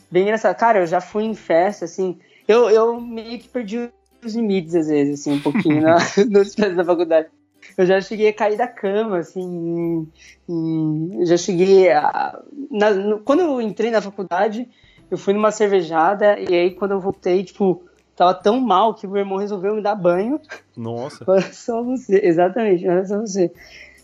bem 0.10 0.24
engraçado. 0.24 0.56
Cara, 0.56 0.80
eu 0.80 0.88
já 0.88 1.02
fui 1.02 1.24
em 1.24 1.36
festa, 1.36 1.86
assim, 1.86 2.18
eu, 2.48 2.70
eu 2.70 3.00
meio 3.00 3.40
que 3.40 3.48
perdi 3.48 3.90
os 4.24 4.36
limites, 4.36 4.76
às 4.76 4.88
vezes, 4.88 5.22
assim, 5.22 5.34
um 5.34 5.42
pouquinho 5.42 5.82
na, 5.82 5.98
nos 6.30 6.54
festas 6.56 6.76
da 6.76 6.84
faculdade. 6.84 7.28
Eu 7.78 7.86
já 7.86 8.00
cheguei 8.00 8.30
a 8.30 8.34
cair 8.34 8.58
da 8.58 8.68
cama, 8.68 9.18
assim, 9.18 10.08
eu 10.48 11.26
já 11.26 11.36
cheguei 11.36 11.92
a... 11.92 12.40
Na, 12.70 12.92
no, 12.92 13.20
quando 13.20 13.42
eu 13.42 13.60
entrei 13.60 13.90
na 13.90 14.02
faculdade, 14.02 14.70
eu 15.10 15.18
fui 15.18 15.34
numa 15.34 15.52
cervejada, 15.52 16.40
e 16.40 16.54
aí 16.54 16.72
quando 16.72 16.92
eu 16.92 17.00
voltei, 17.00 17.44
tipo, 17.44 17.84
tava 18.16 18.34
tão 18.34 18.60
mal 18.60 18.94
que 18.94 19.08
meu 19.08 19.18
irmão 19.18 19.38
resolveu 19.38 19.76
me 19.76 19.82
dar 19.82 19.96
banho. 19.96 20.40
Nossa. 20.78 21.26
Só 21.52 21.84
você, 21.84 22.22
exatamente, 22.24 22.88
olha 22.88 23.06
só 23.06 23.20
você. 23.20 23.52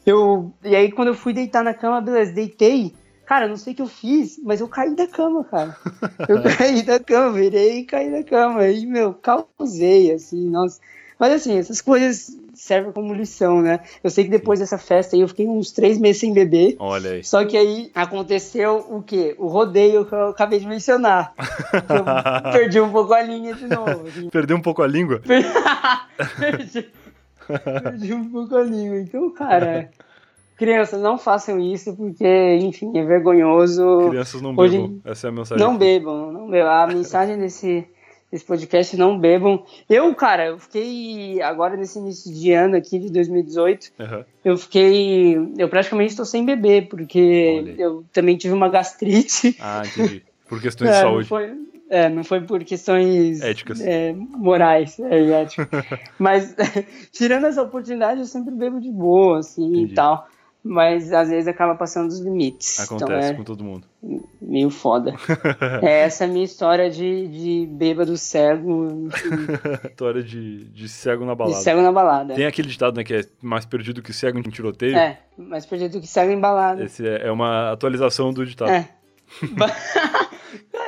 Eu, 0.05 0.51
e 0.63 0.75
aí 0.75 0.91
quando 0.91 1.09
eu 1.09 1.13
fui 1.13 1.31
deitar 1.31 1.63
na 1.63 1.73
cama, 1.73 2.01
beleza, 2.01 2.33
deitei, 2.33 2.93
Cara, 3.32 3.48
não 3.48 3.56
sei 3.56 3.72
o 3.72 3.76
que 3.78 3.82
eu 3.82 3.88
fiz, 3.88 4.38
mas 4.44 4.60
eu 4.60 4.67
caí 4.67 4.94
da 4.94 5.08
cama, 5.08 5.46
cara. 5.46 5.78
Eu 6.28 6.44
caí 6.44 6.84
da 6.84 7.00
cama, 7.00 7.32
virei 7.32 7.80
e 7.80 7.86
caí 7.86 8.12
da 8.12 8.26
cama. 8.26 8.67
E, 8.67 8.86
meu, 8.86 9.13
causei, 9.13 10.12
assim, 10.12 10.50
nossa. 10.50 10.82
Mas, 11.17 11.32
assim, 11.32 11.58
essas 11.58 11.80
coisas 11.80 12.38
servem 12.54 12.91
como 12.91 13.13
lição, 13.13 13.62
né? 13.62 13.80
Eu 14.04 14.10
sei 14.10 14.26
que 14.26 14.30
depois 14.30 14.60
dessa 14.60 14.78
festa 14.78 15.15
aí 15.15 15.22
eu 15.22 15.30
fiquei 15.30 15.48
uns 15.48 15.72
três 15.72 15.98
meses 15.98 16.20
sem 16.20 16.34
beber. 16.34 16.76
Olha 16.78 17.12
aí. 17.12 17.24
Só 17.24 17.46
que 17.46 17.56
aí 17.56 17.89
aconteceu 17.96 18.86
o 18.89 19.02
quê? 19.02 19.34
O 19.39 19.48
rodeio 19.48 20.04
que 20.06 20.13
eu 20.13 20.28
acabei 20.28 20.60
de 20.60 20.67
mencionar. 20.67 21.34
eu 21.72 22.52
perdi 22.52 22.82
um 22.82 22.91
pouco 22.91 23.13
a 23.13 23.22
linha 23.22 23.54
de 23.54 23.65
novo. 23.65 24.08
Assim. 24.10 24.30
Perdeu 24.30 24.58
um 24.58 24.62
pouco 24.62 24.84
a 24.84 24.88
língua? 24.88 25.22
perdi, 26.38 26.89
perdi 27.82 28.13
um 28.13 28.30
pouco 28.30 28.58
a 28.58 28.63
língua. 28.63 29.00
Então, 29.00 29.32
cara. 29.32 29.89
Crianças, 30.62 31.02
não 31.02 31.17
façam 31.17 31.60
isso 31.60 31.95
porque, 31.95 32.60
enfim, 32.62 32.95
é 32.95 33.04
vergonhoso. 33.04 34.10
Crianças 34.10 34.43
não 34.43 34.54
Hoje, 34.56 34.78
bebam. 34.78 35.02
Essa 35.04 35.26
é 35.26 35.30
a 35.30 35.32
mensagem. 35.32 35.65
Não 35.65 35.71
aqui. 35.71 35.80
bebam, 35.80 36.32
não 36.32 36.52
bebam. 36.52 36.71
A 36.71 36.86
mensagem 36.86 37.39
desse, 37.39 37.84
desse 38.32 38.45
podcast, 38.45 38.95
não 38.95 39.17
bebam. 39.17 39.65
Eu, 39.89 40.13
cara, 40.13 40.50
eu 40.50 40.60
fiquei 40.60 41.41
agora 41.41 41.76
nesse 41.76 41.97
início 41.97 42.32
de 42.32 42.52
ano 42.52 42.76
aqui, 42.76 43.00
de 43.00 43.10
2018, 43.10 43.91
uhum. 44.00 44.24
eu 44.45 44.56
fiquei. 44.56 45.36
Eu 45.58 45.67
praticamente 45.67 46.12
estou 46.12 46.28
sem 46.28 46.45
beber, 46.45 46.89
porque 46.89 47.74
eu 47.80 48.06
também 48.13 48.38
tive 48.38 48.54
uma 48.54 48.69
gastrite. 48.69 49.58
Ah, 49.60 49.82
entendi. 49.84 50.21
Por 50.47 50.62
questões 50.62 50.91
é, 50.91 50.93
de 50.93 51.00
saúde. 51.00 51.21
Não 51.21 51.26
foi, 51.26 51.52
é, 51.89 52.10
não 52.10 52.24
foi 52.24 52.41
por 52.41 52.63
questões 52.63 53.41
éticas, 53.41 53.82
é, 53.82 54.13
morais, 54.13 55.00
é, 55.00 55.41
éticas. 55.41 55.67
Mas 56.19 56.56
tirando 57.12 57.47
essa 57.47 57.63
oportunidade, 57.63 58.19
eu 58.19 58.28
sempre 58.28 58.54
bebo 58.54 58.80
de 58.80 58.91
boa, 58.91 59.39
assim 59.39 59.65
entendi. 59.65 59.93
e 59.93 59.95
tal 59.95 60.28
mas 60.63 61.12
às 61.12 61.30
vezes 61.30 61.47
acaba 61.47 61.76
passando 61.76 62.08
dos 62.10 62.19
limites. 62.19 62.80
Acontece 62.80 63.13
então, 63.13 63.30
é 63.30 63.34
com 63.34 63.43
todo 63.43 63.63
mundo. 63.63 63.88
Meio 64.41 64.69
foda. 64.69 65.15
é 65.82 66.02
essa 66.02 66.26
a 66.26 66.28
minha 66.28 66.45
história 66.45 66.89
de, 66.89 67.28
de 67.28 67.67
bêbado 67.71 68.15
cego. 68.17 69.10
história 69.89 70.21
de, 70.21 70.65
de 70.65 70.88
cego 70.88 71.26
na 71.26 71.34
balada. 71.34 71.58
De 71.58 71.63
cego 71.63 71.82
na 71.82 71.91
balada. 71.91 72.36
Tem 72.36 72.45
aquele 72.45 72.67
ditado, 72.67 72.97
né, 72.97 73.04
que 73.04 73.13
é 73.13 73.26
mais 73.41 73.65
perdido 73.65 74.02
que 74.02 74.13
cego 74.13 74.38
em 74.38 74.43
tiroteio. 74.43 74.95
É, 74.95 75.19
mais 75.38 75.65
perdido 75.65 76.00
que 76.00 76.08
cego 76.08 76.32
em 76.32 76.39
balada. 76.39 76.84
Esse 76.84 77.08
é, 77.08 77.28
é 77.28 77.32
uma 77.32 77.71
atualização 77.71 78.32
do 78.32 78.45
ditado. 78.45 78.71
É. 78.71 78.88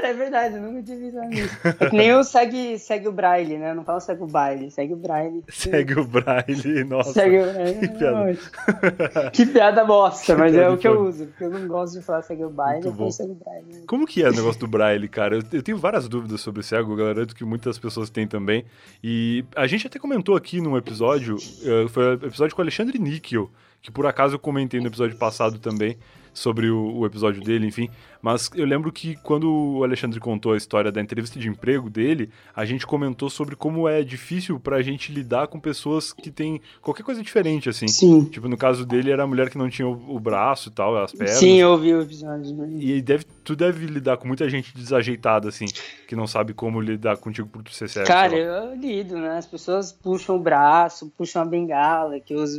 Cara, 0.03 0.09
é 0.09 0.13
verdade, 0.13 0.55
eu 0.55 0.61
nunca 0.61 0.83
tinha 0.83 0.97
visto 0.97 1.17
isso. 1.31 1.59
É 1.79 1.89
que 1.89 1.95
nem 1.95 2.07
eu 2.07 2.23
segue, 2.25 2.77
segue 2.77 3.07
o 3.07 3.11
Braille, 3.11 3.57
né? 3.57 3.71
Eu 3.71 3.75
não 3.75 3.85
falo 3.85 4.01
segue 4.01 4.21
o 4.21 4.27
baile, 4.27 4.69
segue 4.69 4.93
o 4.93 4.97
Braille. 4.97 5.43
Segue 5.47 5.97
o 5.97 6.03
Braille, 6.03 6.83
nossa. 6.83 7.13
Segue 7.13 7.39
o 7.39 7.53
Braille. 7.53 7.79
Que 7.79 7.87
piada, 7.87 9.31
que 9.31 9.45
piada 9.45 9.85
bosta, 9.85 10.33
que 10.33 10.39
mas 10.39 10.51
piada 10.51 10.67
é 10.67 10.69
o 10.69 10.77
que 10.77 10.87
eu 10.87 11.01
uso, 11.01 11.27
porque 11.27 11.45
eu 11.45 11.49
não 11.49 11.67
gosto 11.69 11.97
de 11.97 12.05
falar 12.05 12.21
segue 12.21 12.43
o 12.43 12.49
baile, 12.49 12.85
eu 12.85 13.11
segue 13.11 13.31
o 13.31 13.35
Braille. 13.35 13.85
Como 13.87 14.05
que 14.05 14.21
é 14.21 14.29
o 14.29 14.33
negócio 14.33 14.59
do 14.59 14.67
Braille, 14.67 15.07
cara? 15.07 15.37
Eu, 15.37 15.43
eu 15.53 15.63
tenho 15.63 15.77
várias 15.77 16.09
dúvidas 16.09 16.41
sobre 16.41 16.59
o 16.59 16.63
cego, 16.63 16.95
garanto 16.97 17.33
que 17.33 17.45
muitas 17.45 17.79
pessoas 17.79 18.09
têm 18.09 18.27
também. 18.27 18.65
E 19.01 19.45
a 19.55 19.65
gente 19.67 19.87
até 19.87 19.97
comentou 19.99 20.35
aqui 20.35 20.59
num 20.59 20.75
episódio, 20.75 21.37
eh, 21.63 21.87
foi 21.87 22.03
o 22.03 22.13
episódio 22.13 22.53
com 22.53 22.61
o 22.61 22.63
Alexandre 22.63 22.99
Níquel, 22.99 23.49
que 23.81 23.89
por 23.89 24.05
acaso 24.05 24.35
eu 24.35 24.39
comentei 24.39 24.81
no 24.81 24.87
episódio 24.87 25.15
passado 25.15 25.59
também, 25.59 25.97
sobre 26.33 26.69
o, 26.69 26.97
o, 26.97 27.05
episódio 27.05 27.41
dele, 27.41 27.67
enfim. 27.67 27.89
Mas 28.21 28.49
eu 28.55 28.65
lembro 28.65 28.91
que 28.91 29.15
quando 29.17 29.51
o 29.51 29.83
Alexandre 29.83 30.19
contou 30.19 30.53
a 30.53 30.57
história 30.57 30.91
da 30.91 31.01
entrevista 31.01 31.39
de 31.39 31.47
emprego 31.47 31.89
dele, 31.89 32.29
a 32.55 32.65
gente 32.65 32.87
comentou 32.87 33.29
sobre 33.29 33.55
como 33.55 33.87
é 33.87 34.01
difícil 34.01 34.59
pra 34.59 34.81
gente 34.81 35.11
lidar 35.11 35.47
com 35.47 35.59
pessoas 35.59 36.13
que 36.13 36.31
têm 36.31 36.61
qualquer 36.81 37.03
coisa 37.03 37.21
diferente, 37.21 37.69
assim. 37.69 37.87
Sim. 37.87 38.25
Tipo, 38.25 38.47
no 38.47 38.57
caso 38.57 38.85
dele 38.85 39.11
era 39.11 39.23
a 39.23 39.27
mulher 39.27 39.49
que 39.49 39.57
não 39.57 39.69
tinha 39.69 39.87
o, 39.87 40.15
o 40.15 40.19
braço 40.19 40.69
e 40.69 40.71
tal, 40.71 40.97
as 40.97 41.11
pernas. 41.11 41.35
Sim, 41.35 41.59
eu 41.59 41.71
ouvi 41.71 41.93
o 41.93 42.01
episódio. 42.01 42.65
E 42.79 43.01
deve, 43.01 43.25
tu 43.43 43.55
deve 43.55 43.85
lidar 43.85 44.17
com 44.17 44.27
muita 44.27 44.49
gente 44.49 44.73
desajeitada, 44.75 45.49
assim, 45.49 45.65
que 46.07 46.15
não 46.15 46.25
sabe 46.25 46.53
como 46.53 46.79
lidar 46.79 47.17
contigo 47.17 47.47
por 47.49 47.61
tu 47.61 47.73
ser 47.73 47.89
cego. 47.89 48.07
Cara, 48.07 48.35
eu 48.35 48.75
lido, 48.75 49.17
né? 49.17 49.37
As 49.37 49.45
pessoas 49.45 49.91
puxam 49.91 50.37
o 50.37 50.39
braço, 50.39 51.11
puxam 51.17 51.41
a 51.41 51.45
bengala, 51.45 52.19
que 52.19 52.33
os 52.33 52.57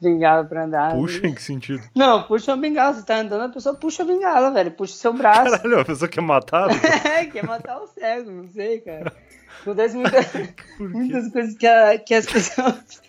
bengala 0.00 0.44
pra 0.44 0.64
andar. 0.64 0.94
Puxa, 0.94 1.26
em 1.26 1.34
que 1.34 1.42
sentido? 1.42 1.82
Não, 1.94 2.22
puxa 2.22 2.52
a 2.52 2.56
bengala. 2.56 2.94
Você 2.94 3.04
tá 3.04 3.18
andando, 3.18 3.42
a 3.42 3.48
pessoa 3.48 3.74
puxa 3.74 4.02
a 4.02 4.06
bengala, 4.06 4.50
velho. 4.50 4.70
Puxa 4.70 4.94
o 4.94 4.96
seu 4.96 5.12
braço. 5.12 5.50
Caralho, 5.50 5.80
a 5.80 5.84
pessoa 5.84 6.08
quer 6.08 6.20
matar? 6.20 6.68
é, 7.06 7.26
quer 7.26 7.44
matar 7.44 7.78
o 7.80 7.86
cego, 7.86 8.30
não 8.30 8.46
sei, 8.48 8.80
cara. 8.80 9.12
Acontece 9.62 9.96
muita, 9.96 10.18
muitas 10.78 11.32
coisas 11.32 11.56
que, 11.56 11.66
a, 11.66 11.98
que 11.98 12.14
as 12.14 12.26
pessoas. 12.26 13.02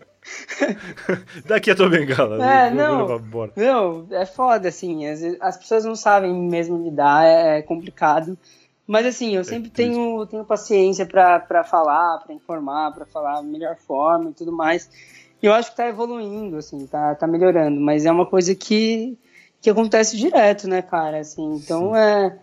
Daqui 1.46 1.72
a 1.72 1.76
tua 1.76 1.90
bengala. 1.90 2.44
É, 2.44 2.72
não, 2.72 3.08
não, 3.08 4.08
é 4.12 4.26
foda, 4.26 4.68
assim. 4.68 5.06
As, 5.08 5.22
as 5.40 5.58
pessoas 5.58 5.86
não 5.86 5.96
sabem 5.96 6.34
mesmo 6.34 6.84
lidar, 6.84 7.26
é, 7.26 7.60
é 7.60 7.62
complicado. 7.62 8.38
Mas 8.88 9.06
assim, 9.06 9.36
eu 9.36 9.42
é 9.42 9.44
sempre 9.44 9.70
tenho, 9.70 10.26
tenho 10.28 10.46
paciência 10.46 11.06
para 11.06 11.64
falar, 11.66 12.20
para 12.20 12.34
informar, 12.34 12.94
para 12.94 13.06
falar 13.06 13.40
a 13.40 13.44
melhor 13.44 13.76
forma 13.76 14.30
e 14.30 14.34
tudo 14.34 14.52
mais. 14.52 14.90
Eu 15.42 15.54
acho 15.54 15.72
que 15.72 15.78
tá 15.78 15.88
evoluindo, 15.88 16.58
assim, 16.58 16.86
tá, 16.88 17.14
tá 17.16 17.28
melhorando, 17.28 17.80
mas 17.80 18.06
é 18.06 18.12
uma 18.12 18.26
coisa 18.26 18.56
que, 18.56 19.18
que 19.62 19.70
acontece 19.70 20.18
direto, 20.18 20.68
né, 20.68 20.82
cara? 20.82 21.20
Assim, 21.20 21.56
então 21.56 21.94
Sim. 21.94 21.98
é, 21.98 22.40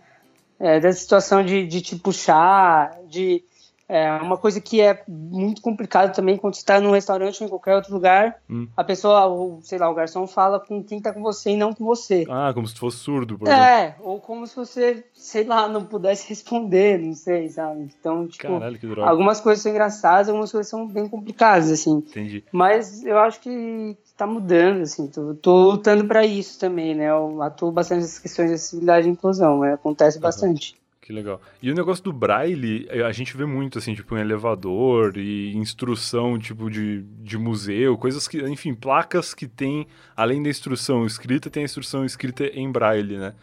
é 0.59 0.79
dessa 0.79 0.99
situação 0.99 1.43
de, 1.43 1.67
de 1.67 1.81
te 1.81 1.95
puxar, 1.97 2.97
de 3.07 3.43
é 3.87 4.11
uma 4.13 4.37
coisa 4.37 4.59
que 4.59 4.81
é 4.81 5.03
muito 5.07 5.61
complicado 5.61 6.13
também 6.15 6.37
quando 6.37 6.55
você 6.55 6.61
está 6.61 6.79
num 6.79 6.91
restaurante 6.91 7.41
ou 7.41 7.45
em 7.45 7.49
qualquer 7.49 7.75
outro 7.75 7.93
lugar, 7.93 8.37
hum. 8.49 8.67
a 8.75 8.83
pessoa, 8.83 9.25
ou, 9.25 9.59
sei 9.61 9.77
lá, 9.77 9.89
o 9.89 9.93
garçom 9.93 10.25
fala 10.25 10.59
com 10.59 10.83
quem 10.83 10.97
está 10.97 11.13
com 11.13 11.21
você 11.21 11.51
e 11.51 11.57
não 11.57 11.73
com 11.73 11.85
você. 11.85 12.25
Ah, 12.29 12.51
como 12.53 12.67
se 12.67 12.75
fosse 12.75 12.97
surdo, 12.97 13.37
por 13.37 13.47
É, 13.47 13.83
exemplo. 13.83 14.05
ou 14.09 14.19
como 14.19 14.47
se 14.47 14.55
você, 14.55 15.05
sei 15.13 15.43
lá, 15.43 15.67
não 15.67 15.85
pudesse 15.85 16.27
responder, 16.29 16.99
não 16.99 17.13
sei, 17.13 17.49
sabe? 17.49 17.89
Então, 17.99 18.27
tipo, 18.27 18.47
Caralho, 18.59 18.79
algumas 19.03 19.39
coisas 19.39 19.61
são 19.61 19.71
engraçadas, 19.71 20.29
algumas 20.29 20.51
coisas 20.51 20.69
são 20.69 20.87
bem 20.87 21.07
complicadas, 21.07 21.71
assim. 21.71 21.97
Entendi. 21.97 22.43
Mas 22.51 23.05
eu 23.05 23.19
acho 23.19 23.39
que 23.39 23.95
está 24.05 24.25
mudando, 24.25 24.81
assim, 24.81 25.07
tô, 25.07 25.35
tô 25.35 25.71
lutando 25.71 26.05
para 26.05 26.25
isso 26.25 26.59
também, 26.59 26.95
né? 26.95 27.09
Eu 27.11 27.41
atuo 27.41 27.71
bastante 27.71 28.01
nessas 28.01 28.19
questões 28.19 28.49
de 28.49 28.55
acessibilidade 28.55 29.07
e 29.07 29.11
inclusão, 29.11 29.59
né? 29.59 29.73
acontece 29.73 30.17
uhum. 30.17 30.23
bastante. 30.23 30.75
Que 31.05 31.13
legal. 31.13 31.39
E 31.61 31.69
o 31.69 31.75
negócio 31.75 32.03
do 32.03 32.11
braille, 32.11 32.89
a 32.89 33.11
gente 33.11 33.37
vê 33.37 33.45
muito, 33.45 33.77
assim, 33.77 33.93
tipo, 33.93 34.17
em 34.17 34.21
elevador 34.21 35.15
e 35.17 35.55
instrução, 35.55 36.39
tipo, 36.39 36.67
de, 36.67 37.03
de 37.21 37.37
museu, 37.37 37.95
coisas 37.95 38.27
que, 38.27 38.41
enfim, 38.41 38.73
placas 38.73 39.31
que 39.31 39.47
tem, 39.47 39.85
além 40.17 40.41
da 40.41 40.49
instrução 40.49 41.05
escrita, 41.05 41.47
tem 41.47 41.61
a 41.61 41.65
instrução 41.65 42.03
escrita 42.03 42.45
em 42.45 42.71
braille, 42.71 43.19
né? 43.19 43.35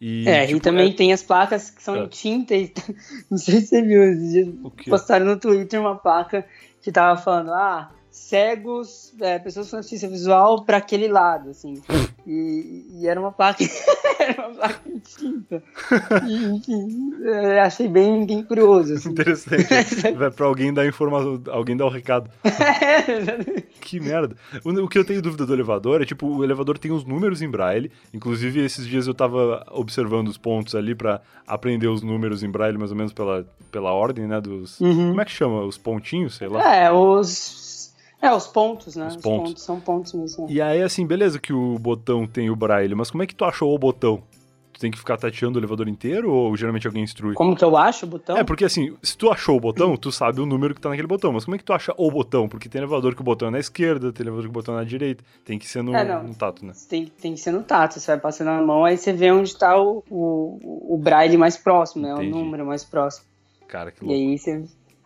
E, 0.00 0.26
é, 0.26 0.46
tipo, 0.46 0.56
e 0.56 0.60
também 0.62 0.92
é... 0.92 0.94
tem 0.94 1.12
as 1.12 1.22
placas 1.22 1.68
que 1.68 1.82
são 1.82 1.94
é. 1.94 2.04
em 2.04 2.08
tinta, 2.08 2.54
e, 2.54 2.72
não 3.30 3.36
sei 3.36 3.60
se 3.60 3.66
você 3.66 3.82
viu, 3.82 4.72
postaram 4.88 5.26
no 5.26 5.38
Twitter 5.38 5.78
uma 5.78 5.96
placa 5.96 6.46
que 6.80 6.90
tava 6.90 7.20
falando, 7.20 7.52
ah, 7.52 7.90
cegos, 8.10 9.14
é, 9.20 9.38
pessoas 9.38 9.70
com 9.70 9.76
deficiência 9.76 10.08
visual 10.08 10.64
para 10.64 10.78
aquele 10.78 11.08
lado, 11.08 11.50
assim. 11.50 11.82
E, 12.26 12.86
e, 12.90 13.08
era 13.08 13.18
uma 13.18 13.32
placa, 13.32 13.64
era 14.28 14.48
uma 14.48 14.54
placa 14.54 14.80
distinta. 15.02 15.62
E, 16.26 16.44
enfim, 16.46 17.12
achei 17.62 17.88
bem, 17.88 18.26
bem 18.26 18.42
curioso. 18.42 18.94
Assim. 18.94 19.10
Interessante. 19.10 19.66
Vai 20.16 20.30
para 20.30 20.46
alguém 20.46 20.72
dar 20.72 20.86
informação, 20.86 21.42
alguém 21.48 21.76
dar 21.76 21.84
o 21.84 21.88
um 21.88 21.90
recado. 21.90 22.30
que 23.80 23.98
merda. 23.98 24.36
O, 24.64 24.70
o, 24.70 24.88
que 24.88 24.98
eu 24.98 25.04
tenho 25.04 25.22
dúvida 25.22 25.46
do 25.46 25.54
elevador 25.54 26.02
é 26.02 26.04
tipo, 26.04 26.26
o 26.26 26.44
elevador 26.44 26.78
tem 26.78 26.92
os 26.92 27.04
números 27.04 27.42
em 27.42 27.50
braille. 27.50 27.90
Inclusive, 28.12 28.64
esses 28.64 28.86
dias 28.86 29.06
eu 29.06 29.14
tava 29.14 29.64
observando 29.70 30.28
os 30.28 30.36
pontos 30.36 30.74
ali 30.74 30.94
para 30.94 31.20
aprender 31.46 31.88
os 31.88 32.02
números 32.02 32.42
em 32.42 32.50
braille, 32.50 32.78
mais 32.78 32.90
ou 32.90 32.96
menos 32.96 33.12
pela, 33.12 33.46
pela 33.70 33.92
ordem, 33.92 34.26
né? 34.26 34.40
Dos. 34.40 34.80
Uhum. 34.80 35.08
Como 35.08 35.20
é 35.20 35.24
que 35.24 35.32
chama? 35.32 35.62
Os 35.62 35.78
pontinhos, 35.78 36.36
sei 36.36 36.48
lá. 36.48 36.74
É, 36.74 36.92
os 36.92 37.69
é, 38.22 38.32
os 38.32 38.46
pontos, 38.46 38.96
né? 38.96 39.06
Os, 39.06 39.16
os 39.16 39.22
pontos. 39.22 39.48
pontos. 39.50 39.62
são 39.62 39.80
pontos 39.80 40.12
mesmo. 40.12 40.46
E 40.50 40.60
aí, 40.60 40.82
assim, 40.82 41.06
beleza 41.06 41.38
que 41.38 41.52
o 41.52 41.78
botão 41.78 42.26
tem 42.26 42.50
o 42.50 42.56
braille, 42.56 42.94
mas 42.94 43.10
como 43.10 43.22
é 43.22 43.26
que 43.26 43.34
tu 43.34 43.44
achou 43.44 43.74
o 43.74 43.78
botão? 43.78 44.22
Tu 44.72 44.80
tem 44.80 44.90
que 44.90 44.98
ficar 44.98 45.16
tateando 45.16 45.58
o 45.58 45.60
elevador 45.60 45.88
inteiro 45.88 46.30
ou 46.30 46.56
geralmente 46.56 46.86
alguém 46.86 47.02
instrui? 47.02 47.34
Como 47.34 47.56
que 47.56 47.64
eu 47.64 47.76
acho 47.76 48.04
o 48.06 48.08
botão? 48.08 48.36
É, 48.36 48.44
porque 48.44 48.64
assim, 48.64 48.94
se 49.02 49.16
tu 49.16 49.30
achou 49.30 49.56
o 49.56 49.60
botão, 49.60 49.96
tu 49.96 50.12
sabe 50.12 50.40
o 50.40 50.46
número 50.46 50.74
que 50.74 50.80
tá 50.80 50.90
naquele 50.90 51.08
botão, 51.08 51.32
mas 51.32 51.44
como 51.44 51.54
é 51.54 51.58
que 51.58 51.64
tu 51.64 51.72
acha 51.72 51.94
o 51.96 52.10
botão? 52.10 52.48
Porque 52.48 52.68
tem 52.68 52.78
elevador 52.78 53.14
que 53.14 53.20
o 53.20 53.24
botão 53.24 53.48
é 53.48 53.50
na 53.50 53.58
esquerda, 53.58 54.12
tem 54.12 54.22
elevador 54.22 54.44
que 54.44 54.50
o 54.50 54.52
botão 54.52 54.74
é 54.74 54.78
na 54.78 54.84
direita, 54.84 55.24
tem 55.44 55.58
que 55.58 55.66
ser 55.66 55.82
no, 55.82 55.94
é, 55.94 56.22
no 56.22 56.34
tato, 56.34 56.64
né? 56.64 56.72
Tem, 56.88 57.06
tem 57.06 57.34
que 57.34 57.40
ser 57.40 57.52
no 57.52 57.62
tato, 57.62 57.98
você 57.98 58.06
vai 58.06 58.20
passando 58.20 58.48
na 58.48 58.62
mão, 58.62 58.84
aí 58.84 58.96
você 58.96 59.12
vê 59.12 59.32
onde 59.32 59.56
tá 59.56 59.78
o, 59.78 60.04
o, 60.10 60.94
o 60.94 60.98
braille 60.98 61.36
mais 61.36 61.56
próximo, 61.56 62.02
né? 62.02 62.12
Entendi. 62.12 62.32
O 62.32 62.36
número 62.36 62.66
mais 62.66 62.84
próximo. 62.84 63.26
Cara, 63.66 63.90
que 63.90 64.04
louco. 64.04 64.18
E 64.18 64.30
aí 64.30 64.38
você 64.38 64.64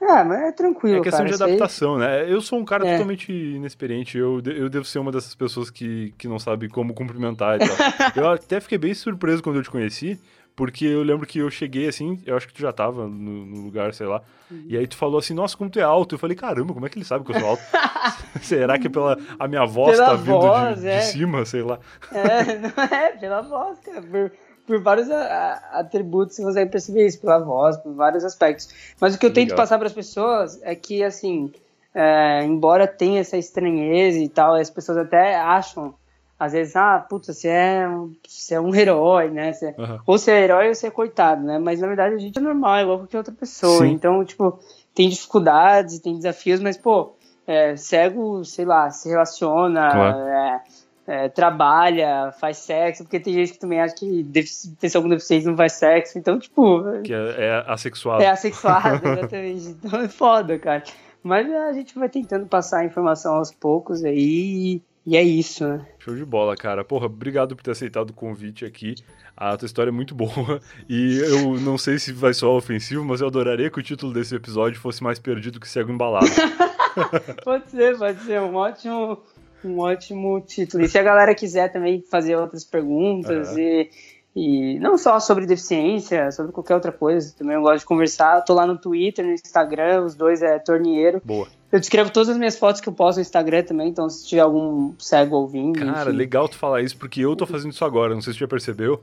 ah, 0.09 0.25
mas 0.25 0.43
é 0.43 0.53
tranquilo. 0.53 0.99
É 0.99 1.01
questão 1.01 1.25
cara, 1.25 1.37
de 1.37 1.43
adaptação, 1.43 1.99
né? 1.99 2.31
Eu 2.31 2.40
sou 2.40 2.59
um 2.59 2.64
cara 2.64 2.87
é. 2.87 2.93
totalmente 2.93 3.33
inexperiente. 3.33 4.19
Eu, 4.19 4.43
eu 4.45 4.69
devo 4.69 4.85
ser 4.85 4.99
uma 4.99 5.12
dessas 5.12 5.35
pessoas 5.35 5.71
que, 5.71 6.14
que 6.19 6.29
não 6.29 6.38
sabe 6.38 6.69
como 6.69 6.95
cumprimentar 6.95 7.57
e 7.57 7.67
tal. 7.67 7.77
eu 8.17 8.31
até 8.31 8.61
fiquei 8.61 8.79
bem 8.79 8.95
surpreso 8.95 9.43
quando 9.43 9.57
eu 9.57 9.62
te 9.62 9.71
conheci, 9.71 10.21
porque 10.57 10.85
eu 10.85 11.03
lembro 11.03 11.27
que 11.27 11.38
eu 11.38 11.51
cheguei 11.51 11.88
assim, 11.88 12.23
eu 12.25 12.37
acho 12.37 12.47
que 12.47 12.55
tu 12.55 12.61
já 12.61 12.73
tava 12.73 13.07
no, 13.07 13.47
no 13.47 13.62
lugar, 13.62 13.93
sei 13.93 14.07
lá. 14.07 14.23
Uhum. 14.51 14.64
E 14.69 14.77
aí 14.77 14.87
tu 14.87 14.97
falou 14.97 15.19
assim, 15.19 15.35
nossa, 15.35 15.57
como 15.57 15.71
tu 15.71 15.81
é 15.81 15.83
alto. 15.83 16.14
Eu 16.14 16.19
falei, 16.19 16.37
caramba, 16.37 16.73
como 16.73 16.87
é 16.87 16.88
que 16.88 16.99
ele 16.99 17.05
sabe 17.05 17.25
que 17.25 17.33
eu 17.33 17.40
sou 17.40 17.49
alto? 17.49 17.62
Será 18.40 18.79
que 18.79 18.87
é 18.87 18.90
pela 18.90 19.19
a 19.38 19.49
minha 19.49 19.64
voz 19.64 19.97
pela 19.97 20.11
tá 20.11 20.17
vindo 20.17 20.40
voz, 20.40 20.81
de, 20.81 20.88
é. 20.88 20.99
de, 20.99 21.05
cima, 21.07 21.45
sei 21.45 21.62
lá? 21.62 21.79
É, 22.12 22.59
não 22.59 22.85
é, 22.85 23.11
pela 23.17 23.40
voz, 23.43 23.79
cara. 23.81 24.03
Por, 24.03 24.31
por 24.66 24.81
vários 24.83 25.11
atributos 25.11 26.37
você 26.37 26.42
consegue 26.42 26.70
perceber 26.70 27.07
isso, 27.07 27.20
pela 27.20 27.38
voz, 27.38 27.77
por 27.77 27.92
vários 27.94 28.24
aspectos. 28.24 28.68
Mas 29.00 29.14
o 29.14 29.18
que 29.18 29.27
eu 29.27 29.31
Legal. 29.31 29.44
tento 29.44 29.57
passar 29.57 29.79
para 29.79 29.87
as 29.87 29.92
pessoas 29.92 30.61
é 30.62 30.74
que, 30.74 31.03
assim, 31.03 31.53
é, 31.94 32.42
embora 32.44 32.87
tenha 32.87 33.20
essa 33.20 33.37
estranheza 33.37 34.18
e 34.18 34.29
tal, 34.29 34.55
as 34.55 34.70
pessoas 34.70 34.98
até 34.98 35.37
acham, 35.37 35.94
às 36.38 36.53
vezes, 36.53 36.74
ah, 36.74 36.98
puta, 37.09 37.33
você 37.33 37.48
é 37.48 37.88
um, 37.88 38.12
você 38.27 38.55
é 38.55 38.61
um 38.61 38.74
herói, 38.74 39.31
né? 39.31 39.53
Você, 39.53 39.74
uhum. 39.79 39.98
Ou 40.07 40.18
você 40.18 40.33
é 40.33 40.42
herói 40.42 40.68
ou 40.68 40.74
você 40.74 40.88
é 40.88 40.90
coitado, 40.90 41.44
né? 41.44 41.59
Mas 41.59 41.81
na 41.81 41.87
verdade 41.87 42.14
a 42.14 42.18
gente 42.18 42.38
é 42.38 42.42
normal, 42.42 42.81
igual 42.81 42.98
qualquer 42.98 43.18
outra 43.18 43.35
pessoa. 43.35 43.87
Sim. 43.87 43.92
Então, 43.92 44.24
tipo, 44.24 44.59
tem 44.94 45.09
dificuldades, 45.09 46.00
tem 46.00 46.16
desafios, 46.16 46.61
mas, 46.61 46.77
pô, 46.77 47.14
é, 47.46 47.77
cego, 47.77 48.44
sei 48.44 48.64
lá, 48.64 48.90
se 48.90 49.09
relaciona, 49.09 49.90
claro. 49.90 50.18
é, 50.18 50.62
é, 51.07 51.29
trabalha, 51.29 52.33
faz 52.40 52.59
sexo, 52.59 53.05
porque 53.05 53.21
tem 53.21 53.35
gente 53.35 53.53
que 53.53 53.59
também 53.59 53.81
acha 53.81 53.95
que 53.95 54.27
pessoa 54.81 55.03
com 55.03 55.09
deficiência 55.09 55.51
não 55.51 55.57
faz 55.57 55.75
sexo, 55.75 56.19
então, 56.19 56.38
tipo. 56.38 56.83
Que 57.03 57.12
é, 57.12 57.35
é 57.38 57.64
assexuado. 57.67 58.23
É 58.23 58.29
assexuado, 58.29 59.07
exatamente. 59.07 59.69
então 59.85 60.01
é 60.01 60.09
foda, 60.09 60.59
cara. 60.59 60.83
Mas 61.23 61.51
a 61.51 61.73
gente 61.73 61.95
vai 61.99 62.09
tentando 62.09 62.47
passar 62.47 62.81
a 62.81 62.85
informação 62.85 63.35
aos 63.37 63.51
poucos 63.51 64.05
aí. 64.05 64.83
E 65.07 65.19
é 65.19 65.23
isso, 65.23 65.67
né? 65.69 65.87
Show 65.99 66.14
de 66.14 66.25
bola, 66.25 66.57
cara. 66.57 66.83
Porra, 66.83 67.07
obrigado 67.07 67.55
por 67.55 67.62
ter 67.62 67.73
aceitado 67.73 68.11
o 68.11 68.14
convite 68.14 68.64
aqui. 68.64 68.95
A 69.37 69.55
tua 69.57 69.67
história 69.67 69.90
é 69.90 69.93
muito 69.93 70.14
boa. 70.14 70.61
E 70.88 71.19
eu 71.19 71.61
não 71.61 71.77
sei 71.77 71.99
se 71.99 72.12
vai 72.12 72.33
soar 72.33 72.53
ofensivo, 72.53 73.05
mas 73.05 73.21
eu 73.21 73.27
adoraria 73.27 73.71
que 73.71 73.79
o 73.79 73.83
título 73.83 74.12
desse 74.12 74.35
episódio 74.35 74.81
fosse 74.81 75.03
mais 75.03 75.19
perdido 75.19 75.61
que 75.61 75.69
cego 75.69 75.93
embalado. 75.93 76.26
pode 77.45 77.70
ser, 77.70 77.99
pode 77.99 78.20
ser. 78.20 78.41
Um 78.41 78.55
ótimo, 78.55 79.22
um 79.67 79.79
ótimo 79.81 80.41
título. 80.41 80.85
E 80.85 80.89
se 80.89 80.99
a 80.99 81.03
galera 81.03 81.35
quiser 81.35 81.73
também 81.73 82.03
fazer 82.11 82.37
outras 82.37 82.65
perguntas 82.65 83.51
uhum. 83.53 83.59
e, 83.59 83.91
e 84.37 84.79
não 84.81 84.97
só 84.99 85.19
sobre 85.21 85.47
deficiência, 85.47 86.31
sobre 86.33 86.53
qualquer 86.53 86.75
outra 86.75 86.93
coisa, 86.93 87.35
também 87.37 87.55
eu 87.57 87.62
gosto 87.62 87.81
de 87.81 87.87
conversar. 87.87 88.39
Eu 88.39 88.45
tô 88.45 88.55
lá 88.55 88.67
no 88.67 88.77
Twitter, 88.79 89.25
no 89.25 89.33
Instagram, 89.33 90.05
os 90.05 90.15
dois 90.15 90.43
é 90.43 90.59
Tornieiro. 90.59 91.21
Boa. 91.25 91.47
Eu 91.73 91.81
descrevo 91.81 92.11
todas 92.11 92.29
as 92.29 92.37
minhas 92.39 92.57
fotos 92.57 92.81
que 92.81 92.89
eu 92.89 92.93
posto 92.93 93.17
no 93.19 93.23
Instagram 93.23 93.62
também, 93.65 93.89
então 93.89 94.09
se 94.09 94.27
tiver 94.27 94.43
algum 94.43 94.95
cego 94.99 95.37
ouvindo. 95.37 95.81
Cara, 95.81 96.09
enfim. 96.11 96.19
legal 96.19 96.49
tu 96.49 96.57
falar 96.57 96.83
isso, 96.83 96.97
porque 96.97 97.21
eu 97.21 97.35
tô 97.35 97.47
fazendo 97.47 97.73
isso 97.73 97.85
agora, 97.85 98.15
não 98.15 98.21
sei 98.23 98.33
se 98.33 98.39
você 98.39 98.45
já 98.45 98.49
percebeu. 98.49 99.01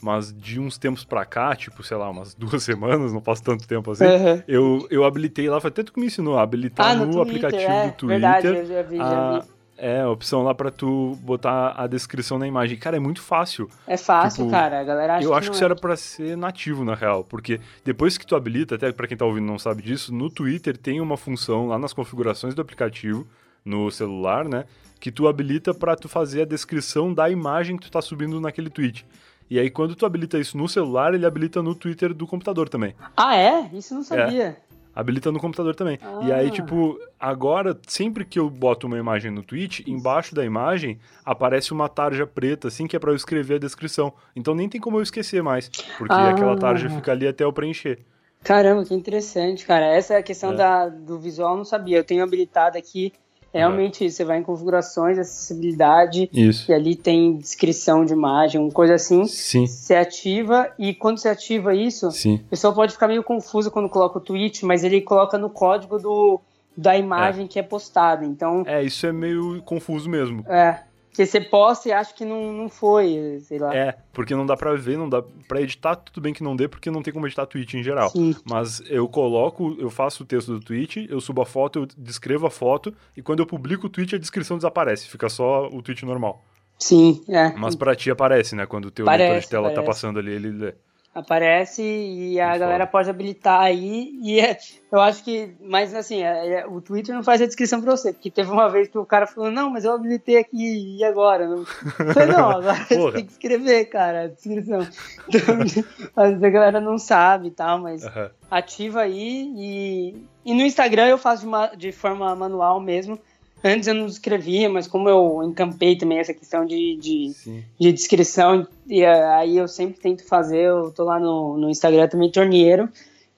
mas 0.00 0.32
de 0.32 0.58
uns 0.58 0.76
tempos 0.78 1.04
pra 1.04 1.24
cá, 1.24 1.54
tipo, 1.54 1.80
sei 1.84 1.96
lá, 1.96 2.10
umas 2.10 2.34
duas 2.38 2.62
semanas, 2.64 3.12
não 3.12 3.20
faz 3.20 3.40
tanto 3.40 3.66
tempo 3.68 3.90
assim, 3.92 4.04
Uhum. 4.04 4.42
eu, 4.48 4.86
eu 4.90 5.04
habilitei 5.04 5.48
lá, 5.48 5.60
foi 5.60 5.68
até 5.68 5.82
tu 5.84 5.92
que 5.92 6.00
me 6.00 6.06
ensinou 6.06 6.36
a 6.38 6.42
habilitar 6.42 6.90
Ah, 6.90 6.94
no, 6.96 7.06
no 7.06 7.24
Twitter, 7.24 7.44
aplicativo 7.46 7.72
é, 7.72 7.86
do 7.86 7.92
Twitter. 7.92 8.08
verdade, 8.20 8.46
eu 8.48 8.66
já 8.66 8.82
vi, 8.82 8.96
já 8.96 9.04
a- 9.04 9.38
vi. 9.40 9.46
É, 9.84 10.00
a 10.02 10.08
opção 10.08 10.44
lá 10.44 10.54
pra 10.54 10.70
tu 10.70 11.18
botar 11.22 11.74
a 11.76 11.88
descrição 11.88 12.38
na 12.38 12.46
imagem. 12.46 12.78
Cara, 12.78 12.96
é 12.98 13.00
muito 13.00 13.20
fácil. 13.20 13.68
É 13.84 13.96
fácil, 13.96 14.44
Tipo, 14.44 14.50
cara. 14.52 14.80
A 14.80 14.84
galera 14.84 15.16
acha 15.16 15.26
eu 15.26 15.34
acho 15.34 15.48
que 15.50 15.56
isso 15.56 15.64
é. 15.64 15.66
era 15.66 15.74
pra 15.74 15.96
ser 15.96 16.36
nativo, 16.36 16.84
na 16.84 16.94
real. 16.94 17.24
Porque 17.24 17.60
depois 17.84 18.16
que 18.16 18.24
tu 18.24 18.36
habilita, 18.36 18.76
até 18.76 18.92
pra 18.92 19.08
quem 19.08 19.16
tá 19.16 19.24
ouvindo 19.24 19.44
não 19.44 19.58
sabe 19.58 19.82
disso, 19.82 20.14
no 20.14 20.30
Twitter 20.30 20.76
tem 20.76 21.00
uma 21.00 21.16
função 21.16 21.66
lá 21.66 21.80
nas 21.80 21.92
configurações 21.92 22.54
do 22.54 22.62
aplicativo, 22.62 23.26
no 23.64 23.90
celular, 23.90 24.48
né? 24.48 24.66
Que 25.00 25.10
tu 25.10 25.26
habilita 25.26 25.74
pra 25.74 25.96
tu 25.96 26.08
fazer 26.08 26.42
a 26.42 26.46
descrição 26.46 27.12
da 27.12 27.28
imagem 27.28 27.76
que 27.76 27.82
tu 27.82 27.90
tá 27.90 28.00
subindo 28.00 28.40
naquele 28.40 28.70
tweet. 28.70 29.04
E 29.50 29.58
aí, 29.58 29.68
quando 29.68 29.96
tu 29.96 30.06
habilita 30.06 30.38
isso 30.38 30.56
no 30.56 30.68
celular, 30.68 31.12
ele 31.12 31.26
habilita 31.26 31.60
no 31.60 31.74
Twitter 31.74 32.14
do 32.14 32.24
computador 32.24 32.68
também. 32.68 32.94
Ah, 33.16 33.34
é? 33.36 33.68
Isso 33.74 33.94
eu 33.94 33.96
não 33.96 34.04
sabia. 34.04 34.56
Habilita 34.94 35.32
no 35.32 35.40
computador 35.40 35.74
também. 35.74 35.98
E 36.26 36.32
aí, 36.32 36.48
Ah. 36.48 36.50
tipo, 36.50 36.98
agora, 37.18 37.78
sempre 37.86 38.24
que 38.24 38.38
eu 38.38 38.50
boto 38.50 38.86
uma 38.86 38.98
imagem 38.98 39.30
no 39.30 39.42
tweet, 39.42 39.82
embaixo 39.90 40.34
da 40.34 40.44
imagem 40.44 40.98
aparece 41.24 41.72
uma 41.72 41.88
tarja 41.88 42.26
preta, 42.26 42.68
assim, 42.68 42.86
que 42.86 42.94
é 42.94 42.98
pra 42.98 43.10
eu 43.10 43.16
escrever 43.16 43.54
a 43.54 43.58
descrição. 43.58 44.12
Então 44.36 44.54
nem 44.54 44.68
tem 44.68 44.80
como 44.80 44.98
eu 44.98 45.02
esquecer 45.02 45.42
mais, 45.42 45.68
porque 45.98 46.12
Ah. 46.12 46.30
aquela 46.30 46.56
tarja 46.56 46.90
fica 46.90 47.12
ali 47.12 47.26
até 47.26 47.44
eu 47.44 47.52
preencher. 47.52 48.00
Caramba, 48.44 48.84
que 48.84 48.92
interessante, 48.92 49.64
cara. 49.64 49.86
Essa 49.86 50.14
é 50.14 50.16
a 50.18 50.22
questão 50.22 50.52
É. 50.52 50.56
da, 50.56 50.88
do 50.88 51.18
visual, 51.18 51.52
eu 51.52 51.56
não 51.58 51.64
sabia. 51.64 51.96
Eu 51.98 52.04
tenho 52.04 52.24
habilitado 52.24 52.76
aqui, 52.76 53.12
realmente, 53.52 54.10
você 54.10 54.24
vai 54.24 54.38
em 54.38 54.42
configurações, 54.42 55.18
acessibilidade, 55.18 56.28
Isso. 56.32 56.70
e 56.70 56.74
ali 56.74 56.94
tem 56.96 57.36
descrição 57.36 58.04
de 58.04 58.12
imagem, 58.12 58.60
uma 58.60 58.70
coisa 58.70 58.94
assim. 58.94 59.24
Sim, 59.26 59.66
Você 59.66 59.94
ativa, 59.94 60.70
e 60.78 60.94
quando 60.94 61.18
você 61.18 61.28
ativa 61.28 61.74
isso, 61.74 62.10
sim. 62.10 62.36
o 62.36 62.50
pessoal 62.50 62.74
pode 62.74 62.92
ficar 62.92 63.08
meio 63.08 63.22
confuso 63.22 63.70
quando 63.70 63.88
coloca 63.88 64.18
o 64.18 64.20
tweet, 64.20 64.64
mas 64.64 64.84
ele 64.84 65.00
coloca 65.00 65.36
no 65.36 65.50
código 65.50 65.98
do, 65.98 66.40
da 66.76 66.96
imagem 66.96 67.46
que 67.46 67.58
é 67.58 67.62
postada. 67.62 68.24
Então, 68.24 68.62
É, 68.66 68.82
isso 68.82 69.06
é 69.06 69.12
meio 69.12 69.60
confuso 69.62 70.08
mesmo. 70.08 70.44
é. 70.48 70.80
Porque 71.12 71.26
você 71.26 71.42
posta 71.42 71.90
e 71.90 71.92
acha 71.92 72.14
que 72.14 72.24
não, 72.24 72.54
não 72.54 72.70
foi, 72.70 73.38
sei 73.42 73.58
lá. 73.58 73.74
É, 73.76 73.94
porque 74.14 74.34
não 74.34 74.46
dá 74.46 74.56
pra 74.56 74.72
ver, 74.74 74.96
não 74.96 75.10
dá 75.10 75.22
pra 75.46 75.60
editar, 75.60 75.94
tudo 75.94 76.22
bem 76.22 76.32
que 76.32 76.42
não 76.42 76.56
dê, 76.56 76.66
porque 76.66 76.90
não 76.90 77.02
tem 77.02 77.12
como 77.12 77.26
editar 77.26 77.44
tweet 77.44 77.76
em 77.76 77.82
geral. 77.82 78.08
Sim. 78.08 78.34
Mas 78.48 78.82
eu 78.88 79.06
coloco, 79.06 79.76
eu 79.78 79.90
faço 79.90 80.22
o 80.22 80.26
texto 80.26 80.54
do 80.54 80.60
tweet, 80.60 81.06
eu 81.10 81.20
subo 81.20 81.42
a 81.42 81.46
foto, 81.46 81.80
eu 81.80 81.88
descrevo 81.98 82.46
a 82.46 82.50
foto, 82.50 82.94
e 83.14 83.20
quando 83.20 83.40
eu 83.40 83.46
publico 83.46 83.88
o 83.88 83.90
tweet, 83.90 84.14
a 84.14 84.18
descrição 84.18 84.56
desaparece, 84.56 85.06
fica 85.06 85.28
só 85.28 85.68
o 85.68 85.82
tweet 85.82 86.02
normal. 86.06 86.42
Sim, 86.78 87.22
é. 87.28 87.52
Mas 87.58 87.76
pra 87.76 87.94
ti 87.94 88.10
aparece, 88.10 88.56
né? 88.56 88.64
Quando 88.64 88.86
o 88.86 88.90
teu 88.90 89.04
Parece, 89.04 89.24
leitor 89.30 89.42
de 89.42 89.48
tela 89.50 89.68
tá 89.68 89.74
parece. 89.74 89.86
passando 89.86 90.18
ali, 90.18 90.32
ele 90.32 90.48
lê. 90.48 90.74
Aparece 91.14 91.82
e 91.82 92.40
a 92.40 92.48
Muito 92.48 92.60
galera 92.60 92.86
pode 92.86 93.10
habilitar 93.10 93.60
aí. 93.60 94.10
E 94.22 94.40
é- 94.40 94.56
eu 94.90 94.98
acho 94.98 95.22
que, 95.22 95.54
mas 95.60 95.94
assim, 95.94 96.22
é- 96.22 96.60
é- 96.60 96.66
o 96.66 96.80
Twitter 96.80 97.14
não 97.14 97.22
faz 97.22 97.42
a 97.42 97.46
descrição 97.46 97.82
pra 97.82 97.94
você, 97.94 98.14
porque 98.14 98.30
teve 98.30 98.50
uma 98.50 98.68
vez 98.70 98.88
que 98.88 98.96
o 98.96 99.04
cara 99.04 99.26
falou: 99.26 99.50
Não, 99.50 99.68
mas 99.68 99.84
eu 99.84 99.92
habilitei 99.92 100.38
aqui 100.38 100.96
e 100.98 101.04
agora? 101.04 101.46
Não. 101.46 101.66
Falei, 101.66 102.28
não, 102.28 102.48
agora 102.56 102.86
Porra. 102.88 103.12
tem 103.12 103.26
que 103.26 103.32
escrever, 103.32 103.84
cara, 103.90 104.22
a 104.22 104.26
descrição. 104.28 104.80
Então, 105.28 105.58
a 106.16 106.48
galera 106.50 106.80
não 106.80 106.96
sabe 106.96 107.48
e 107.48 107.50
tal, 107.50 107.78
mas 107.78 108.04
Aham. 108.06 108.30
ativa 108.50 109.02
aí. 109.02 109.52
E, 109.54 110.24
e 110.46 110.54
no 110.54 110.62
Instagram 110.62 111.08
eu 111.08 111.18
faço 111.18 111.42
de, 111.42 111.48
ma- 111.48 111.74
de 111.74 111.92
forma 111.92 112.34
manual 112.34 112.80
mesmo. 112.80 113.18
Antes 113.64 113.86
eu 113.86 113.94
não 113.94 114.06
escrevia, 114.06 114.68
mas 114.68 114.86
como 114.88 115.08
eu 115.08 115.42
encampei 115.44 115.96
também 115.96 116.18
essa 116.18 116.34
questão 116.34 116.64
de- 116.66 116.96
de 116.96 117.32
Sim. 117.34 117.64
de 117.78 117.92
descrição, 117.92 118.66
e 118.88 119.02
eh, 119.02 119.24
aí 119.34 119.56
eu 119.56 119.68
sempre 119.68 120.00
tento 120.00 120.26
fazer, 120.26 120.64
eu 120.66 120.90
tô 120.90 121.04
lá 121.04 121.20
no, 121.20 121.56
no 121.56 121.70
Instagram 121.70 122.08
também, 122.08 122.30
Tornieiro, 122.30 122.88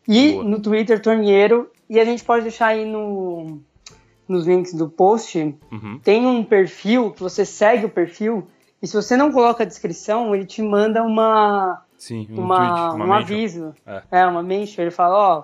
e 0.09 0.33
Boa. 0.33 0.45
no 0.45 0.61
Twitter, 0.61 1.01
Tornieiro, 1.01 1.71
e 1.91 2.01
a 2.01 2.05
gente 2.05 2.25
pode 2.25 2.43
deixar 2.45 2.69
aí 2.69 2.85
no, 2.87 3.59
nos 4.27 4.47
links 4.47 4.73
do 4.73 4.89
post, 4.89 5.55
Uhum. 5.71 6.01
tem 6.03 6.27
um 6.27 6.43
perfil, 6.43 7.11
que 7.11 7.23
você 7.23 7.45
segue 7.45 7.85
o 7.87 7.91
perfil, 7.91 8.47
e 8.83 8.87
se 8.87 8.95
você 8.95 9.17
não 9.17 9.31
coloca 9.33 9.63
a 9.63 9.67
descrição, 9.67 10.35
ele 10.35 10.45
te 10.47 10.63
manda 10.63 11.03
uma, 11.03 11.83
Sim, 11.99 12.27
um 12.31 12.41
uma, 12.43 12.57
tweet, 12.57 12.73
uma 12.73 12.93
um 12.95 12.99
mention. 12.99 13.15
aviso, 13.15 13.75
É. 13.87 14.03
é. 14.11 14.27
uma 14.27 14.43
mention, 14.43 14.83
ele 14.83 14.91
fala, 14.91 15.17
ó, 15.39 15.43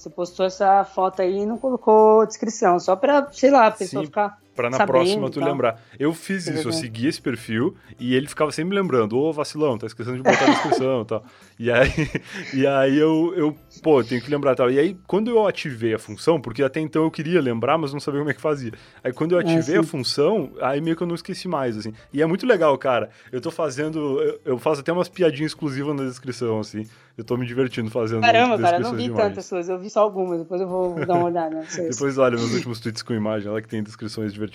você 0.00 0.10
postou 0.10 0.46
essa 0.46 0.84
foto 0.84 1.22
aí 1.22 1.38
e 1.38 1.46
não 1.46 1.58
colocou 1.58 2.24
descrição, 2.26 2.78
só 2.78 2.94
pra, 2.94 3.28
sei 3.32 3.50
lá, 3.50 3.66
a 3.66 3.70
pessoa 3.70 4.02
Sim. 4.02 4.06
ficar... 4.06 4.38
Pra 4.58 4.68
na 4.68 4.76
sabendo 4.76 4.92
próxima 4.92 5.30
tu 5.30 5.38
tal. 5.38 5.48
lembrar. 5.48 5.80
Eu 6.00 6.12
fiz 6.12 6.42
isso, 6.42 6.50
eu 6.50 6.54
Exatamente. 6.54 6.80
segui 6.80 7.06
esse 7.06 7.22
perfil 7.22 7.76
e 7.96 8.16
ele 8.16 8.26
ficava 8.26 8.50
sempre 8.50 8.70
me 8.70 8.74
lembrando, 8.74 9.16
ô 9.16 9.32
vacilão, 9.32 9.78
tá 9.78 9.86
esquecendo 9.86 10.16
de 10.16 10.22
botar 10.24 10.46
a 10.46 10.50
descrição 10.50 11.02
e 11.02 11.04
tal. 11.06 11.24
E 11.60 11.70
aí, 11.70 11.92
e 12.52 12.66
aí 12.66 12.98
eu, 12.98 13.32
eu, 13.36 13.56
pô, 13.84 14.02
tenho 14.02 14.20
que 14.20 14.28
lembrar 14.28 14.56
tal. 14.56 14.68
E 14.68 14.76
aí, 14.76 14.96
quando 15.06 15.30
eu 15.30 15.46
ativei 15.46 15.94
a 15.94 15.98
função, 15.98 16.40
porque 16.40 16.60
até 16.64 16.80
então 16.80 17.04
eu 17.04 17.10
queria 17.10 17.40
lembrar, 17.40 17.78
mas 17.78 17.92
não 17.92 18.00
sabia 18.00 18.18
como 18.18 18.30
é 18.32 18.34
que 18.34 18.40
fazia. 18.40 18.72
Aí 19.04 19.12
quando 19.12 19.30
eu 19.30 19.38
ativei 19.38 19.62
sim. 19.62 19.78
a 19.78 19.84
função, 19.84 20.50
aí 20.60 20.80
meio 20.80 20.96
que 20.96 21.04
eu 21.04 21.06
não 21.06 21.14
esqueci 21.14 21.46
mais, 21.46 21.78
assim. 21.78 21.92
E 22.12 22.20
é 22.20 22.26
muito 22.26 22.44
legal, 22.44 22.76
cara. 22.78 23.10
Eu 23.30 23.40
tô 23.40 23.52
fazendo, 23.52 24.20
eu, 24.20 24.40
eu 24.44 24.58
faço 24.58 24.80
até 24.80 24.92
umas 24.92 25.08
piadinhas 25.08 25.52
exclusivas 25.52 25.94
na 25.94 26.02
descrição, 26.02 26.58
assim. 26.58 26.84
Eu 27.16 27.24
tô 27.24 27.36
me 27.36 27.44
divertindo 27.44 27.90
fazendo 27.90 28.20
Caramba, 28.20 28.56
cara, 28.58 28.76
eu 28.76 28.80
não 28.80 28.92
vi 28.92 29.02
de 29.02 29.08
imagens. 29.08 29.28
tantas 29.28 29.46
suas, 29.46 29.68
eu 29.68 29.76
vi 29.76 29.90
só 29.90 30.02
algumas, 30.02 30.38
depois 30.38 30.60
eu 30.60 30.68
vou 30.68 31.04
dar 31.04 31.14
uma 31.14 31.24
olhada. 31.24 31.64
Depois 31.90 32.16
olha 32.16 32.36
meus 32.36 32.54
últimos 32.54 32.78
tweets 32.78 33.02
com 33.02 33.12
imagem, 33.12 33.50
lá 33.50 33.60
que 33.60 33.66
tem 33.66 33.82
descrições 33.82 34.32
divertidas. 34.32 34.47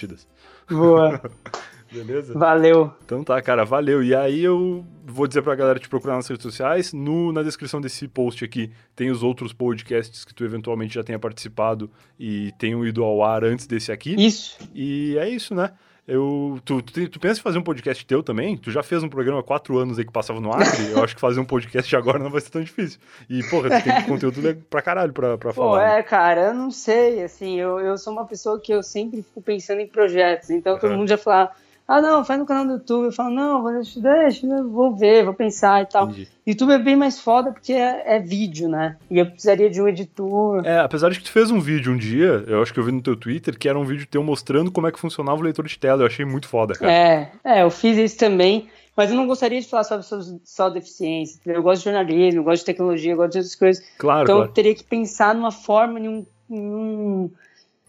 Boa, 0.70 1.22
Beleza? 1.92 2.34
valeu. 2.38 2.92
Então 3.06 3.24
tá, 3.24 3.40
cara, 3.42 3.64
valeu. 3.64 4.04
E 4.04 4.16
aí 4.16 4.44
eu 4.44 4.84
vou 5.06 5.28
dizer 5.28 5.42
pra 5.44 5.54
galera 5.54 5.80
te 5.80 5.88
procurar 5.88 6.16
nas 6.16 6.28
redes 6.28 6.42
sociais. 6.44 6.92
No, 6.92 7.32
na 7.32 7.44
descrição 7.44 7.80
desse 7.80 8.08
post 8.08 8.44
aqui 8.44 8.72
tem 8.96 9.12
os 9.12 9.22
outros 9.22 9.54
podcasts 9.54 10.26
que 10.26 10.34
tu 10.34 10.44
eventualmente 10.44 10.96
já 10.96 11.04
tenha 11.04 11.20
participado 11.20 11.92
e 12.20 12.52
tenham 12.58 12.86
ido 12.86 13.04
ao 13.04 13.24
ar 13.24 13.44
antes 13.44 13.68
desse 13.68 13.92
aqui. 13.92 14.16
Isso. 14.18 14.58
E 14.74 15.16
é 15.20 15.30
isso, 15.30 15.54
né? 15.54 15.72
Eu, 16.06 16.60
tu, 16.66 16.82
tu, 16.82 17.08
tu 17.08 17.20
pensa 17.20 17.40
em 17.40 17.44
fazer 17.44 17.58
um 17.60 17.64
podcast 17.64 18.06
teu 18.06 18.22
também? 18.22 18.58
Tu 18.58 18.70
já 18.72 18.84
fez 18.84 19.02
um 19.04 19.08
programa 19.08 19.40
há 19.40 19.44
quatro 19.44 19.78
anos 19.78 19.98
aí 19.98 20.04
que 20.04 20.12
passava 20.12 20.42
no 20.42 20.52
Acre? 20.52 20.92
Eu 20.92 21.02
acho 21.02 21.16
que 21.16 21.22
fazer 21.22 21.40
um 21.40 21.46
podcast 21.46 21.96
agora 21.96 22.20
não 22.20 22.30
vai 22.30 22.42
ser 22.42 22.50
tão 22.50 22.62
difícil. 22.62 23.00
E, 23.30 23.42
porra, 23.44 23.70
tu 23.70 23.84
tem 23.86 24.02
conteúdo 24.04 24.42
pra 24.70 24.82
caralho 24.82 25.14
pra, 25.14 25.38
pra 25.38 25.54
Pô, 25.54 25.62
falar. 25.62 25.88
né? 25.88 26.00
é, 26.00 26.04
cara, 26.04 26.48
eu 26.48 26.54
não 26.54 26.70
sei, 26.72 27.24
assim, 27.24 27.58
eu, 27.58 27.80
eu 27.80 27.98
sou 27.98 28.12
uma 28.12 28.26
pessoa 28.26 28.60
que 28.60 28.74
eu 28.74 28.84
sempre 28.84 29.22
fico 29.22 29.42
pensando 29.42 29.80
em 29.80 29.88
projetos, 29.88 30.50
então 30.50 30.78
todo 30.78 30.90
Aham. 30.90 30.98
mundo 31.00 31.08
já 31.08 31.18
fala, 31.18 31.52
ah, 31.88 32.02
não, 32.02 32.24
faz 32.24 32.40
no 32.40 32.46
canal 32.46 32.66
do 32.66 32.74
YouTube, 32.74 33.06
eu 33.06 33.12
falo, 33.12 33.34
não, 33.36 33.62
vou- 33.62 33.74
deixa, 33.74 34.00
deixa, 34.00 34.46
eu 34.48 34.70
vou 34.70 34.96
ver, 34.96 35.26
vou 35.26 35.34
pensar 35.34 35.82
e 35.82 35.86
tal. 35.86 36.06
Entendi. 36.06 36.28
YouTube 36.46 36.72
é 36.74 36.78
bem 36.80 36.96
mais 36.96 37.20
foda 37.20 37.52
porque 37.52 37.72
é, 37.74 38.16
é 38.16 38.20
vídeo, 38.20 38.68
né, 38.70 38.98
e 39.10 39.20
eu 39.20 39.26
precisaria 39.26 39.70
de 39.70 39.82
um 39.82 39.88
editor. 39.88 40.66
É, 40.66 40.80
apesar 40.80 41.10
de 41.10 41.18
que 41.20 41.24
tu 41.26 41.32
fez 41.32 41.50
um 41.52 41.60
vídeo 41.60 41.92
um 41.94 41.98
dia, 41.98 42.44
eu 42.48 42.62
acho 42.62 42.74
que 42.74 42.80
eu 42.80 42.84
vi 42.84 42.92
no 42.92 43.02
teu 43.02 43.16
Twitter, 43.16 43.58
que 43.58 43.68
era 43.70 43.78
um 43.80 43.86
vídeo 43.86 44.06
teu 44.10 44.24
mostrando 44.24 44.72
como 44.72 44.88
é 44.88 44.92
que 44.92 45.00
funcionava 45.00 45.40
o 45.40 45.44
leitor 45.44 45.66
de 45.68 45.78
tela. 45.80 46.02
Eu 46.04 46.08
achei 46.08 46.26
muito 46.26 46.48
foda, 46.48 46.74
cara. 46.74 46.92
É, 46.92 47.32
é, 47.44 47.64
eu 47.64 47.70
fiz 47.70 47.98
isso 47.98 48.18
também, 48.18 48.68
mas 48.96 49.10
eu 49.10 49.16
não 49.16 49.26
gostaria 49.28 49.60
de 49.62 49.68
falar 49.68 49.84
só, 49.86 50.02
só, 50.44 50.70
deficiência, 50.70 51.40
eu 51.46 51.64
gosto 51.64 51.80
de 51.80 51.86
jornalismo, 51.86 52.42
eu 52.42 52.44
gosto 52.44 52.60
de 52.62 52.66
tecnologia, 52.66 53.12
eu 53.14 53.18
gosto 53.18 53.32
de 53.32 53.38
outras 53.40 53.56
coisas, 53.56 53.84
Claro, 53.98 54.24
Então 54.24 54.36
claro. 54.36 54.50
eu 54.50 54.54
teria 54.54 54.76
que 54.76 54.84
pensar 54.84 55.34
numa 55.34 55.52
forma, 55.52 56.00
em 56.00 56.08
um, 56.10 56.26
em 56.50 56.60
um, 56.62 57.32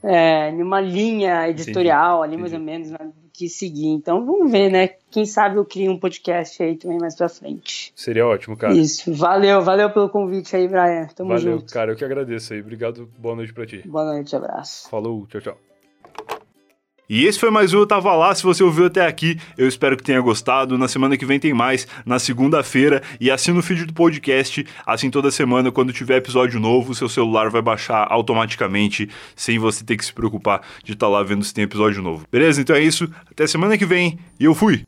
é, 0.04 0.52
numa 0.52 0.80
linha 0.80 1.48
editorial 1.48 2.22
ali, 2.22 2.36
mais 2.36 2.52
ou 2.52 2.60
menos, 2.60 2.90
né, 2.90 2.98
que 3.32 3.48
seguir. 3.48 3.88
Então 3.88 4.24
vamos 4.24 4.50
ver, 4.50 4.70
né? 4.70 4.88
Quem 5.10 5.24
sabe 5.26 5.56
eu 5.56 5.64
crio 5.64 5.90
um 5.90 5.98
podcast 5.98 6.62
aí 6.62 6.76
também 6.76 6.98
mais 6.98 7.16
pra 7.16 7.28
frente. 7.28 7.92
Seria 7.96 8.26
ótimo, 8.26 8.56
cara. 8.56 8.74
Isso. 8.74 9.12
Valeu, 9.12 9.60
valeu 9.62 9.90
pelo 9.90 10.08
convite 10.08 10.54
aí, 10.54 10.68
Brian. 10.68 11.08
Tamo 11.16 11.30
Valeu, 11.30 11.58
junto. 11.58 11.72
cara. 11.72 11.92
Eu 11.92 11.96
que 11.96 12.04
agradeço 12.04 12.52
aí. 12.52 12.60
Obrigado. 12.60 13.08
Boa 13.18 13.34
noite 13.34 13.52
pra 13.52 13.66
ti. 13.66 13.82
Boa 13.86 14.04
noite, 14.04 14.34
abraço. 14.36 14.88
Falou, 14.88 15.26
tchau, 15.26 15.40
tchau. 15.40 15.73
E 17.08 17.26
esse 17.26 17.38
foi 17.38 17.50
mais 17.50 17.74
um 17.74 17.80
Eu 17.80 17.86
Tava 17.86 18.14
Lá. 18.14 18.34
Se 18.34 18.42
você 18.42 18.62
ouviu 18.64 18.86
até 18.86 19.06
aqui, 19.06 19.38
eu 19.58 19.68
espero 19.68 19.94
que 19.94 20.02
tenha 20.02 20.20
gostado. 20.22 20.78
Na 20.78 20.88
semana 20.88 21.18
que 21.18 21.26
vem 21.26 21.38
tem 21.38 21.52
mais, 21.52 21.86
na 22.06 22.18
segunda-feira. 22.18 23.02
E 23.20 23.30
assina 23.30 23.58
o 23.58 23.62
feed 23.62 23.84
do 23.84 23.92
podcast. 23.92 24.66
Assim, 24.86 25.10
toda 25.10 25.30
semana, 25.30 25.70
quando 25.70 25.92
tiver 25.92 26.16
episódio 26.16 26.58
novo, 26.58 26.94
seu 26.94 27.08
celular 27.08 27.50
vai 27.50 27.60
baixar 27.60 28.06
automaticamente, 28.10 29.10
sem 29.36 29.58
você 29.58 29.84
ter 29.84 29.98
que 29.98 30.04
se 30.04 30.14
preocupar 30.14 30.62
de 30.82 30.94
estar 30.94 31.08
lá 31.08 31.22
vendo 31.22 31.44
se 31.44 31.52
tem 31.52 31.64
episódio 31.64 32.02
novo. 32.02 32.24
Beleza? 32.32 32.62
Então 32.62 32.74
é 32.74 32.80
isso. 32.80 33.06
Até 33.30 33.46
semana 33.46 33.76
que 33.76 33.84
vem. 33.84 34.18
E 34.40 34.44
eu 34.44 34.54
fui! 34.54 34.84